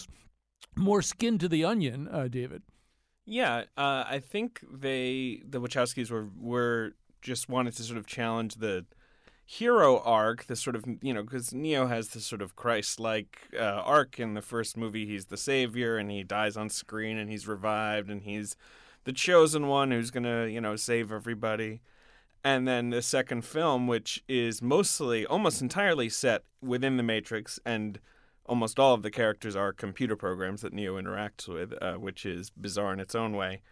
more 0.77 1.03
skin 1.03 1.39
to 1.39 1.49
the 1.49 1.65
onion, 1.65 2.09
uh, 2.09 2.29
David. 2.29 2.63
Yeah, 3.25 3.65
uh, 3.77 4.05
I 4.09 4.21
think 4.21 4.61
they 4.71 5.43
the 5.47 5.61
Wachowskis 5.61 6.11
were 6.11 6.29
were 6.39 6.93
just 7.21 7.49
wanted 7.49 7.75
to 7.77 7.83
sort 7.83 7.99
of 7.99 8.07
challenge 8.07 8.57
the 8.57 8.87
hero 9.51 9.99
arc, 10.01 10.45
this 10.45 10.61
sort 10.61 10.77
of 10.77 10.85
you 11.01 11.15
know, 11.15 11.23
because 11.23 11.55
Neo 11.55 11.87
has 11.87 12.09
this 12.09 12.27
sort 12.27 12.43
of 12.43 12.55
Christ-like 12.55 13.49
uh, 13.59 13.63
arc 13.63 14.21
in 14.21 14.35
the 14.35 14.43
first 14.43 14.77
movie. 14.77 15.07
He's 15.07 15.27
the 15.27 15.39
savior, 15.39 15.97
and 15.97 16.11
he 16.11 16.23
dies 16.23 16.55
on 16.55 16.69
screen, 16.69 17.17
and 17.17 17.31
he's 17.31 17.49
revived, 17.49 18.11
and 18.11 18.23
he's 18.25 18.57
the 19.05 19.13
chosen 19.13 19.67
one 19.67 19.91
who's 19.91 20.11
gonna 20.11 20.49
you 20.49 20.61
know 20.61 20.77
save 20.77 21.11
everybody. 21.11 21.81
And 22.45 22.69
then 22.69 22.91
the 22.91 23.01
second 23.01 23.43
film, 23.43 23.87
which 23.87 24.23
is 24.29 24.61
mostly, 24.61 25.25
almost 25.25 25.63
entirely 25.63 26.11
set 26.11 26.45
within 26.61 26.99
the 26.99 27.03
Matrix, 27.03 27.59
and 27.65 27.99
almost 28.45 28.79
all 28.79 28.93
of 28.93 29.03
the 29.03 29.11
characters 29.11 29.57
are 29.57 29.73
computer 29.73 30.15
programs 30.15 30.61
that 30.61 30.75
Neo 30.75 31.01
interacts 31.01 31.49
with, 31.49 31.73
uh, 31.83 31.95
which 31.95 32.27
is 32.27 32.51
bizarre 32.51 32.93
in 32.93 33.01
its 33.01 33.15
own 33.15 33.35
way. 33.35 33.63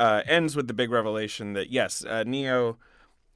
Uh, 0.00 0.22
ends 0.26 0.56
with 0.56 0.66
the 0.66 0.74
big 0.74 0.90
revelation 0.90 1.52
that 1.52 1.70
yes, 1.70 2.04
uh, 2.04 2.24
Neo 2.24 2.76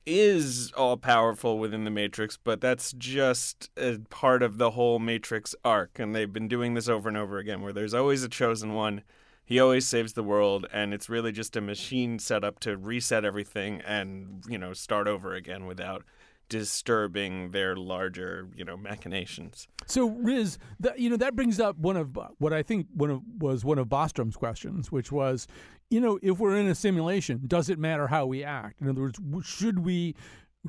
is 0.06 0.72
all 0.72 0.96
powerful 0.96 1.58
within 1.58 1.84
the 1.84 1.90
Matrix, 1.90 2.36
but 2.36 2.60
that's 2.60 2.92
just 2.92 3.70
a 3.76 3.98
part 4.10 4.42
of 4.42 4.58
the 4.58 4.72
whole 4.72 4.98
Matrix 4.98 5.54
arc. 5.64 5.98
And 5.98 6.14
they've 6.14 6.32
been 6.32 6.48
doing 6.48 6.74
this 6.74 6.88
over 6.88 7.08
and 7.08 7.18
over 7.18 7.38
again, 7.38 7.60
where 7.62 7.72
there's 7.72 7.94
always 7.94 8.22
a 8.24 8.28
chosen 8.28 8.74
one. 8.74 9.02
He 9.44 9.58
always 9.58 9.86
saves 9.86 10.12
the 10.12 10.22
world, 10.22 10.66
and 10.72 10.94
it's 10.94 11.08
really 11.08 11.32
just 11.32 11.56
a 11.56 11.60
machine 11.60 12.18
set 12.20 12.44
up 12.44 12.60
to 12.60 12.76
reset 12.76 13.24
everything 13.24 13.80
and, 13.80 14.44
you 14.48 14.58
know, 14.58 14.72
start 14.72 15.08
over 15.08 15.34
again 15.34 15.66
without 15.66 16.04
disturbing 16.48 17.50
their 17.50 17.76
larger, 17.76 18.48
you 18.56 18.64
know, 18.64 18.76
machinations. 18.76 19.66
So, 19.86 20.08
Riz, 20.08 20.58
you 20.96 21.10
know, 21.10 21.16
that 21.16 21.34
brings 21.34 21.58
up 21.58 21.78
one 21.78 21.96
of 21.96 22.16
what 22.38 22.52
I 22.52 22.62
think 22.62 22.86
one 22.94 23.10
of 23.10 23.22
was 23.40 23.64
one 23.64 23.78
of 23.78 23.88
Bostrom's 23.88 24.36
questions, 24.36 24.92
which 24.92 25.10
was, 25.10 25.46
you 25.90 26.00
know, 26.00 26.18
if 26.22 26.38
we're 26.38 26.56
in 26.56 26.68
a 26.68 26.74
simulation, 26.74 27.42
does 27.46 27.68
it 27.68 27.78
matter 27.78 28.06
how 28.06 28.24
we 28.26 28.44
act? 28.44 28.80
In 28.80 28.88
other 28.88 29.02
words, 29.02 29.18
should 29.42 29.80
we 29.80 30.14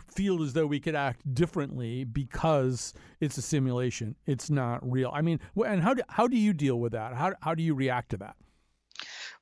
feel 0.09 0.41
as 0.41 0.53
though 0.53 0.65
we 0.65 0.79
could 0.79 0.95
act 0.95 1.21
differently 1.33 2.03
because 2.03 2.93
it's 3.19 3.37
a 3.37 3.41
simulation? 3.41 4.15
It's 4.25 4.49
not 4.49 4.79
real. 4.89 5.11
I 5.13 5.21
mean, 5.21 5.39
and 5.65 5.81
how 5.81 5.93
do, 5.93 6.01
how 6.09 6.27
do 6.27 6.37
you 6.37 6.53
deal 6.53 6.79
with 6.79 6.93
that? 6.93 7.13
How, 7.13 7.33
how 7.41 7.53
do 7.53 7.61
you 7.61 7.75
react 7.75 8.09
to 8.11 8.17
that? 8.17 8.35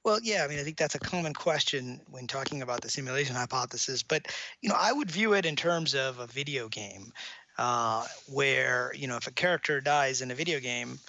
Well, 0.03 0.19
yeah, 0.21 0.43
I 0.43 0.47
mean, 0.47 0.59
I 0.59 0.63
think 0.63 0.77
that's 0.77 0.95
a 0.95 0.99
common 0.99 1.33
question 1.33 2.01
when 2.09 2.27
talking 2.27 2.61
about 2.61 2.81
the 2.81 2.89
simulation 2.89 3.35
hypothesis. 3.35 4.03
But, 4.03 4.27
you 4.61 4.69
know, 4.69 4.75
I 4.77 4.91
would 4.91 5.11
view 5.11 5.33
it 5.33 5.45
in 5.45 5.55
terms 5.55 5.93
of 5.93 6.19
a 6.19 6.27
video 6.27 6.67
game 6.67 7.11
uh, 7.57 8.05
where, 8.27 8.93
you 8.95 9.07
know, 9.07 9.17
if 9.17 9.27
a 9.27 9.31
character 9.31 9.81
dies 9.81 10.21
in 10.21 10.31
a 10.31 10.35
video 10.35 10.59
game, 10.59 10.99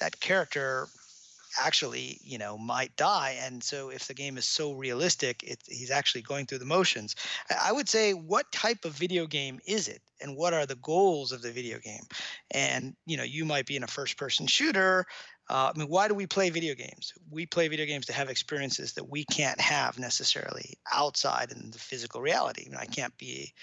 that 0.00 0.18
character 0.20 0.88
actually 1.58 2.18
you 2.22 2.38
know 2.38 2.58
might 2.58 2.94
die 2.96 3.38
and 3.42 3.62
so 3.62 3.90
if 3.90 4.06
the 4.06 4.14
game 4.14 4.36
is 4.36 4.44
so 4.44 4.72
realistic 4.72 5.42
it, 5.42 5.58
he's 5.66 5.90
actually 5.90 6.22
going 6.22 6.46
through 6.46 6.58
the 6.58 6.64
motions 6.64 7.14
i 7.62 7.72
would 7.72 7.88
say 7.88 8.12
what 8.12 8.50
type 8.52 8.84
of 8.84 8.92
video 8.92 9.26
game 9.26 9.58
is 9.66 9.88
it 9.88 10.02
and 10.20 10.36
what 10.36 10.52
are 10.52 10.66
the 10.66 10.76
goals 10.76 11.32
of 11.32 11.42
the 11.42 11.50
video 11.50 11.78
game 11.78 12.04
and 12.50 12.94
you 13.06 13.16
know 13.16 13.22
you 13.22 13.44
might 13.44 13.66
be 13.66 13.76
in 13.76 13.82
a 13.82 13.88
first 13.88 14.16
person 14.16 14.46
shooter 14.46 15.06
uh, 15.50 15.72
I 15.74 15.78
mean, 15.78 15.88
why 15.88 16.08
do 16.08 16.14
we 16.14 16.26
play 16.26 16.50
video 16.50 16.74
games? 16.74 17.14
We 17.30 17.46
play 17.46 17.68
video 17.68 17.86
games 17.86 18.04
to 18.06 18.12
have 18.12 18.28
experiences 18.28 18.92
that 18.94 19.08
we 19.08 19.24
can't 19.24 19.60
have 19.60 19.98
necessarily 19.98 20.78
outside 20.92 21.52
in 21.52 21.70
the 21.70 21.78
physical 21.78 22.20
reality. 22.20 22.64
I, 22.66 22.70
mean, 22.70 22.78
I 22.78 22.84
can't 22.84 23.16
be 23.16 23.54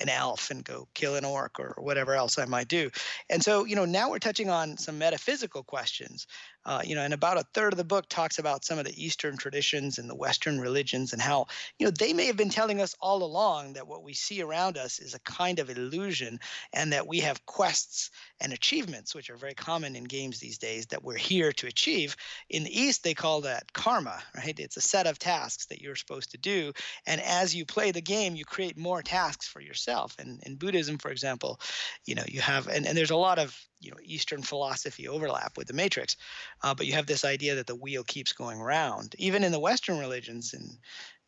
an 0.00 0.08
elf 0.08 0.50
and 0.50 0.64
go 0.64 0.88
kill 0.94 1.14
an 1.14 1.24
orc 1.24 1.58
or 1.58 1.74
whatever 1.78 2.14
else 2.14 2.38
I 2.38 2.44
might 2.44 2.68
do. 2.68 2.90
And 3.30 3.42
so, 3.42 3.64
you 3.64 3.76
know, 3.76 3.84
now 3.84 4.10
we're 4.10 4.18
touching 4.18 4.50
on 4.50 4.76
some 4.76 4.98
metaphysical 4.98 5.62
questions. 5.62 6.26
Uh, 6.68 6.82
you 6.84 6.94
know, 6.94 7.00
and 7.00 7.14
about 7.14 7.38
a 7.38 7.46
third 7.54 7.72
of 7.72 7.78
the 7.78 7.84
book 7.84 8.06
talks 8.10 8.38
about 8.38 8.62
some 8.62 8.78
of 8.78 8.84
the 8.84 9.02
Eastern 9.02 9.38
traditions 9.38 9.96
and 9.96 10.08
the 10.08 10.14
Western 10.14 10.60
religions 10.60 11.14
and 11.14 11.22
how, 11.22 11.46
you 11.78 11.86
know, 11.86 11.90
they 11.90 12.12
may 12.12 12.26
have 12.26 12.36
been 12.36 12.50
telling 12.50 12.78
us 12.78 12.94
all 13.00 13.22
along 13.22 13.72
that 13.72 13.88
what 13.88 14.02
we 14.02 14.12
see 14.12 14.42
around 14.42 14.76
us 14.76 14.98
is 14.98 15.14
a 15.14 15.20
kind 15.20 15.60
of 15.60 15.70
illusion 15.70 16.38
and 16.74 16.92
that 16.92 17.06
we 17.06 17.20
have 17.20 17.46
quests 17.46 18.10
and 18.38 18.52
achievements, 18.52 19.14
which 19.14 19.30
are 19.30 19.36
very 19.38 19.54
common 19.54 19.96
in 19.96 20.04
games 20.04 20.40
these 20.40 20.58
days, 20.58 20.84
that 20.88 21.02
we're 21.02 21.16
here 21.16 21.52
to 21.52 21.66
achieve. 21.66 22.14
In 22.50 22.64
the 22.64 22.80
East, 22.80 23.02
they 23.02 23.14
call 23.14 23.40
that 23.40 23.72
karma, 23.72 24.22
right? 24.36 24.60
It's 24.60 24.76
a 24.76 24.82
set 24.82 25.06
of 25.06 25.18
tasks 25.18 25.64
that 25.66 25.80
you're 25.80 25.96
supposed 25.96 26.32
to 26.32 26.38
do. 26.38 26.74
And 27.06 27.22
as 27.22 27.54
you 27.54 27.64
play 27.64 27.92
the 27.92 28.02
game, 28.02 28.36
you 28.36 28.44
create 28.44 28.76
more 28.76 29.00
tasks 29.00 29.48
for 29.48 29.62
yourself. 29.62 30.16
And 30.18 30.42
in 30.44 30.56
Buddhism, 30.56 30.98
for 30.98 31.10
example, 31.10 31.60
you 32.04 32.14
know, 32.14 32.24
you 32.28 32.42
have, 32.42 32.68
and, 32.68 32.86
and 32.86 32.94
there's 32.94 33.10
a 33.10 33.16
lot 33.16 33.38
of 33.38 33.58
you 33.80 33.90
know 33.90 33.96
Eastern 34.02 34.42
philosophy 34.42 35.08
overlap 35.08 35.56
with 35.56 35.68
the 35.68 35.72
Matrix, 35.72 36.16
uh, 36.62 36.74
but 36.74 36.86
you 36.86 36.92
have 36.94 37.06
this 37.06 37.24
idea 37.24 37.54
that 37.54 37.66
the 37.66 37.74
wheel 37.74 38.04
keeps 38.04 38.32
going 38.32 38.60
round. 38.60 39.14
Even 39.18 39.44
in 39.44 39.52
the 39.52 39.60
Western 39.60 39.98
religions, 39.98 40.54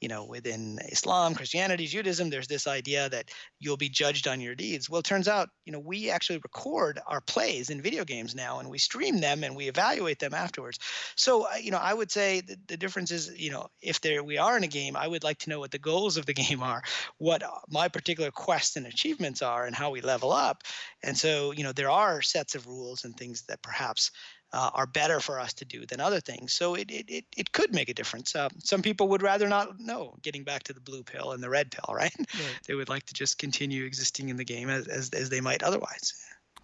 you 0.01 0.09
know, 0.09 0.25
within 0.25 0.79
Islam, 0.89 1.35
Christianity, 1.35 1.87
Judaism, 1.87 2.31
there's 2.31 2.47
this 2.47 2.67
idea 2.67 3.09
that 3.11 3.31
you'll 3.59 3.77
be 3.77 3.89
judged 3.89 4.27
on 4.27 4.41
your 4.41 4.55
deeds. 4.55 4.89
Well, 4.89 5.01
it 5.01 5.05
turns 5.05 5.29
out, 5.29 5.51
you 5.67 5.73
know, 5.73 5.79
we 5.79 6.11
actually 6.11 6.39
record 6.39 7.01
our 7.07 7.21
plays 7.21 7.69
in 7.69 7.83
video 7.83 8.05
games 8.05 8.35
now 8.35 8.61
and 8.61 8.71
we 8.71 8.79
stream 8.79 9.21
them 9.21 9.45
and 9.45 9.55
we 9.55 9.69
evaluate 9.69 10.19
them 10.19 10.33
afterwards. 10.33 10.79
So, 11.17 11.47
you 11.57 11.71
know, 11.71 11.79
I 11.79 11.93
would 11.93 12.11
say 12.11 12.41
the, 12.41 12.57
the 12.67 12.77
difference 12.77 13.11
is, 13.11 13.31
you 13.37 13.51
know, 13.51 13.69
if 13.83 14.01
there 14.01 14.25
we 14.25 14.39
are 14.39 14.57
in 14.57 14.65
a 14.65 14.69
game, 14.69 14.97
I 14.97 15.07
would 15.07 15.23
like 15.23 15.39
to 15.41 15.51
know 15.51 15.61
what 15.61 15.71
the 15.71 15.79
goals 15.79 16.17
of 16.17 16.25
the 16.25 16.35
game 16.41 16.63
are, 16.63 16.83
what 17.19 17.43
my 17.69 17.89
particular 17.89 18.31
quests 18.31 18.77
and 18.77 18.87
achievements 18.87 19.43
are, 19.43 19.67
and 19.67 19.77
how 19.77 19.91
we 19.91 20.01
level 20.01 20.33
up. 20.33 20.63
And 21.03 21.17
so, 21.17 21.53
you 21.53 21.63
know, 21.63 21.73
there 21.73 21.91
are 21.91 22.23
sets 22.23 22.55
of 22.55 22.67
rules 22.67 23.05
and 23.05 23.15
things 23.17 23.43
that 23.49 23.63
perhaps 23.63 24.11
uh, 24.53 24.71
are 24.75 24.87
better 24.87 25.21
for 25.21 25.39
us 25.39 25.53
to 25.55 25.65
do 25.65 25.87
than 25.87 26.01
other 26.01 26.21
things. 26.21 26.53
So 26.53 26.75
it, 26.75 26.91
it, 26.91 27.09
it, 27.09 27.25
it 27.37 27.53
could 27.53 27.75
make 27.75 27.89
a 27.89 27.95
difference. 27.95 28.35
Uh, 28.35 28.49
some 28.59 28.83
people 28.83 29.09
would 29.09 29.23
rather 29.23 29.49
not 29.49 29.79
know, 29.79 30.15
getting 30.23 30.45
back 30.45 30.65
to 30.65 30.73
the 30.73 30.81
blue 30.81 31.03
pill 31.03 31.33
and 31.33 31.43
the 31.43 31.51
red 31.51 31.71
pill, 31.71 31.95
right? 31.95 32.15
right. 32.17 32.61
they 32.67 32.75
would 32.75 32.89
like 32.89 33.07
to 33.07 33.15
just 33.15 33.39
continue 33.39 33.85
existing 33.85 34.29
in 34.29 34.37
the 34.37 34.45
game 34.45 34.69
as, 34.69 34.89
as, 34.89 35.11
as 35.11 35.29
they 35.29 35.41
might 35.41 35.63
otherwise. 35.63 36.15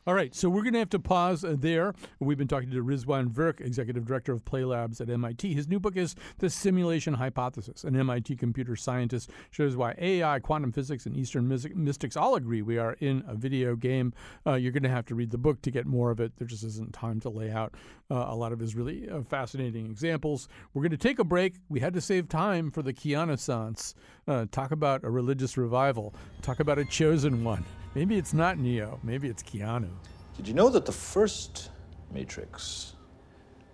All 0.08 0.14
right, 0.14 0.32
so 0.32 0.48
we're 0.48 0.62
going 0.62 0.74
to 0.74 0.78
have 0.78 0.90
to 0.90 1.00
pause 1.00 1.42
uh, 1.42 1.56
there. 1.58 1.92
We've 2.20 2.38
been 2.38 2.46
talking 2.46 2.70
to 2.70 2.84
Rizwan 2.84 3.28
Virk, 3.28 3.60
Executive 3.60 4.04
Director 4.04 4.34
of 4.34 4.44
Play 4.44 4.64
Labs 4.64 5.00
at 5.00 5.10
MIT. 5.10 5.52
His 5.52 5.66
new 5.66 5.80
book 5.80 5.96
is 5.96 6.14
The 6.38 6.48
Simulation 6.48 7.14
Hypothesis. 7.14 7.82
An 7.82 7.96
MIT 7.96 8.36
computer 8.36 8.76
scientist 8.76 9.30
shows 9.50 9.74
why 9.74 9.96
AI, 9.98 10.38
quantum 10.38 10.70
physics, 10.70 11.06
and 11.06 11.16
Eastern 11.16 11.48
mystics 11.48 12.16
all 12.16 12.36
agree 12.36 12.62
we 12.62 12.78
are 12.78 12.92
in 13.00 13.24
a 13.26 13.34
video 13.34 13.74
game. 13.74 14.12
Uh, 14.46 14.54
you're 14.54 14.70
going 14.70 14.84
to 14.84 14.88
have 14.88 15.06
to 15.06 15.16
read 15.16 15.32
the 15.32 15.38
book 15.38 15.60
to 15.62 15.72
get 15.72 15.86
more 15.86 16.12
of 16.12 16.20
it. 16.20 16.30
There 16.36 16.46
just 16.46 16.62
isn't 16.62 16.92
time 16.92 17.18
to 17.22 17.28
lay 17.28 17.50
out 17.50 17.74
uh, 18.08 18.26
a 18.28 18.36
lot 18.36 18.52
of 18.52 18.60
his 18.60 18.76
really 18.76 19.10
uh, 19.10 19.22
fascinating 19.22 19.86
examples. 19.86 20.46
We're 20.72 20.82
going 20.82 20.92
to 20.92 20.96
take 20.96 21.18
a 21.18 21.24
break. 21.24 21.54
We 21.68 21.80
had 21.80 21.94
to 21.94 22.00
save 22.00 22.28
time 22.28 22.70
for 22.70 22.82
the 22.82 22.94
Sans. 23.36 23.94
Uh, 24.28 24.46
talk 24.52 24.70
about 24.70 25.02
a 25.02 25.10
religious 25.10 25.56
revival, 25.56 26.14
talk 26.42 26.60
about 26.60 26.78
a 26.78 26.84
chosen 26.84 27.42
one. 27.42 27.64
Maybe 27.96 28.18
it's 28.18 28.34
not 28.34 28.58
Neo. 28.58 29.00
Maybe 29.02 29.26
it's 29.26 29.42
Keanu. 29.42 29.88
Did 30.36 30.46
you 30.46 30.52
know 30.52 30.68
that 30.68 30.84
the 30.84 30.92
first 30.92 31.70
Matrix 32.12 32.92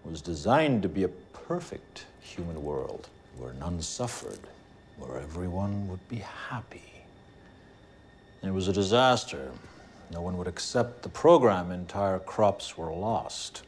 was 0.05 0.23
designed 0.23 0.81
to 0.83 0.89
be 0.89 1.03
a 1.03 1.09
perfect 1.09 2.07
human 2.20 2.62
world 2.62 3.09
where 3.37 3.53
none 3.55 3.83
suffered, 3.83 4.39
where 4.97 5.18
everyone 5.18 5.89
would 5.89 6.09
be 6.09 6.23
happy? 6.49 7.03
It 8.45 8.53
was 8.53 8.68
a 8.68 8.73
disaster. 8.73 9.51
No 10.12 10.20
one 10.20 10.39
would 10.39 10.47
accept 10.47 11.03
the 11.03 11.09
program. 11.09 11.73
Entire 11.73 12.20
crops 12.20 12.79
were 12.79 12.93
lost. 12.93 13.64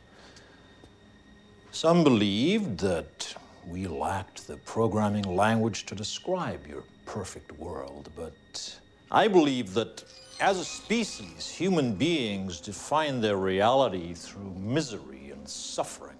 Some 1.72 2.04
believed 2.04 2.78
that 2.78 3.34
we 3.66 3.88
lacked 3.88 4.46
the 4.46 4.58
programming 4.58 5.24
language 5.24 5.84
to 5.86 5.96
describe 5.96 6.64
your 6.64 6.84
perfect 7.06 7.50
world, 7.58 8.08
but 8.14 8.78
I 9.10 9.26
believe 9.26 9.74
that 9.74 10.04
as 10.40 10.58
a 10.58 10.64
species, 10.64 11.48
human 11.48 11.94
beings 11.94 12.60
define 12.60 13.20
their 13.20 13.36
reality 13.36 14.14
through 14.14 14.54
misery 14.58 15.30
and 15.30 15.48
suffering. 15.48 16.16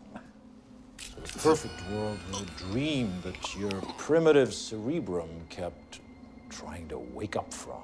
The 0.97 1.39
perfect 1.39 1.75
world 1.91 2.19
was 2.31 2.43
a 2.43 2.45
dream 2.71 3.13
that 3.23 3.57
your 3.57 3.81
primitive 3.99 4.53
cerebrum 4.53 5.31
kept 5.49 6.01
trying 6.49 6.89
to 6.89 6.99
wake 6.99 7.37
up 7.37 7.53
from. 7.53 7.83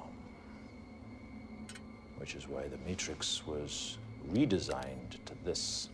Which 2.17 2.35
is 2.35 2.47
why 2.47 2.67
the 2.67 2.77
Matrix 2.85 3.45
was 3.45 3.97
redesigned 4.31 5.23
to 5.25 5.33
this 5.43 5.89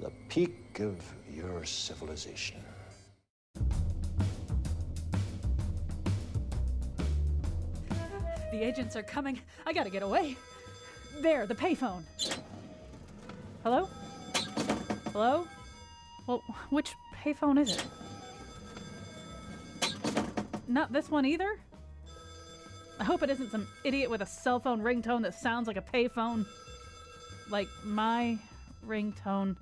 the 0.00 0.10
peak 0.28 0.80
of 0.80 0.96
your 1.32 1.64
civilization. 1.64 2.62
The 8.62 8.68
agents 8.68 8.94
are 8.94 9.02
coming. 9.02 9.40
I 9.66 9.72
gotta 9.72 9.90
get 9.90 10.04
away. 10.04 10.36
There, 11.20 11.46
the 11.46 11.54
payphone. 11.54 12.04
Hello? 13.64 13.88
Hello? 15.12 15.48
Well, 16.28 16.44
which 16.70 16.92
payphone 17.24 17.60
is 17.60 17.72
it? 17.72 17.84
Not 20.68 20.92
this 20.92 21.10
one 21.10 21.26
either? 21.26 21.58
I 23.00 23.02
hope 23.02 23.24
it 23.24 23.30
isn't 23.30 23.50
some 23.50 23.66
idiot 23.82 24.08
with 24.08 24.20
a 24.20 24.26
cell 24.26 24.60
phone 24.60 24.80
ringtone 24.80 25.22
that 25.22 25.34
sounds 25.34 25.66
like 25.66 25.76
a 25.76 25.82
payphone. 25.82 26.46
Like 27.50 27.66
my 27.84 28.38
ringtone. 28.86 29.56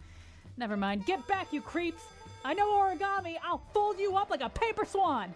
Never 0.59 0.77
mind. 0.77 1.07
Get 1.07 1.27
back, 1.27 1.55
you 1.55 1.63
creeps! 1.63 2.03
I 2.45 2.53
know 2.53 2.71
origami! 2.71 3.37
I'll 3.43 3.63
fold 3.73 3.99
you 3.99 4.19
up 4.19 4.29
like 4.29 4.43
a 4.43 4.51
paper 4.51 4.85
swan! 4.85 5.33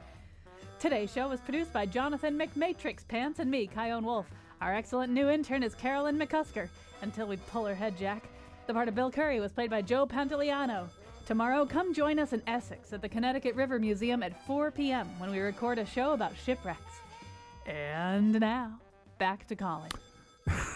Today's 0.84 1.10
show 1.10 1.28
was 1.28 1.40
produced 1.40 1.72
by 1.72 1.86
Jonathan 1.86 2.38
McMatrix 2.38 3.08
Pants 3.08 3.38
and 3.38 3.50
me, 3.50 3.66
Chion 3.74 4.04
Wolf. 4.04 4.26
Our 4.60 4.74
excellent 4.74 5.14
new 5.14 5.30
intern 5.30 5.62
is 5.62 5.74
Carolyn 5.74 6.18
McCusker. 6.18 6.68
Until 7.00 7.26
we 7.26 7.38
pull 7.38 7.64
her 7.64 7.74
head, 7.74 7.96
Jack. 7.96 8.28
The 8.66 8.74
part 8.74 8.88
of 8.88 8.94
Bill 8.94 9.10
Curry 9.10 9.40
was 9.40 9.50
played 9.50 9.70
by 9.70 9.80
Joe 9.80 10.06
Pantoliano. 10.06 10.90
Tomorrow, 11.24 11.64
come 11.64 11.94
join 11.94 12.18
us 12.18 12.34
in 12.34 12.42
Essex 12.46 12.92
at 12.92 13.00
the 13.00 13.08
Connecticut 13.08 13.54
River 13.54 13.78
Museum 13.78 14.22
at 14.22 14.46
4 14.46 14.72
p.m. 14.72 15.08
when 15.18 15.30
we 15.30 15.38
record 15.38 15.78
a 15.78 15.86
show 15.86 16.12
about 16.12 16.36
shipwrecks. 16.36 17.00
And 17.64 18.38
now, 18.38 18.78
back 19.16 19.46
to 19.46 19.56
Colin. 19.56 19.90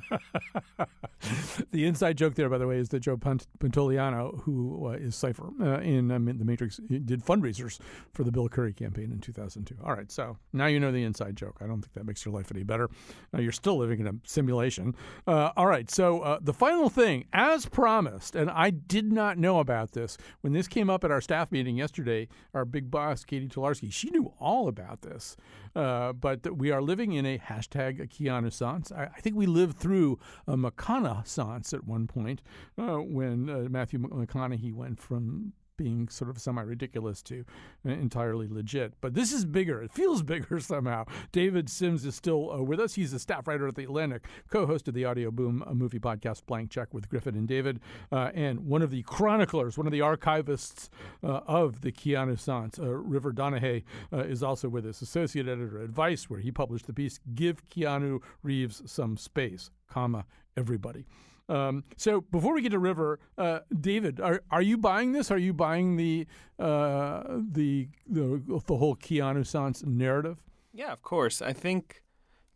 the 1.70 1.86
inside 1.86 2.16
joke 2.16 2.34
there, 2.34 2.48
by 2.48 2.58
the 2.58 2.66
way, 2.66 2.78
is 2.78 2.88
that 2.90 3.00
Joe 3.00 3.16
Pant- 3.16 3.46
Pantoliano, 3.58 4.40
who 4.42 4.88
uh, 4.88 4.92
is 4.92 5.14
Cypher 5.14 5.50
uh, 5.60 5.80
in 5.80 6.10
um, 6.10 6.26
The 6.26 6.44
Matrix, 6.44 6.78
did 6.88 7.24
fundraisers 7.24 7.78
for 8.12 8.24
the 8.24 8.32
Bill 8.32 8.48
Curry 8.48 8.72
campaign 8.72 9.12
in 9.12 9.20
2002. 9.20 9.76
All 9.84 9.94
right, 9.94 10.10
so 10.10 10.36
now 10.52 10.66
you 10.66 10.80
know 10.80 10.92
the 10.92 11.04
inside 11.04 11.36
joke. 11.36 11.58
I 11.60 11.66
don't 11.66 11.80
think 11.80 11.92
that 11.94 12.06
makes 12.06 12.24
your 12.24 12.34
life 12.34 12.50
any 12.52 12.62
better. 12.62 12.88
Now 13.32 13.40
you're 13.40 13.52
still 13.52 13.76
living 13.76 14.00
in 14.00 14.06
a 14.06 14.12
simulation. 14.24 14.94
Uh, 15.26 15.50
all 15.56 15.66
right, 15.66 15.90
so 15.90 16.20
uh, 16.20 16.38
the 16.40 16.52
final 16.54 16.88
thing, 16.88 17.26
as 17.32 17.66
promised, 17.66 18.34
and 18.34 18.50
I 18.50 18.70
did 18.70 19.12
not 19.12 19.38
know 19.38 19.60
about 19.60 19.92
this 19.92 20.16
when 20.40 20.52
this 20.52 20.68
came 20.68 20.90
up 20.90 21.04
at 21.04 21.10
our 21.10 21.20
staff 21.20 21.52
meeting 21.52 21.76
yesterday. 21.76 22.28
Our 22.54 22.64
big 22.64 22.90
boss, 22.90 23.24
Katie 23.24 23.48
Tolarski, 23.48 23.92
she 23.92 24.10
knew 24.10 24.32
all 24.38 24.68
about 24.68 25.02
this. 25.02 25.36
Uh, 25.74 26.12
but 26.12 26.56
we 26.56 26.70
are 26.70 26.82
living 26.82 27.12
in 27.12 27.24
a 27.24 27.38
hashtag 27.38 28.00
Keanu. 28.10 28.52
I, 28.92 29.04
I 29.04 29.20
think 29.20 29.36
we 29.36 29.46
lived 29.46 29.78
through 29.78 30.18
a 30.46 30.56
McConaughey 30.56 31.74
at 31.74 31.84
one 31.84 32.06
point 32.06 32.42
uh, 32.78 32.98
when 32.98 33.48
uh, 33.48 33.68
Matthew 33.70 33.98
McConaughey 34.00 34.74
went 34.74 35.00
from 35.00 35.52
being 35.76 36.08
sort 36.08 36.30
of 36.30 36.38
semi 36.38 36.62
ridiculous 36.62 37.22
to 37.22 37.44
entirely 37.84 38.48
legit. 38.48 38.94
But 39.00 39.14
this 39.14 39.32
is 39.32 39.44
bigger. 39.44 39.82
It 39.82 39.92
feels 39.92 40.22
bigger 40.32 40.60
somehow. 40.60 41.06
David 41.32 41.68
Sims 41.68 42.04
is 42.04 42.14
still 42.14 42.52
uh, 42.52 42.62
with 42.62 42.80
us. 42.80 42.94
He's 42.94 43.12
a 43.12 43.18
staff 43.18 43.46
writer 43.46 43.66
at 43.68 43.74
The 43.74 43.84
Atlantic, 43.84 44.26
co 44.50 44.66
host 44.66 44.88
of 44.88 44.94
the 44.94 45.02
Audioboom 45.02 45.74
movie 45.74 45.98
podcast 45.98 46.46
Blank 46.46 46.70
Check 46.70 46.92
with 46.92 47.08
Griffin 47.08 47.34
and 47.34 47.48
David, 47.48 47.80
uh, 48.10 48.30
and 48.34 48.66
one 48.66 48.82
of 48.82 48.90
the 48.90 49.02
chroniclers, 49.02 49.76
one 49.76 49.86
of 49.86 49.92
the 49.92 50.00
archivists 50.00 50.88
uh, 51.22 51.40
of 51.46 51.80
the 51.80 51.92
Keanussance. 51.92 52.78
Uh, 52.78 52.88
River 52.88 53.32
Donaghey 53.32 53.84
uh, 54.12 54.18
is 54.18 54.42
also 54.42 54.68
with 54.68 54.86
us, 54.86 55.02
associate 55.02 55.48
editor 55.48 55.82
at 55.82 55.90
Vice, 55.90 56.28
where 56.30 56.40
he 56.40 56.50
published 56.50 56.86
the 56.86 56.92
piece 56.92 57.18
Give 57.34 57.68
Keanu 57.68 58.20
Reeves 58.42 58.82
Some 58.86 59.16
Space, 59.16 59.70
comma, 59.88 60.26
everybody. 60.56 61.04
Um, 61.52 61.84
so 61.96 62.20
before 62.22 62.54
we 62.54 62.62
get 62.62 62.70
to 62.70 62.78
River, 62.78 63.18
uh, 63.36 63.60
David, 63.78 64.20
are 64.20 64.42
are 64.50 64.62
you 64.62 64.78
buying 64.78 65.12
this? 65.12 65.30
Are 65.30 65.38
you 65.38 65.52
buying 65.52 65.96
the 65.96 66.26
uh, 66.58 67.22
the, 67.50 67.88
the 68.08 68.42
the 68.66 68.76
whole 68.76 68.96
Keanussance 68.96 69.84
narrative? 69.84 70.38
Yeah, 70.72 70.92
of 70.92 71.02
course. 71.02 71.42
I 71.42 71.52
think 71.52 72.02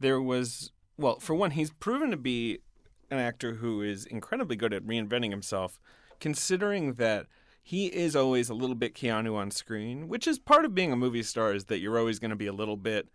there 0.00 0.20
was 0.20 0.72
well, 0.96 1.18
for 1.20 1.34
one, 1.34 1.50
he's 1.50 1.70
proven 1.72 2.10
to 2.10 2.16
be 2.16 2.60
an 3.10 3.18
actor 3.18 3.54
who 3.56 3.82
is 3.82 4.06
incredibly 4.06 4.56
good 4.56 4.72
at 4.72 4.82
reinventing 4.86 5.30
himself, 5.30 5.78
considering 6.20 6.94
that 6.94 7.26
he 7.62 7.86
is 7.86 8.16
always 8.16 8.48
a 8.48 8.54
little 8.54 8.76
bit 8.76 8.94
Keanu 8.94 9.34
on 9.36 9.50
screen, 9.50 10.08
which 10.08 10.26
is 10.26 10.38
part 10.38 10.64
of 10.64 10.74
being 10.74 10.92
a 10.92 10.96
movie 10.96 11.22
star 11.22 11.52
is 11.52 11.64
that 11.66 11.80
you're 11.80 11.98
always 11.98 12.18
going 12.18 12.30
to 12.30 12.36
be 12.36 12.46
a 12.46 12.52
little 12.52 12.76
bit, 12.76 13.08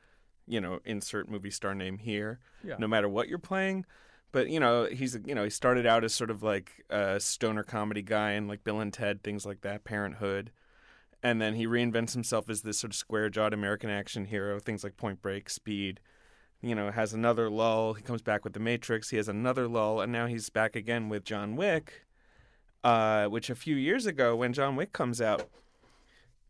you 0.46 0.62
know, 0.62 0.80
insert 0.86 1.30
movie 1.30 1.50
star 1.52 1.74
name 1.74 1.98
here, 1.98 2.40
Yeah. 2.64 2.76
no 2.78 2.88
matter 2.88 3.10
what 3.10 3.28
you're 3.30 3.40
playing. 3.40 3.86
But 4.32 4.50
you 4.50 4.60
know, 4.60 4.86
he's 4.86 5.18
you 5.26 5.36
know 5.36 5.44
he 5.44 5.50
started 5.50 5.86
out 5.86 6.04
as 6.04 6.14
sort 6.14 6.32
of 6.32 6.42
like 6.44 6.86
a 6.90 7.20
stoner 7.20 7.64
comedy 7.64 8.02
guy 8.02 8.32
and 8.32 8.48
like 8.48 8.64
Bill 8.64 8.80
and 8.80 8.94
Ted, 8.94 9.24
things 9.24 9.46
like 9.46 9.62
that, 9.62 9.84
Parenthood, 9.84 10.52
and 11.22 11.42
then 11.42 11.56
he 11.56 11.68
reinvents 11.68 12.14
himself 12.14 12.50
as 12.50 12.62
this 12.62 12.80
sort 12.80 12.92
of 12.92 12.96
square-jawed 12.96 13.54
American 13.54 13.90
action 13.90 14.26
hero, 14.26 14.60
things 14.60 14.84
like 14.84 14.98
Point 14.98 15.22
Break, 15.22 15.50
Speed. 15.50 16.00
You 16.62 16.76
know, 16.76 16.92
has 16.92 17.14
another 17.14 17.50
lull. 17.50 17.96
He 17.96 18.04
comes 18.04 18.22
back 18.22 18.44
with 18.44 18.54
The 18.54 18.60
Matrix. 18.60 19.10
He 19.10 19.18
has 19.18 19.28
another 19.28 19.68
lull, 19.68 20.00
and 20.00 20.12
now 20.12 20.28
he's 20.28 20.50
back 20.50 20.76
again 20.76 21.10
with 21.10 21.24
John 21.24 21.56
Wick. 21.56 22.06
Uh, 22.84 23.26
which 23.28 23.50
a 23.50 23.56
few 23.56 23.76
years 23.76 24.06
ago, 24.06 24.36
when 24.36 24.54
John 24.54 24.76
Wick 24.76 24.92
comes 24.92 25.22
out, 25.22 25.50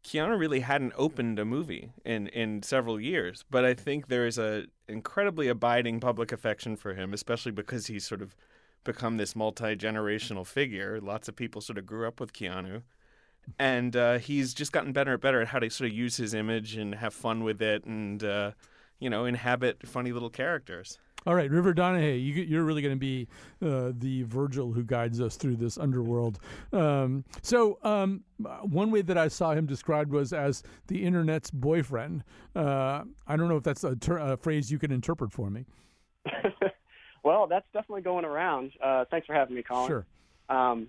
Keanu 0.03 0.37
really 0.37 0.61
hadn't 0.61 0.93
opened 0.95 1.37
a 1.37 1.45
movie 1.45 1.91
in, 2.03 2.27
in 2.27 2.63
several 2.63 2.99
years, 2.99 3.45
but 3.49 3.63
I 3.63 3.73
think 3.73 4.07
there 4.07 4.25
is 4.25 4.37
a 4.37 4.65
incredibly 4.87 5.47
abiding 5.47 5.99
public 5.99 6.31
affection 6.31 6.75
for 6.75 6.93
him, 6.93 7.13
especially 7.13 7.51
because 7.51 7.87
he's 7.87 8.05
sort 8.05 8.21
of 8.21 8.35
become 8.83 9.17
this 9.17 9.35
multi 9.35 9.75
generational 9.75 10.45
figure. 10.45 10.99
Lots 10.99 11.27
of 11.27 11.35
people 11.35 11.61
sort 11.61 11.77
of 11.77 11.85
grew 11.85 12.07
up 12.07 12.19
with 12.19 12.33
Keanu, 12.33 12.81
and 13.59 13.95
uh, 13.95 14.17
he's 14.17 14.53
just 14.53 14.71
gotten 14.71 14.91
better 14.91 15.13
and 15.13 15.21
better 15.21 15.41
at 15.41 15.49
how 15.49 15.59
to 15.59 15.69
sort 15.69 15.89
of 15.89 15.95
use 15.95 16.17
his 16.17 16.33
image 16.33 16.75
and 16.75 16.95
have 16.95 17.13
fun 17.13 17.43
with 17.43 17.61
it, 17.61 17.85
and 17.85 18.23
uh, 18.23 18.51
you 18.99 19.09
know, 19.09 19.25
inhabit 19.25 19.87
funny 19.87 20.11
little 20.11 20.29
characters. 20.29 20.97
All 21.25 21.35
right, 21.35 21.51
River 21.51 21.73
Donaghey, 21.73 22.23
you, 22.23 22.33
you're 22.43 22.63
really 22.63 22.81
going 22.81 22.95
to 22.95 22.99
be 22.99 23.27
uh, 23.63 23.91
the 23.95 24.23
Virgil 24.23 24.71
who 24.71 24.83
guides 24.83 25.21
us 25.21 25.35
through 25.35 25.57
this 25.57 25.77
underworld. 25.77 26.39
Um, 26.73 27.25
so, 27.43 27.77
um, 27.83 28.23
one 28.63 28.89
way 28.89 29.03
that 29.03 29.19
I 29.19 29.27
saw 29.27 29.51
him 29.51 29.67
described 29.67 30.11
was 30.11 30.33
as 30.33 30.63
the 30.87 31.03
internet's 31.03 31.51
boyfriend. 31.51 32.23
Uh, 32.55 33.03
I 33.27 33.35
don't 33.35 33.49
know 33.49 33.57
if 33.57 33.63
that's 33.63 33.83
a, 33.83 33.95
ter- 33.95 34.17
a 34.17 34.35
phrase 34.35 34.71
you 34.71 34.79
can 34.79 34.91
interpret 34.91 35.31
for 35.31 35.51
me. 35.51 35.65
Well, 37.23 37.47
that's 37.47 37.65
definitely 37.73 38.01
going 38.01 38.25
around. 38.25 38.71
Uh, 38.83 39.05
thanks 39.11 39.27
for 39.27 39.33
having 39.33 39.55
me, 39.55 39.63
Colin. 39.63 39.87
Sure. 39.87 40.05
Um, 40.49 40.87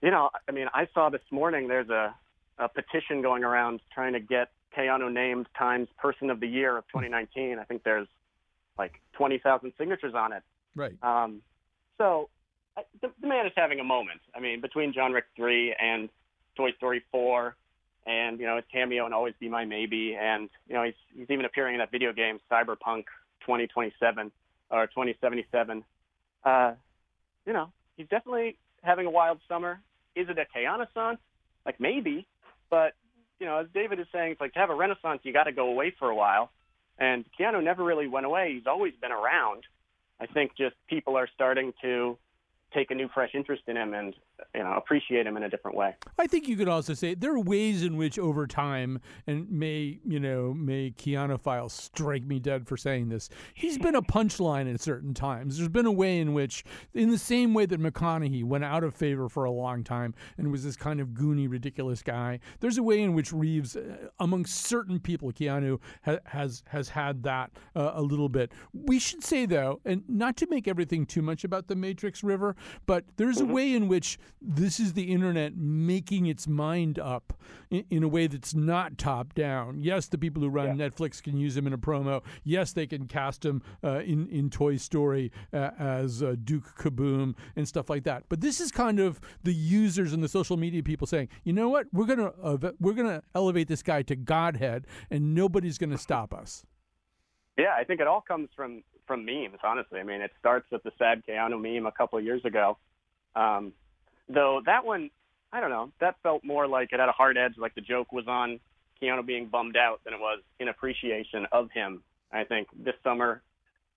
you 0.00 0.10
know, 0.10 0.30
I 0.48 0.52
mean, 0.52 0.68
I 0.72 0.88
saw 0.94 1.10
this 1.10 1.20
morning 1.30 1.68
there's 1.68 1.90
a, 1.90 2.14
a 2.58 2.68
petition 2.68 3.20
going 3.20 3.44
around 3.44 3.80
trying 3.92 4.14
to 4.14 4.20
get 4.20 4.48
Keanu 4.76 5.12
named 5.12 5.46
Times 5.56 5.88
Person 5.98 6.30
of 6.30 6.40
the 6.40 6.46
Year 6.46 6.76
of 6.76 6.84
2019. 6.88 7.58
I 7.58 7.64
think 7.64 7.82
there's 7.84 8.08
like 8.78 9.00
20,000 9.14 9.72
signatures 9.78 10.14
on 10.14 10.32
it. 10.32 10.42
Right. 10.74 10.96
Um, 11.02 11.42
so 11.98 12.28
I- 12.76 12.84
the, 13.02 13.10
the 13.20 13.26
man 13.26 13.46
is 13.46 13.52
having 13.56 13.80
a 13.80 13.84
moment. 13.84 14.20
I 14.34 14.40
mean, 14.40 14.60
between 14.60 14.92
John 14.92 15.12
Wick 15.12 15.24
3 15.36 15.74
and 15.80 16.08
Toy 16.56 16.72
Story 16.72 17.02
4, 17.10 17.56
and 18.06 18.40
you 18.40 18.46
know 18.46 18.56
his 18.56 18.64
cameo 18.72 19.06
in 19.06 19.12
Always 19.12 19.34
Be 19.38 19.48
My 19.48 19.66
Maybe, 19.66 20.16
and 20.18 20.48
you 20.66 20.74
know 20.74 20.82
he's 20.84 20.94
he's 21.14 21.30
even 21.30 21.44
appearing 21.44 21.74
in 21.74 21.80
that 21.80 21.90
video 21.90 22.12
game 22.12 22.40
Cyberpunk 22.50 23.04
2027 23.40 24.32
or 24.70 24.86
2077. 24.86 25.84
Uh, 26.44 26.72
you 27.44 27.52
know, 27.52 27.70
he's 27.96 28.08
definitely 28.08 28.56
having 28.82 29.06
a 29.06 29.10
wild 29.10 29.40
summer. 29.46 29.80
Is 30.16 30.28
it 30.30 30.38
a 30.38 30.46
Renaissance? 30.54 31.18
Like 31.66 31.78
maybe, 31.80 32.26
but 32.70 32.94
you 33.40 33.46
know, 33.46 33.58
as 33.58 33.66
David 33.74 34.00
is 34.00 34.06
saying, 34.10 34.32
it's 34.32 34.40
like 34.40 34.54
to 34.54 34.58
have 34.58 34.70
a 34.70 34.74
renaissance, 34.74 35.20
you 35.22 35.32
got 35.32 35.44
to 35.44 35.52
go 35.52 35.68
away 35.68 35.94
for 35.98 36.08
a 36.08 36.14
while. 36.14 36.50
And 36.98 37.24
Keanu 37.38 37.62
never 37.62 37.84
really 37.84 38.08
went 38.08 38.26
away. 38.26 38.54
He's 38.54 38.66
always 38.66 38.94
been 39.00 39.12
around. 39.12 39.64
I 40.20 40.26
think 40.26 40.56
just 40.56 40.74
people 40.88 41.16
are 41.16 41.28
starting 41.32 41.72
to 41.82 42.18
take 42.74 42.90
a 42.90 42.94
new, 42.94 43.08
fresh 43.08 43.30
interest 43.34 43.62
in 43.66 43.76
him 43.76 43.94
and 43.94 44.14
you 44.54 44.62
know 44.62 44.72
appreciate 44.74 45.26
him 45.26 45.36
in 45.36 45.42
a 45.42 45.48
different 45.48 45.76
way. 45.76 45.94
I 46.18 46.26
think 46.26 46.48
you 46.48 46.56
could 46.56 46.68
also 46.68 46.94
say 46.94 47.14
there 47.14 47.34
are 47.34 47.40
ways 47.40 47.82
in 47.82 47.96
which 47.96 48.18
over 48.18 48.46
time, 48.46 49.00
and 49.26 49.50
may 49.50 50.00
you 50.04 50.20
know 50.20 50.54
may 50.54 50.90
Keanu 50.90 51.40
files 51.40 51.72
strike 51.72 52.24
me 52.24 52.38
dead 52.38 52.66
for 52.66 52.76
saying 52.76 53.08
this. 53.08 53.28
He's 53.54 53.78
been 53.78 53.94
a 53.94 54.02
punchline 54.02 54.72
at 54.72 54.80
certain 54.80 55.14
times. 55.14 55.58
There's 55.58 55.68
been 55.68 55.86
a 55.86 55.92
way 55.92 56.18
in 56.18 56.32
which, 56.32 56.64
in 56.94 57.10
the 57.10 57.18
same 57.18 57.54
way 57.54 57.66
that 57.66 57.80
McConaughey 57.80 58.44
went 58.44 58.64
out 58.64 58.84
of 58.84 58.94
favor 58.94 59.28
for 59.28 59.44
a 59.44 59.50
long 59.50 59.84
time 59.84 60.14
and 60.36 60.50
was 60.50 60.64
this 60.64 60.76
kind 60.76 61.00
of 61.00 61.08
goony, 61.08 61.50
ridiculous 61.50 62.02
guy. 62.02 62.40
There's 62.60 62.78
a 62.78 62.82
way 62.82 63.00
in 63.00 63.14
which 63.14 63.32
Reeves, 63.32 63.76
uh, 63.76 64.08
among 64.18 64.46
certain 64.46 65.00
people, 65.00 65.32
Keanu 65.32 65.80
ha- 66.04 66.18
has 66.24 66.62
has 66.68 66.88
had 66.88 67.22
that 67.24 67.50
uh, 67.76 67.92
a 67.94 68.02
little 68.02 68.28
bit. 68.28 68.52
We 68.72 68.98
should 68.98 69.24
say 69.24 69.46
though, 69.46 69.80
and 69.84 70.02
not 70.08 70.36
to 70.38 70.46
make 70.48 70.68
everything 70.68 71.06
too 71.06 71.22
much 71.22 71.44
about 71.44 71.68
the 71.68 71.76
Matrix 71.76 72.22
River, 72.22 72.56
but 72.86 73.04
there's 73.16 73.40
a 73.40 73.44
way 73.44 73.74
in 73.74 73.88
which 73.88 74.18
this 74.40 74.78
is 74.78 74.92
the 74.92 75.12
internet 75.12 75.56
making 75.56 76.26
its 76.26 76.46
mind 76.46 76.98
up 76.98 77.32
in, 77.70 77.84
in 77.90 78.02
a 78.02 78.08
way 78.08 78.26
that's 78.26 78.54
not 78.54 78.98
top 78.98 79.34
down. 79.34 79.80
Yes, 79.80 80.06
the 80.06 80.18
people 80.18 80.42
who 80.42 80.48
run 80.48 80.78
yeah. 80.78 80.88
Netflix 80.88 81.22
can 81.22 81.36
use 81.36 81.56
him 81.56 81.66
in 81.66 81.72
a 81.72 81.78
promo. 81.78 82.22
Yes, 82.44 82.72
they 82.72 82.86
can 82.86 83.06
cast 83.06 83.44
him 83.44 83.62
uh, 83.82 84.00
in 84.00 84.28
in 84.28 84.50
Toy 84.50 84.76
Story 84.76 85.32
uh, 85.52 85.70
as 85.78 86.22
uh, 86.22 86.36
Duke 86.42 86.76
Kaboom 86.78 87.34
and 87.56 87.66
stuff 87.66 87.90
like 87.90 88.04
that. 88.04 88.24
But 88.28 88.40
this 88.40 88.60
is 88.60 88.70
kind 88.70 89.00
of 89.00 89.20
the 89.42 89.54
users 89.54 90.12
and 90.12 90.22
the 90.22 90.28
social 90.28 90.56
media 90.56 90.82
people 90.82 91.06
saying, 91.06 91.28
you 91.44 91.52
know 91.52 91.68
what, 91.68 91.86
we're 91.92 92.06
gonna 92.06 92.32
uh, 92.42 92.56
we're 92.80 92.94
gonna 92.94 93.22
elevate 93.34 93.68
this 93.68 93.82
guy 93.82 94.02
to 94.02 94.16
godhead, 94.16 94.86
and 95.10 95.34
nobody's 95.34 95.78
gonna 95.78 95.98
stop 95.98 96.32
us. 96.34 96.64
Yeah, 97.56 97.74
I 97.76 97.84
think 97.84 98.00
it 98.00 98.06
all 98.06 98.20
comes 98.20 98.48
from 98.54 98.82
from 99.06 99.24
memes. 99.24 99.58
Honestly, 99.64 99.98
I 99.98 100.04
mean, 100.04 100.20
it 100.20 100.30
starts 100.38 100.66
with 100.70 100.82
the 100.84 100.92
sad 100.98 101.22
Keanu 101.28 101.60
meme 101.60 101.86
a 101.86 101.92
couple 101.92 102.18
of 102.18 102.24
years 102.24 102.44
ago. 102.44 102.78
Um, 103.34 103.72
though 104.28 104.60
that 104.66 104.84
one, 104.84 105.10
I 105.52 105.60
don't 105.60 105.70
know, 105.70 105.90
that 106.00 106.16
felt 106.22 106.44
more 106.44 106.66
like 106.66 106.92
it 106.92 107.00
had 107.00 107.08
a 107.08 107.12
hard 107.12 107.36
edge. 107.36 107.54
Like 107.56 107.74
the 107.74 107.80
joke 107.80 108.12
was 108.12 108.26
on 108.28 108.60
Keanu 109.00 109.24
being 109.24 109.46
bummed 109.46 109.76
out 109.76 110.00
than 110.04 110.14
it 110.14 110.20
was 110.20 110.40
in 110.60 110.68
appreciation 110.68 111.46
of 111.52 111.70
him. 111.70 112.02
I 112.32 112.44
think 112.44 112.68
this 112.84 112.94
summer, 113.02 113.42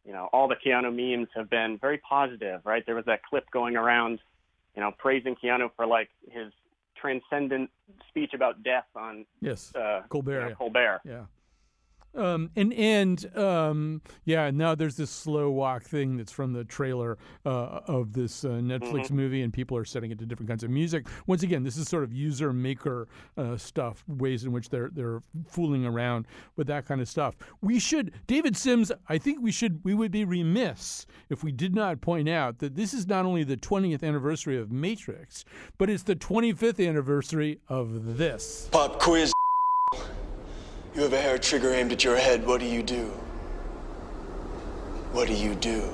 you 0.05 0.13
know, 0.13 0.29
all 0.32 0.47
the 0.47 0.55
Keanu 0.55 0.93
memes 0.93 1.27
have 1.36 1.49
been 1.49 1.77
very 1.79 1.97
positive, 1.97 2.61
right? 2.63 2.86
There 2.86 2.95
was 2.95 3.05
that 3.05 3.23
clip 3.23 3.49
going 3.51 3.75
around, 3.75 4.19
you 4.75 4.82
know, 4.82 4.91
praising 4.97 5.36
Keanu 5.36 5.69
for 5.75 5.86
like 5.86 6.09
his 6.29 6.51
transcendent 6.95 7.69
speech 8.09 8.34
about 8.34 8.63
death 8.63 8.86
on 8.95 9.25
yes 9.41 9.73
uh, 9.75 10.01
Colbert. 10.09 10.43
You 10.43 10.49
know, 10.49 10.55
Colbert. 10.55 11.01
Yeah. 11.03 11.25
Um, 12.14 12.49
and 12.55 12.74
and 12.74 13.38
um, 13.38 14.01
yeah, 14.26 14.51
now 14.51 14.76
there's 14.76 14.97
this 14.97 15.09
slow 15.09 15.49
walk 15.49 15.84
thing 15.84 16.18
that's 16.18 16.32
from 16.32 16.53
the 16.53 16.64
trailer 16.64 17.18
uh, 17.45 17.80
of 17.88 18.14
this 18.14 18.43
uh, 18.43 18.49
Netflix 18.49 19.05
mm-hmm. 19.05 19.16
movie, 19.16 19.41
and 19.41 19.53
people 19.53 19.78
are 19.78 19.86
setting 19.86 20.12
it 20.12 20.20
to 20.20 20.26
different 20.26 20.49
kinds 20.49 20.64
of 20.64 20.70
music. 20.70 21.07
Once 21.28 21.43
again, 21.43 21.64
this 21.64 21.78
is 21.78 21.88
sort 21.88 22.03
of 22.03 22.14
user 22.14 22.51
maker 22.51 23.07
uh, 23.38 23.55
stuff, 23.55 24.03
ways 24.07 24.43
in 24.43 24.51
which 24.51 24.70
they're 24.70 24.89
they're 24.93 25.24
fooling 25.47 25.86
around 25.86 26.28
with 26.57 26.68
that 26.68 26.86
kind 26.86 27.01
of 27.01 27.07
stuff. 27.07 27.36
We 27.62 27.80
should, 27.80 28.12
David 28.28 28.57
Sims. 28.57 28.91
I 29.07 29.18
think 29.18 29.39
we 29.41 29.51
should. 29.51 29.80
We 29.84 29.93
would 29.93 30.12
be 30.12 30.26
remiss 30.26 31.05
if 31.30 31.43
we 31.43 31.51
did 31.51 31.74
not 31.74 32.01
point 32.01 32.28
out 32.28 32.59
that 32.59 32.76
this 32.76 32.93
is 32.93 33.07
not 33.07 33.26
only 33.26 33.43
the 33.43 33.57
20th 33.57 34.03
anniversary 34.03 34.57
of 34.57 34.72
Matrix, 34.72 35.45
but 35.78 35.89
it's 35.89 36.03
the 36.03 36.16
25th 36.16 36.86
anniversary 36.86 37.59
of 37.70 38.18
this 38.18 38.70
pop 38.72 38.99
quiz. 38.99 39.32
You 40.93 41.03
have 41.03 41.13
a 41.13 41.21
hair 41.21 41.37
trigger 41.37 41.73
aimed 41.73 41.93
at 41.93 42.03
your 42.03 42.17
head. 42.17 42.45
What 42.45 42.59
do 42.59 42.65
you 42.65 42.83
do? 42.83 43.05
What 45.13 45.27
do 45.27 45.33
you 45.33 45.55
do? 45.55 45.89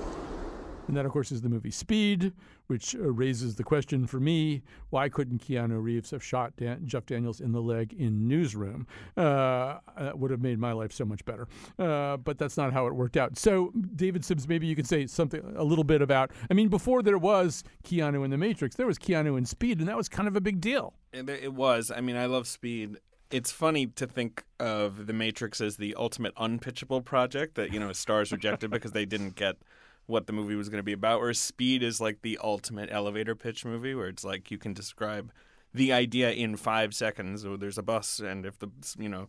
And 0.87 0.95
that, 0.95 1.05
of 1.05 1.11
course, 1.11 1.31
is 1.31 1.41
the 1.41 1.49
movie 1.49 1.69
Speed, 1.69 2.31
which 2.67 2.95
uh, 2.95 3.11
raises 3.11 3.55
the 3.55 3.63
question 3.63 4.07
for 4.07 4.19
me 4.19 4.63
why 4.89 5.09
couldn't 5.09 5.45
Keanu 5.45 5.83
Reeves 5.83 6.11
have 6.11 6.23
shot 6.23 6.53
Dan- 6.55 6.81
Jeff 6.85 7.05
Daniels 7.05 7.41
in 7.41 7.51
the 7.51 7.61
leg 7.61 7.93
in 7.93 8.27
Newsroom? 8.27 8.87
Uh, 9.15 9.79
that 9.99 10.17
would 10.17 10.31
have 10.31 10.41
made 10.41 10.57
my 10.57 10.71
life 10.71 10.91
so 10.91 11.05
much 11.05 11.23
better. 11.25 11.47
Uh, 11.77 12.17
but 12.17 12.39
that's 12.39 12.57
not 12.57 12.73
how 12.73 12.87
it 12.87 12.93
worked 12.93 13.17
out. 13.17 13.37
So, 13.37 13.71
David 13.95 14.23
Sims, 14.25 14.47
maybe 14.47 14.65
you 14.65 14.75
could 14.75 14.87
say 14.87 15.05
something 15.07 15.41
a 15.57 15.63
little 15.63 15.83
bit 15.83 16.01
about. 16.01 16.31
I 16.49 16.53
mean, 16.53 16.69
before 16.69 17.03
there 17.03 17.17
was 17.17 17.63
Keanu 17.83 18.23
in 18.23 18.31
The 18.31 18.37
Matrix, 18.37 18.75
there 18.75 18.87
was 18.87 18.97
Keanu 18.97 19.37
in 19.37 19.45
Speed, 19.45 19.79
and 19.79 19.87
that 19.89 19.97
was 19.97 20.09
kind 20.09 20.27
of 20.27 20.35
a 20.35 20.41
big 20.41 20.61
deal. 20.61 20.93
It 21.11 21.53
was. 21.53 21.91
I 21.91 22.01
mean, 22.01 22.15
I 22.15 22.25
love 22.25 22.47
Speed 22.47 22.97
it's 23.31 23.51
funny 23.51 23.87
to 23.87 24.07
think 24.07 24.43
of 24.59 25.07
the 25.07 25.13
Matrix 25.13 25.59
as 25.61 25.77
the 25.77 25.95
ultimate 25.95 26.33
unpitchable 26.37 27.01
project 27.01 27.55
that 27.55 27.73
you 27.73 27.79
know 27.79 27.91
stars 27.93 28.31
rejected 28.31 28.71
because 28.71 28.91
they 28.91 29.05
didn't 29.05 29.35
get 29.35 29.57
what 30.05 30.25
the 30.25 30.33
movie 30.33 30.55
was 30.55 30.69
going 30.69 30.79
to 30.79 30.83
be 30.83 30.93
about. 30.93 31.19
Whereas 31.19 31.39
Speed 31.39 31.83
is 31.83 31.99
like 31.99 32.21
the 32.21 32.39
ultimate 32.41 32.89
elevator 32.91 33.35
pitch 33.35 33.65
movie, 33.65 33.93
where 33.93 34.07
it's 34.07 34.23
like 34.23 34.49
you 34.49 34.57
can 34.57 34.73
describe 34.73 35.31
the 35.73 35.91
idea 35.91 36.31
in 36.31 36.55
five 36.55 36.93
seconds. 36.93 37.45
Oh, 37.45 37.57
there's 37.57 37.77
a 37.77 37.83
bus, 37.83 38.19
and 38.19 38.45
if 38.45 38.57
the 38.59 38.69
you 38.97 39.09
know 39.09 39.27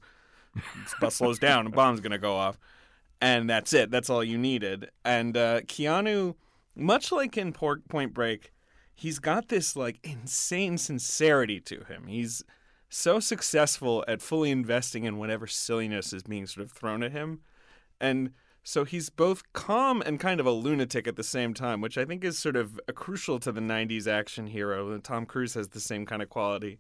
bus 1.00 1.16
slows 1.16 1.38
down, 1.38 1.66
a 1.66 1.70
bomb's 1.70 2.00
going 2.00 2.12
to 2.12 2.18
go 2.18 2.34
off, 2.36 2.58
and 3.20 3.50
that's 3.50 3.72
it. 3.72 3.90
That's 3.90 4.08
all 4.08 4.22
you 4.22 4.38
needed. 4.38 4.90
And 5.04 5.36
uh, 5.36 5.60
Keanu, 5.62 6.34
much 6.76 7.10
like 7.12 7.36
in 7.36 7.52
Point 7.52 8.14
Break, 8.14 8.52
he's 8.94 9.18
got 9.18 9.48
this 9.48 9.76
like 9.76 9.98
insane 10.02 10.78
sincerity 10.78 11.60
to 11.60 11.84
him. 11.84 12.06
He's 12.06 12.44
so 12.88 13.20
successful 13.20 14.04
at 14.08 14.22
fully 14.22 14.50
investing 14.50 15.04
in 15.04 15.18
whatever 15.18 15.46
silliness 15.46 16.12
is 16.12 16.22
being 16.22 16.46
sort 16.46 16.64
of 16.64 16.72
thrown 16.72 17.02
at 17.02 17.12
him. 17.12 17.40
And 18.00 18.32
so 18.62 18.84
he's 18.84 19.08
both 19.10 19.50
calm 19.52 20.02
and 20.02 20.20
kind 20.20 20.40
of 20.40 20.46
a 20.46 20.50
lunatic 20.50 21.06
at 21.06 21.16
the 21.16 21.22
same 21.22 21.54
time, 21.54 21.80
which 21.80 21.98
I 21.98 22.04
think 22.04 22.24
is 22.24 22.38
sort 22.38 22.56
of 22.56 22.80
crucial 22.94 23.38
to 23.40 23.52
the 23.52 23.60
90s 23.60 24.06
action 24.06 24.46
hero. 24.46 24.90
And 24.90 25.02
Tom 25.02 25.26
Cruise 25.26 25.54
has 25.54 25.68
the 25.68 25.80
same 25.80 26.06
kind 26.06 26.22
of 26.22 26.28
quality 26.28 26.78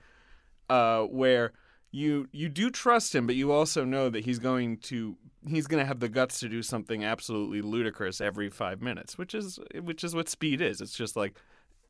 uh, 0.68 1.02
where 1.04 1.52
you 1.90 2.28
you 2.30 2.48
do 2.48 2.70
trust 2.70 3.14
him, 3.14 3.26
but 3.26 3.36
you 3.36 3.50
also 3.52 3.84
know 3.84 4.10
that 4.10 4.24
he's 4.24 4.38
going 4.38 4.76
to 4.78 5.16
he's 5.46 5.66
going 5.66 5.82
to 5.82 5.86
have 5.86 6.00
the 6.00 6.08
guts 6.08 6.40
to 6.40 6.48
do 6.48 6.62
something 6.62 7.04
absolutely 7.04 7.62
ludicrous 7.62 8.20
every 8.20 8.50
5 8.50 8.82
minutes, 8.82 9.16
which 9.16 9.34
is 9.34 9.58
which 9.80 10.04
is 10.04 10.14
what 10.14 10.28
speed 10.28 10.60
is. 10.60 10.80
It's 10.80 10.94
just 10.94 11.16
like 11.16 11.38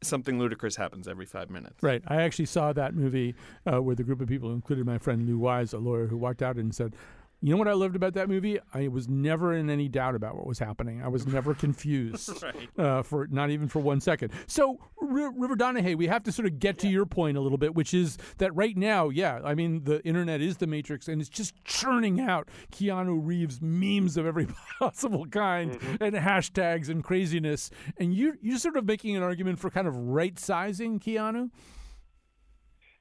something 0.02 0.38
ludicrous 0.38 0.76
happens 0.76 1.08
every 1.08 1.26
five 1.26 1.50
minutes. 1.50 1.82
Right. 1.82 2.02
I 2.06 2.22
actually 2.22 2.46
saw 2.46 2.72
that 2.72 2.94
movie 2.94 3.34
uh, 3.70 3.82
with 3.82 3.98
a 4.00 4.04
group 4.04 4.20
of 4.20 4.28
people, 4.28 4.52
including 4.52 4.84
my 4.84 4.98
friend 4.98 5.26
Lou 5.26 5.38
Wise, 5.38 5.72
a 5.72 5.78
lawyer 5.78 6.06
who 6.06 6.16
walked 6.16 6.42
out 6.42 6.56
and 6.56 6.74
said, 6.74 6.94
you 7.40 7.52
know 7.52 7.58
what 7.58 7.68
I 7.68 7.72
loved 7.72 7.94
about 7.94 8.14
that 8.14 8.28
movie? 8.28 8.58
I 8.74 8.88
was 8.88 9.08
never 9.08 9.54
in 9.54 9.70
any 9.70 9.88
doubt 9.88 10.16
about 10.16 10.34
what 10.34 10.46
was 10.46 10.58
happening. 10.58 11.00
I 11.02 11.08
was 11.08 11.24
never 11.26 11.54
confused 11.66 12.42
right. 12.42 12.68
uh, 12.76 13.02
for 13.02 13.28
not 13.28 13.50
even 13.50 13.68
for 13.68 13.78
one 13.78 14.00
second. 14.00 14.32
So, 14.48 14.80
R- 15.00 15.30
River 15.30 15.54
Donaghey, 15.54 15.96
we 15.96 16.08
have 16.08 16.24
to 16.24 16.32
sort 16.32 16.46
of 16.46 16.58
get 16.58 16.76
yeah. 16.76 16.82
to 16.82 16.88
your 16.88 17.06
point 17.06 17.36
a 17.36 17.40
little 17.40 17.58
bit, 17.58 17.76
which 17.76 17.94
is 17.94 18.18
that 18.38 18.54
right 18.56 18.76
now, 18.76 19.08
yeah, 19.08 19.40
I 19.44 19.54
mean, 19.54 19.84
the 19.84 20.04
internet 20.04 20.40
is 20.40 20.56
the 20.56 20.66
matrix, 20.66 21.06
and 21.06 21.20
it's 21.20 21.30
just 21.30 21.54
churning 21.64 22.20
out 22.20 22.48
Keanu 22.72 23.20
Reeves 23.24 23.60
memes 23.62 24.16
of 24.16 24.26
every 24.26 24.48
possible 24.80 25.24
kind 25.26 25.72
mm-hmm. 25.72 26.02
and 26.02 26.16
hashtags 26.16 26.88
and 26.88 27.04
craziness. 27.04 27.70
And 27.98 28.12
you 28.12 28.36
you're 28.42 28.58
sort 28.58 28.76
of 28.76 28.84
making 28.84 29.16
an 29.16 29.22
argument 29.22 29.60
for 29.60 29.70
kind 29.70 29.86
of 29.86 29.96
right 29.96 30.36
sizing 30.38 30.98
Keanu. 30.98 31.50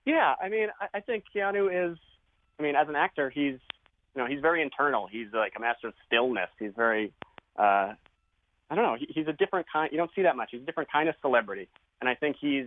Yeah, 0.05 0.35
I 0.41 0.47
mean, 0.47 0.67
I, 0.79 0.97
I 0.97 1.01
think 1.01 1.23
Keanu 1.35 1.91
is. 1.91 1.97
I 2.59 2.63
mean, 2.63 2.75
as 2.75 2.87
an 2.87 2.95
actor, 2.95 3.29
he's 3.29 3.59
you 4.17 4.23
know, 4.23 4.27
he's 4.27 4.41
very 4.41 4.63
internal. 4.63 5.05
He's 5.05 5.27
like 5.31 5.53
a 5.55 5.59
master 5.59 5.89
of 5.89 5.93
stillness. 6.07 6.49
He's 6.57 6.71
very, 6.75 7.13
uh, 7.55 7.93
I 8.69 8.75
don't 8.75 8.83
know, 8.83 8.95
he, 8.99 9.07
he's 9.13 9.27
a 9.27 9.33
different 9.33 9.67
kind. 9.71 9.91
You 9.91 9.99
don't 9.99 10.09
see 10.15 10.23
that 10.23 10.35
much. 10.35 10.49
He's 10.51 10.63
a 10.63 10.65
different 10.65 10.91
kind 10.91 11.07
of 11.07 11.13
celebrity, 11.21 11.69
and 12.01 12.09
I 12.09 12.15
think 12.15 12.37
he's, 12.41 12.65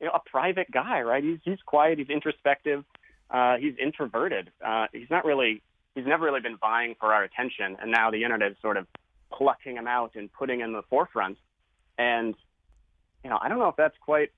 you 0.00 0.06
know, 0.06 0.12
a 0.12 0.20
private 0.30 0.70
guy, 0.70 1.00
right? 1.00 1.24
He's 1.24 1.38
he's 1.42 1.58
quiet. 1.66 1.98
He's 1.98 2.10
introspective. 2.10 2.84
Uh, 3.28 3.56
he's 3.56 3.74
introverted. 3.82 4.52
Uh, 4.64 4.86
he's 4.92 5.10
not 5.10 5.24
really. 5.24 5.62
He's 5.96 6.06
never 6.06 6.24
really 6.24 6.40
been 6.40 6.58
vying 6.58 6.94
for 7.00 7.12
our 7.12 7.24
attention, 7.24 7.76
and 7.82 7.90
now 7.90 8.12
the 8.12 8.22
internet 8.22 8.52
is 8.52 8.56
sort 8.62 8.76
of 8.76 8.86
plucking 9.32 9.76
him 9.76 9.88
out 9.88 10.12
and 10.14 10.32
putting 10.32 10.60
him 10.60 10.68
in 10.68 10.72
the 10.74 10.82
forefront. 10.82 11.38
And 11.98 12.36
you 13.24 13.30
know, 13.30 13.38
I 13.42 13.48
don't 13.48 13.58
know 13.58 13.68
if 13.68 13.76
that's 13.76 13.96
quite 14.00 14.30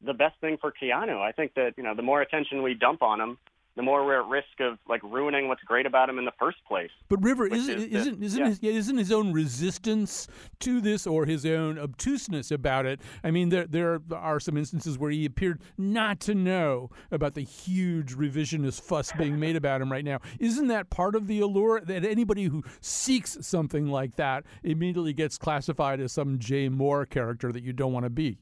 the 0.00 0.14
best 0.14 0.40
thing 0.40 0.56
for 0.58 0.72
Keanu. 0.72 1.20
I 1.20 1.32
think 1.32 1.52
that 1.56 1.74
you 1.76 1.82
know, 1.82 1.94
the 1.94 2.02
more 2.02 2.22
attention 2.22 2.62
we 2.62 2.72
dump 2.72 3.02
on 3.02 3.20
him, 3.20 3.36
the 3.74 3.82
more 3.82 4.04
we're 4.04 4.20
at 4.20 4.26
risk 4.26 4.60
of 4.60 4.78
like 4.88 5.02
ruining 5.02 5.48
what's 5.48 5.62
great 5.62 5.86
about 5.86 6.08
him 6.08 6.18
in 6.18 6.24
the 6.24 6.32
first 6.38 6.58
place. 6.68 6.90
But 7.08 7.22
River 7.22 7.46
isn't 7.46 7.78
is 7.78 7.84
isn't 7.84 8.22
isn't, 8.22 8.40
yeah. 8.40 8.48
his, 8.48 8.86
isn't 8.86 8.98
his 8.98 9.12
own 9.12 9.32
resistance 9.32 10.28
to 10.60 10.80
this 10.80 11.06
or 11.06 11.24
his 11.24 11.46
own 11.46 11.78
obtuseness 11.78 12.50
about 12.50 12.84
it? 12.84 13.00
I 13.24 13.30
mean, 13.30 13.48
there 13.48 13.66
there 13.66 14.00
are 14.12 14.40
some 14.40 14.56
instances 14.56 14.98
where 14.98 15.10
he 15.10 15.24
appeared 15.24 15.62
not 15.78 16.20
to 16.20 16.34
know 16.34 16.90
about 17.10 17.34
the 17.34 17.42
huge 17.42 18.14
revisionist 18.14 18.82
fuss 18.82 19.12
being 19.12 19.40
made 19.40 19.56
about 19.56 19.80
him 19.80 19.90
right 19.90 20.04
now. 20.04 20.18
Isn't 20.38 20.68
that 20.68 20.90
part 20.90 21.14
of 21.14 21.26
the 21.26 21.40
allure 21.40 21.80
that 21.80 22.04
anybody 22.04 22.44
who 22.44 22.62
seeks 22.80 23.38
something 23.40 23.86
like 23.86 24.16
that 24.16 24.44
immediately 24.62 25.14
gets 25.14 25.38
classified 25.38 26.00
as 26.00 26.12
some 26.12 26.38
Jay 26.38 26.68
Moore 26.68 27.06
character 27.06 27.52
that 27.52 27.62
you 27.62 27.72
don't 27.72 27.92
want 27.92 28.04
to 28.04 28.10
be? 28.10 28.38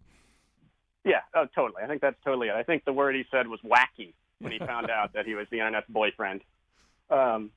Yeah, 1.05 1.21
oh, 1.35 1.47
totally. 1.55 1.83
I 1.83 1.87
think 1.87 2.03
that's 2.03 2.19
totally 2.25 2.49
it. 2.49 2.55
I 2.55 2.63
think 2.63 2.85
the 2.85 2.93
word 2.93 3.15
he 3.15 3.25
said 3.31 3.47
was 3.47 3.61
wacky 3.65 4.13
when 4.41 4.53
he 4.53 4.59
found 4.59 4.91
out 4.91 5.13
that 5.15 5.27
he 5.27 5.35
was 5.35 5.47
the 5.51 5.59
internet's 5.59 5.87
boyfriend. 5.89 6.41
Um, 7.11 7.51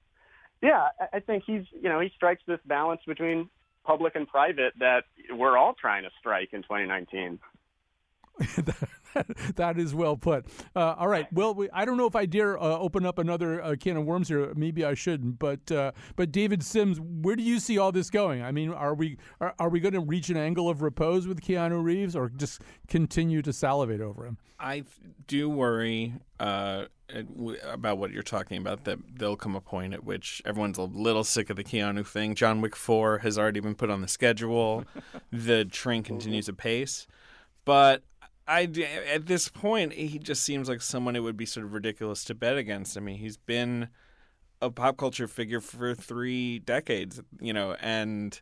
yeah, 0.61 0.87
I 1.11 1.19
think 1.19 1.43
he's 1.45 1.63
you 1.73 1.89
know 1.89 1.99
he 1.99 2.11
strikes 2.15 2.41
this 2.47 2.59
balance 2.65 3.01
between 3.05 3.49
public 3.83 4.15
and 4.15 4.27
private 4.27 4.73
that 4.79 5.03
we're 5.31 5.57
all 5.57 5.73
trying 5.73 6.03
to 6.03 6.09
strike 6.19 6.49
in 6.53 6.61
2019. 6.63 7.39
that 9.55 9.77
is 9.77 9.93
well 9.93 10.17
put. 10.17 10.45
Uh, 10.75 10.95
all 10.97 11.07
right. 11.07 11.31
Well, 11.31 11.53
we, 11.53 11.69
I 11.71 11.85
don't 11.85 11.97
know 11.97 12.07
if 12.07 12.15
I 12.15 12.25
dare 12.25 12.57
uh, 12.61 12.77
open 12.77 13.05
up 13.05 13.19
another 13.19 13.61
uh, 13.61 13.75
can 13.79 13.97
of 13.97 14.05
worms 14.05 14.27
here. 14.27 14.53
Maybe 14.55 14.83
I 14.85 14.93
shouldn't. 14.93 15.39
But 15.39 15.71
uh, 15.71 15.91
but 16.15 16.31
David 16.31 16.63
Sims, 16.63 16.99
where 16.99 17.35
do 17.35 17.43
you 17.43 17.59
see 17.59 17.77
all 17.77 17.91
this 17.91 18.09
going? 18.09 18.41
I 18.41 18.51
mean, 18.51 18.71
are 18.71 18.93
we 18.93 19.17
are, 19.39 19.53
are 19.59 19.69
we 19.69 19.79
going 19.79 19.93
to 19.93 19.99
reach 19.99 20.29
an 20.29 20.37
angle 20.37 20.69
of 20.69 20.81
repose 20.81 21.27
with 21.27 21.41
Keanu 21.41 21.83
Reeves, 21.83 22.15
or 22.15 22.29
just 22.29 22.61
continue 22.87 23.41
to 23.41 23.53
salivate 23.53 24.01
over 24.01 24.25
him? 24.25 24.37
I 24.59 24.85
do 25.27 25.49
worry 25.49 26.13
uh, 26.39 26.85
about 27.65 27.97
what 27.97 28.11
you're 28.11 28.23
talking 28.23 28.57
about. 28.57 28.85
That 28.85 28.99
there'll 29.13 29.35
come 29.35 29.55
a 29.55 29.61
point 29.61 29.93
at 29.93 30.03
which 30.03 30.41
everyone's 30.45 30.77
a 30.77 30.83
little 30.83 31.23
sick 31.23 31.49
of 31.49 31.57
the 31.57 31.63
Keanu 31.63 32.05
thing. 32.05 32.33
John 32.35 32.61
Wick 32.61 32.75
Four 32.75 33.19
has 33.19 33.37
already 33.37 33.59
been 33.59 33.75
put 33.75 33.89
on 33.89 34.01
the 34.01 34.07
schedule. 34.07 34.85
the 35.31 35.65
train 35.65 36.03
continues 36.03 36.47
apace, 36.47 37.07
but 37.65 38.03
I 38.47 38.63
at 39.11 39.25
this 39.27 39.49
point 39.49 39.93
he 39.93 40.19
just 40.19 40.43
seems 40.43 40.67
like 40.67 40.81
someone 40.81 41.15
it 41.15 41.21
would 41.21 41.37
be 41.37 41.45
sort 41.45 41.65
of 41.65 41.73
ridiculous 41.73 42.23
to 42.25 42.35
bet 42.35 42.57
against. 42.57 42.97
I 42.97 42.99
mean, 42.99 43.17
he's 43.17 43.37
been 43.37 43.89
a 44.61 44.69
pop 44.69 44.97
culture 44.97 45.27
figure 45.27 45.59
for 45.59 45.93
three 45.95 46.59
decades, 46.59 47.21
you 47.39 47.53
know, 47.53 47.75
and 47.81 48.41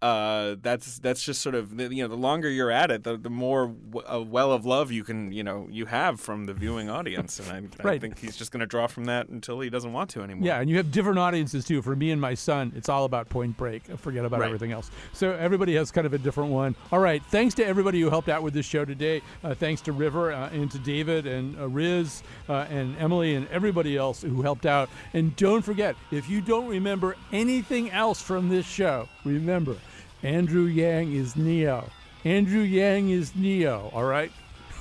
uh, 0.00 0.54
that's 0.62 0.98
that's 1.00 1.22
just 1.24 1.40
sort 1.42 1.54
of 1.56 1.72
you 1.80 2.02
know 2.04 2.08
the 2.08 2.16
longer 2.16 2.48
you're 2.48 2.70
at 2.70 2.90
it, 2.90 3.02
the 3.02 3.16
the 3.16 3.30
more 3.30 3.66
w- 3.66 4.06
a 4.06 4.20
well 4.22 4.52
of 4.52 4.64
love 4.64 4.92
you 4.92 5.02
can 5.02 5.32
you 5.32 5.42
know 5.42 5.66
you 5.70 5.86
have 5.86 6.20
from 6.20 6.44
the 6.44 6.54
viewing 6.54 6.88
audience, 6.88 7.40
and 7.40 7.50
I, 7.50 7.56
I 7.82 7.82
Right. 7.88 8.00
think 8.00 8.18
he's 8.18 8.36
just 8.36 8.52
going 8.52 8.60
to 8.60 8.66
draw 8.66 8.86
from 8.86 9.06
that 9.06 9.28
until 9.28 9.58
he 9.60 9.70
doesn't 9.70 9.92
want 9.92 10.10
to 10.10 10.22
anymore. 10.22 10.46
Yeah, 10.46 10.60
and 10.60 10.70
you 10.70 10.76
have 10.76 10.92
different 10.92 11.18
audiences 11.18 11.64
too. 11.64 11.82
For 11.82 11.96
me 11.96 12.10
and 12.12 12.20
my 12.20 12.34
son, 12.34 12.72
it's 12.76 12.88
all 12.88 13.04
about 13.06 13.28
Point 13.28 13.56
Break. 13.56 13.84
Forget 13.98 14.24
about 14.24 14.40
Right. 14.40 14.46
everything 14.46 14.70
else. 14.72 14.90
So 15.12 15.32
everybody 15.32 15.74
has 15.74 15.90
kind 15.90 16.06
of 16.06 16.14
a 16.14 16.18
different 16.18 16.50
one. 16.52 16.76
All 16.92 17.00
right. 17.00 17.22
Thanks 17.30 17.54
to 17.56 17.66
everybody 17.66 18.00
who 18.00 18.08
helped 18.08 18.28
out 18.28 18.42
with 18.44 18.54
this 18.54 18.66
show 18.66 18.84
today. 18.84 19.20
Uh, 19.42 19.54
thanks 19.54 19.80
to 19.82 19.92
River 19.92 20.32
uh, 20.32 20.48
and 20.50 20.70
to 20.70 20.78
David 20.78 21.26
and 21.26 21.58
uh, 21.58 21.68
Riz 21.68 22.22
uh, 22.48 22.66
and 22.70 22.96
Emily 22.98 23.34
and 23.34 23.48
everybody 23.48 23.96
else 23.96 24.22
who 24.22 24.42
helped 24.42 24.64
out. 24.66 24.88
And 25.12 25.34
don't 25.34 25.62
forget, 25.62 25.96
if 26.12 26.28
you 26.30 26.40
don't 26.40 26.68
remember 26.68 27.16
anything 27.32 27.90
else 27.90 28.22
from 28.22 28.48
this 28.48 28.64
show, 28.66 29.08
remember, 29.24 29.74
Andrew 30.22 30.64
Yang 30.64 31.12
is 31.12 31.36
Neo. 31.36 31.88
Andrew 32.24 32.62
Yang 32.62 33.10
is 33.10 33.36
Neo. 33.36 33.90
All 33.94 34.04
right. 34.04 34.32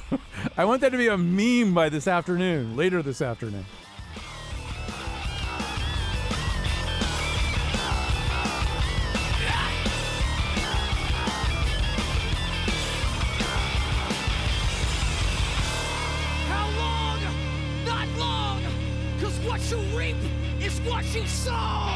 I 0.57 0.65
want 0.65 0.81
that 0.81 0.91
to 0.91 0.97
be 0.97 1.07
a 1.07 1.17
meme 1.17 1.73
by 1.73 1.89
this 1.89 2.07
afternoon, 2.07 2.75
later 2.75 3.03
this 3.03 3.21
afternoon. 3.21 3.65
How 16.47 16.69
long? 16.79 17.19
Not 17.85 18.07
long! 18.17 18.61
Cause 19.21 19.37
what 19.45 19.61
you 19.69 19.77
reap 19.95 20.15
is 20.59 20.79
what 20.81 21.05
you 21.13 21.27
sow! 21.27 21.86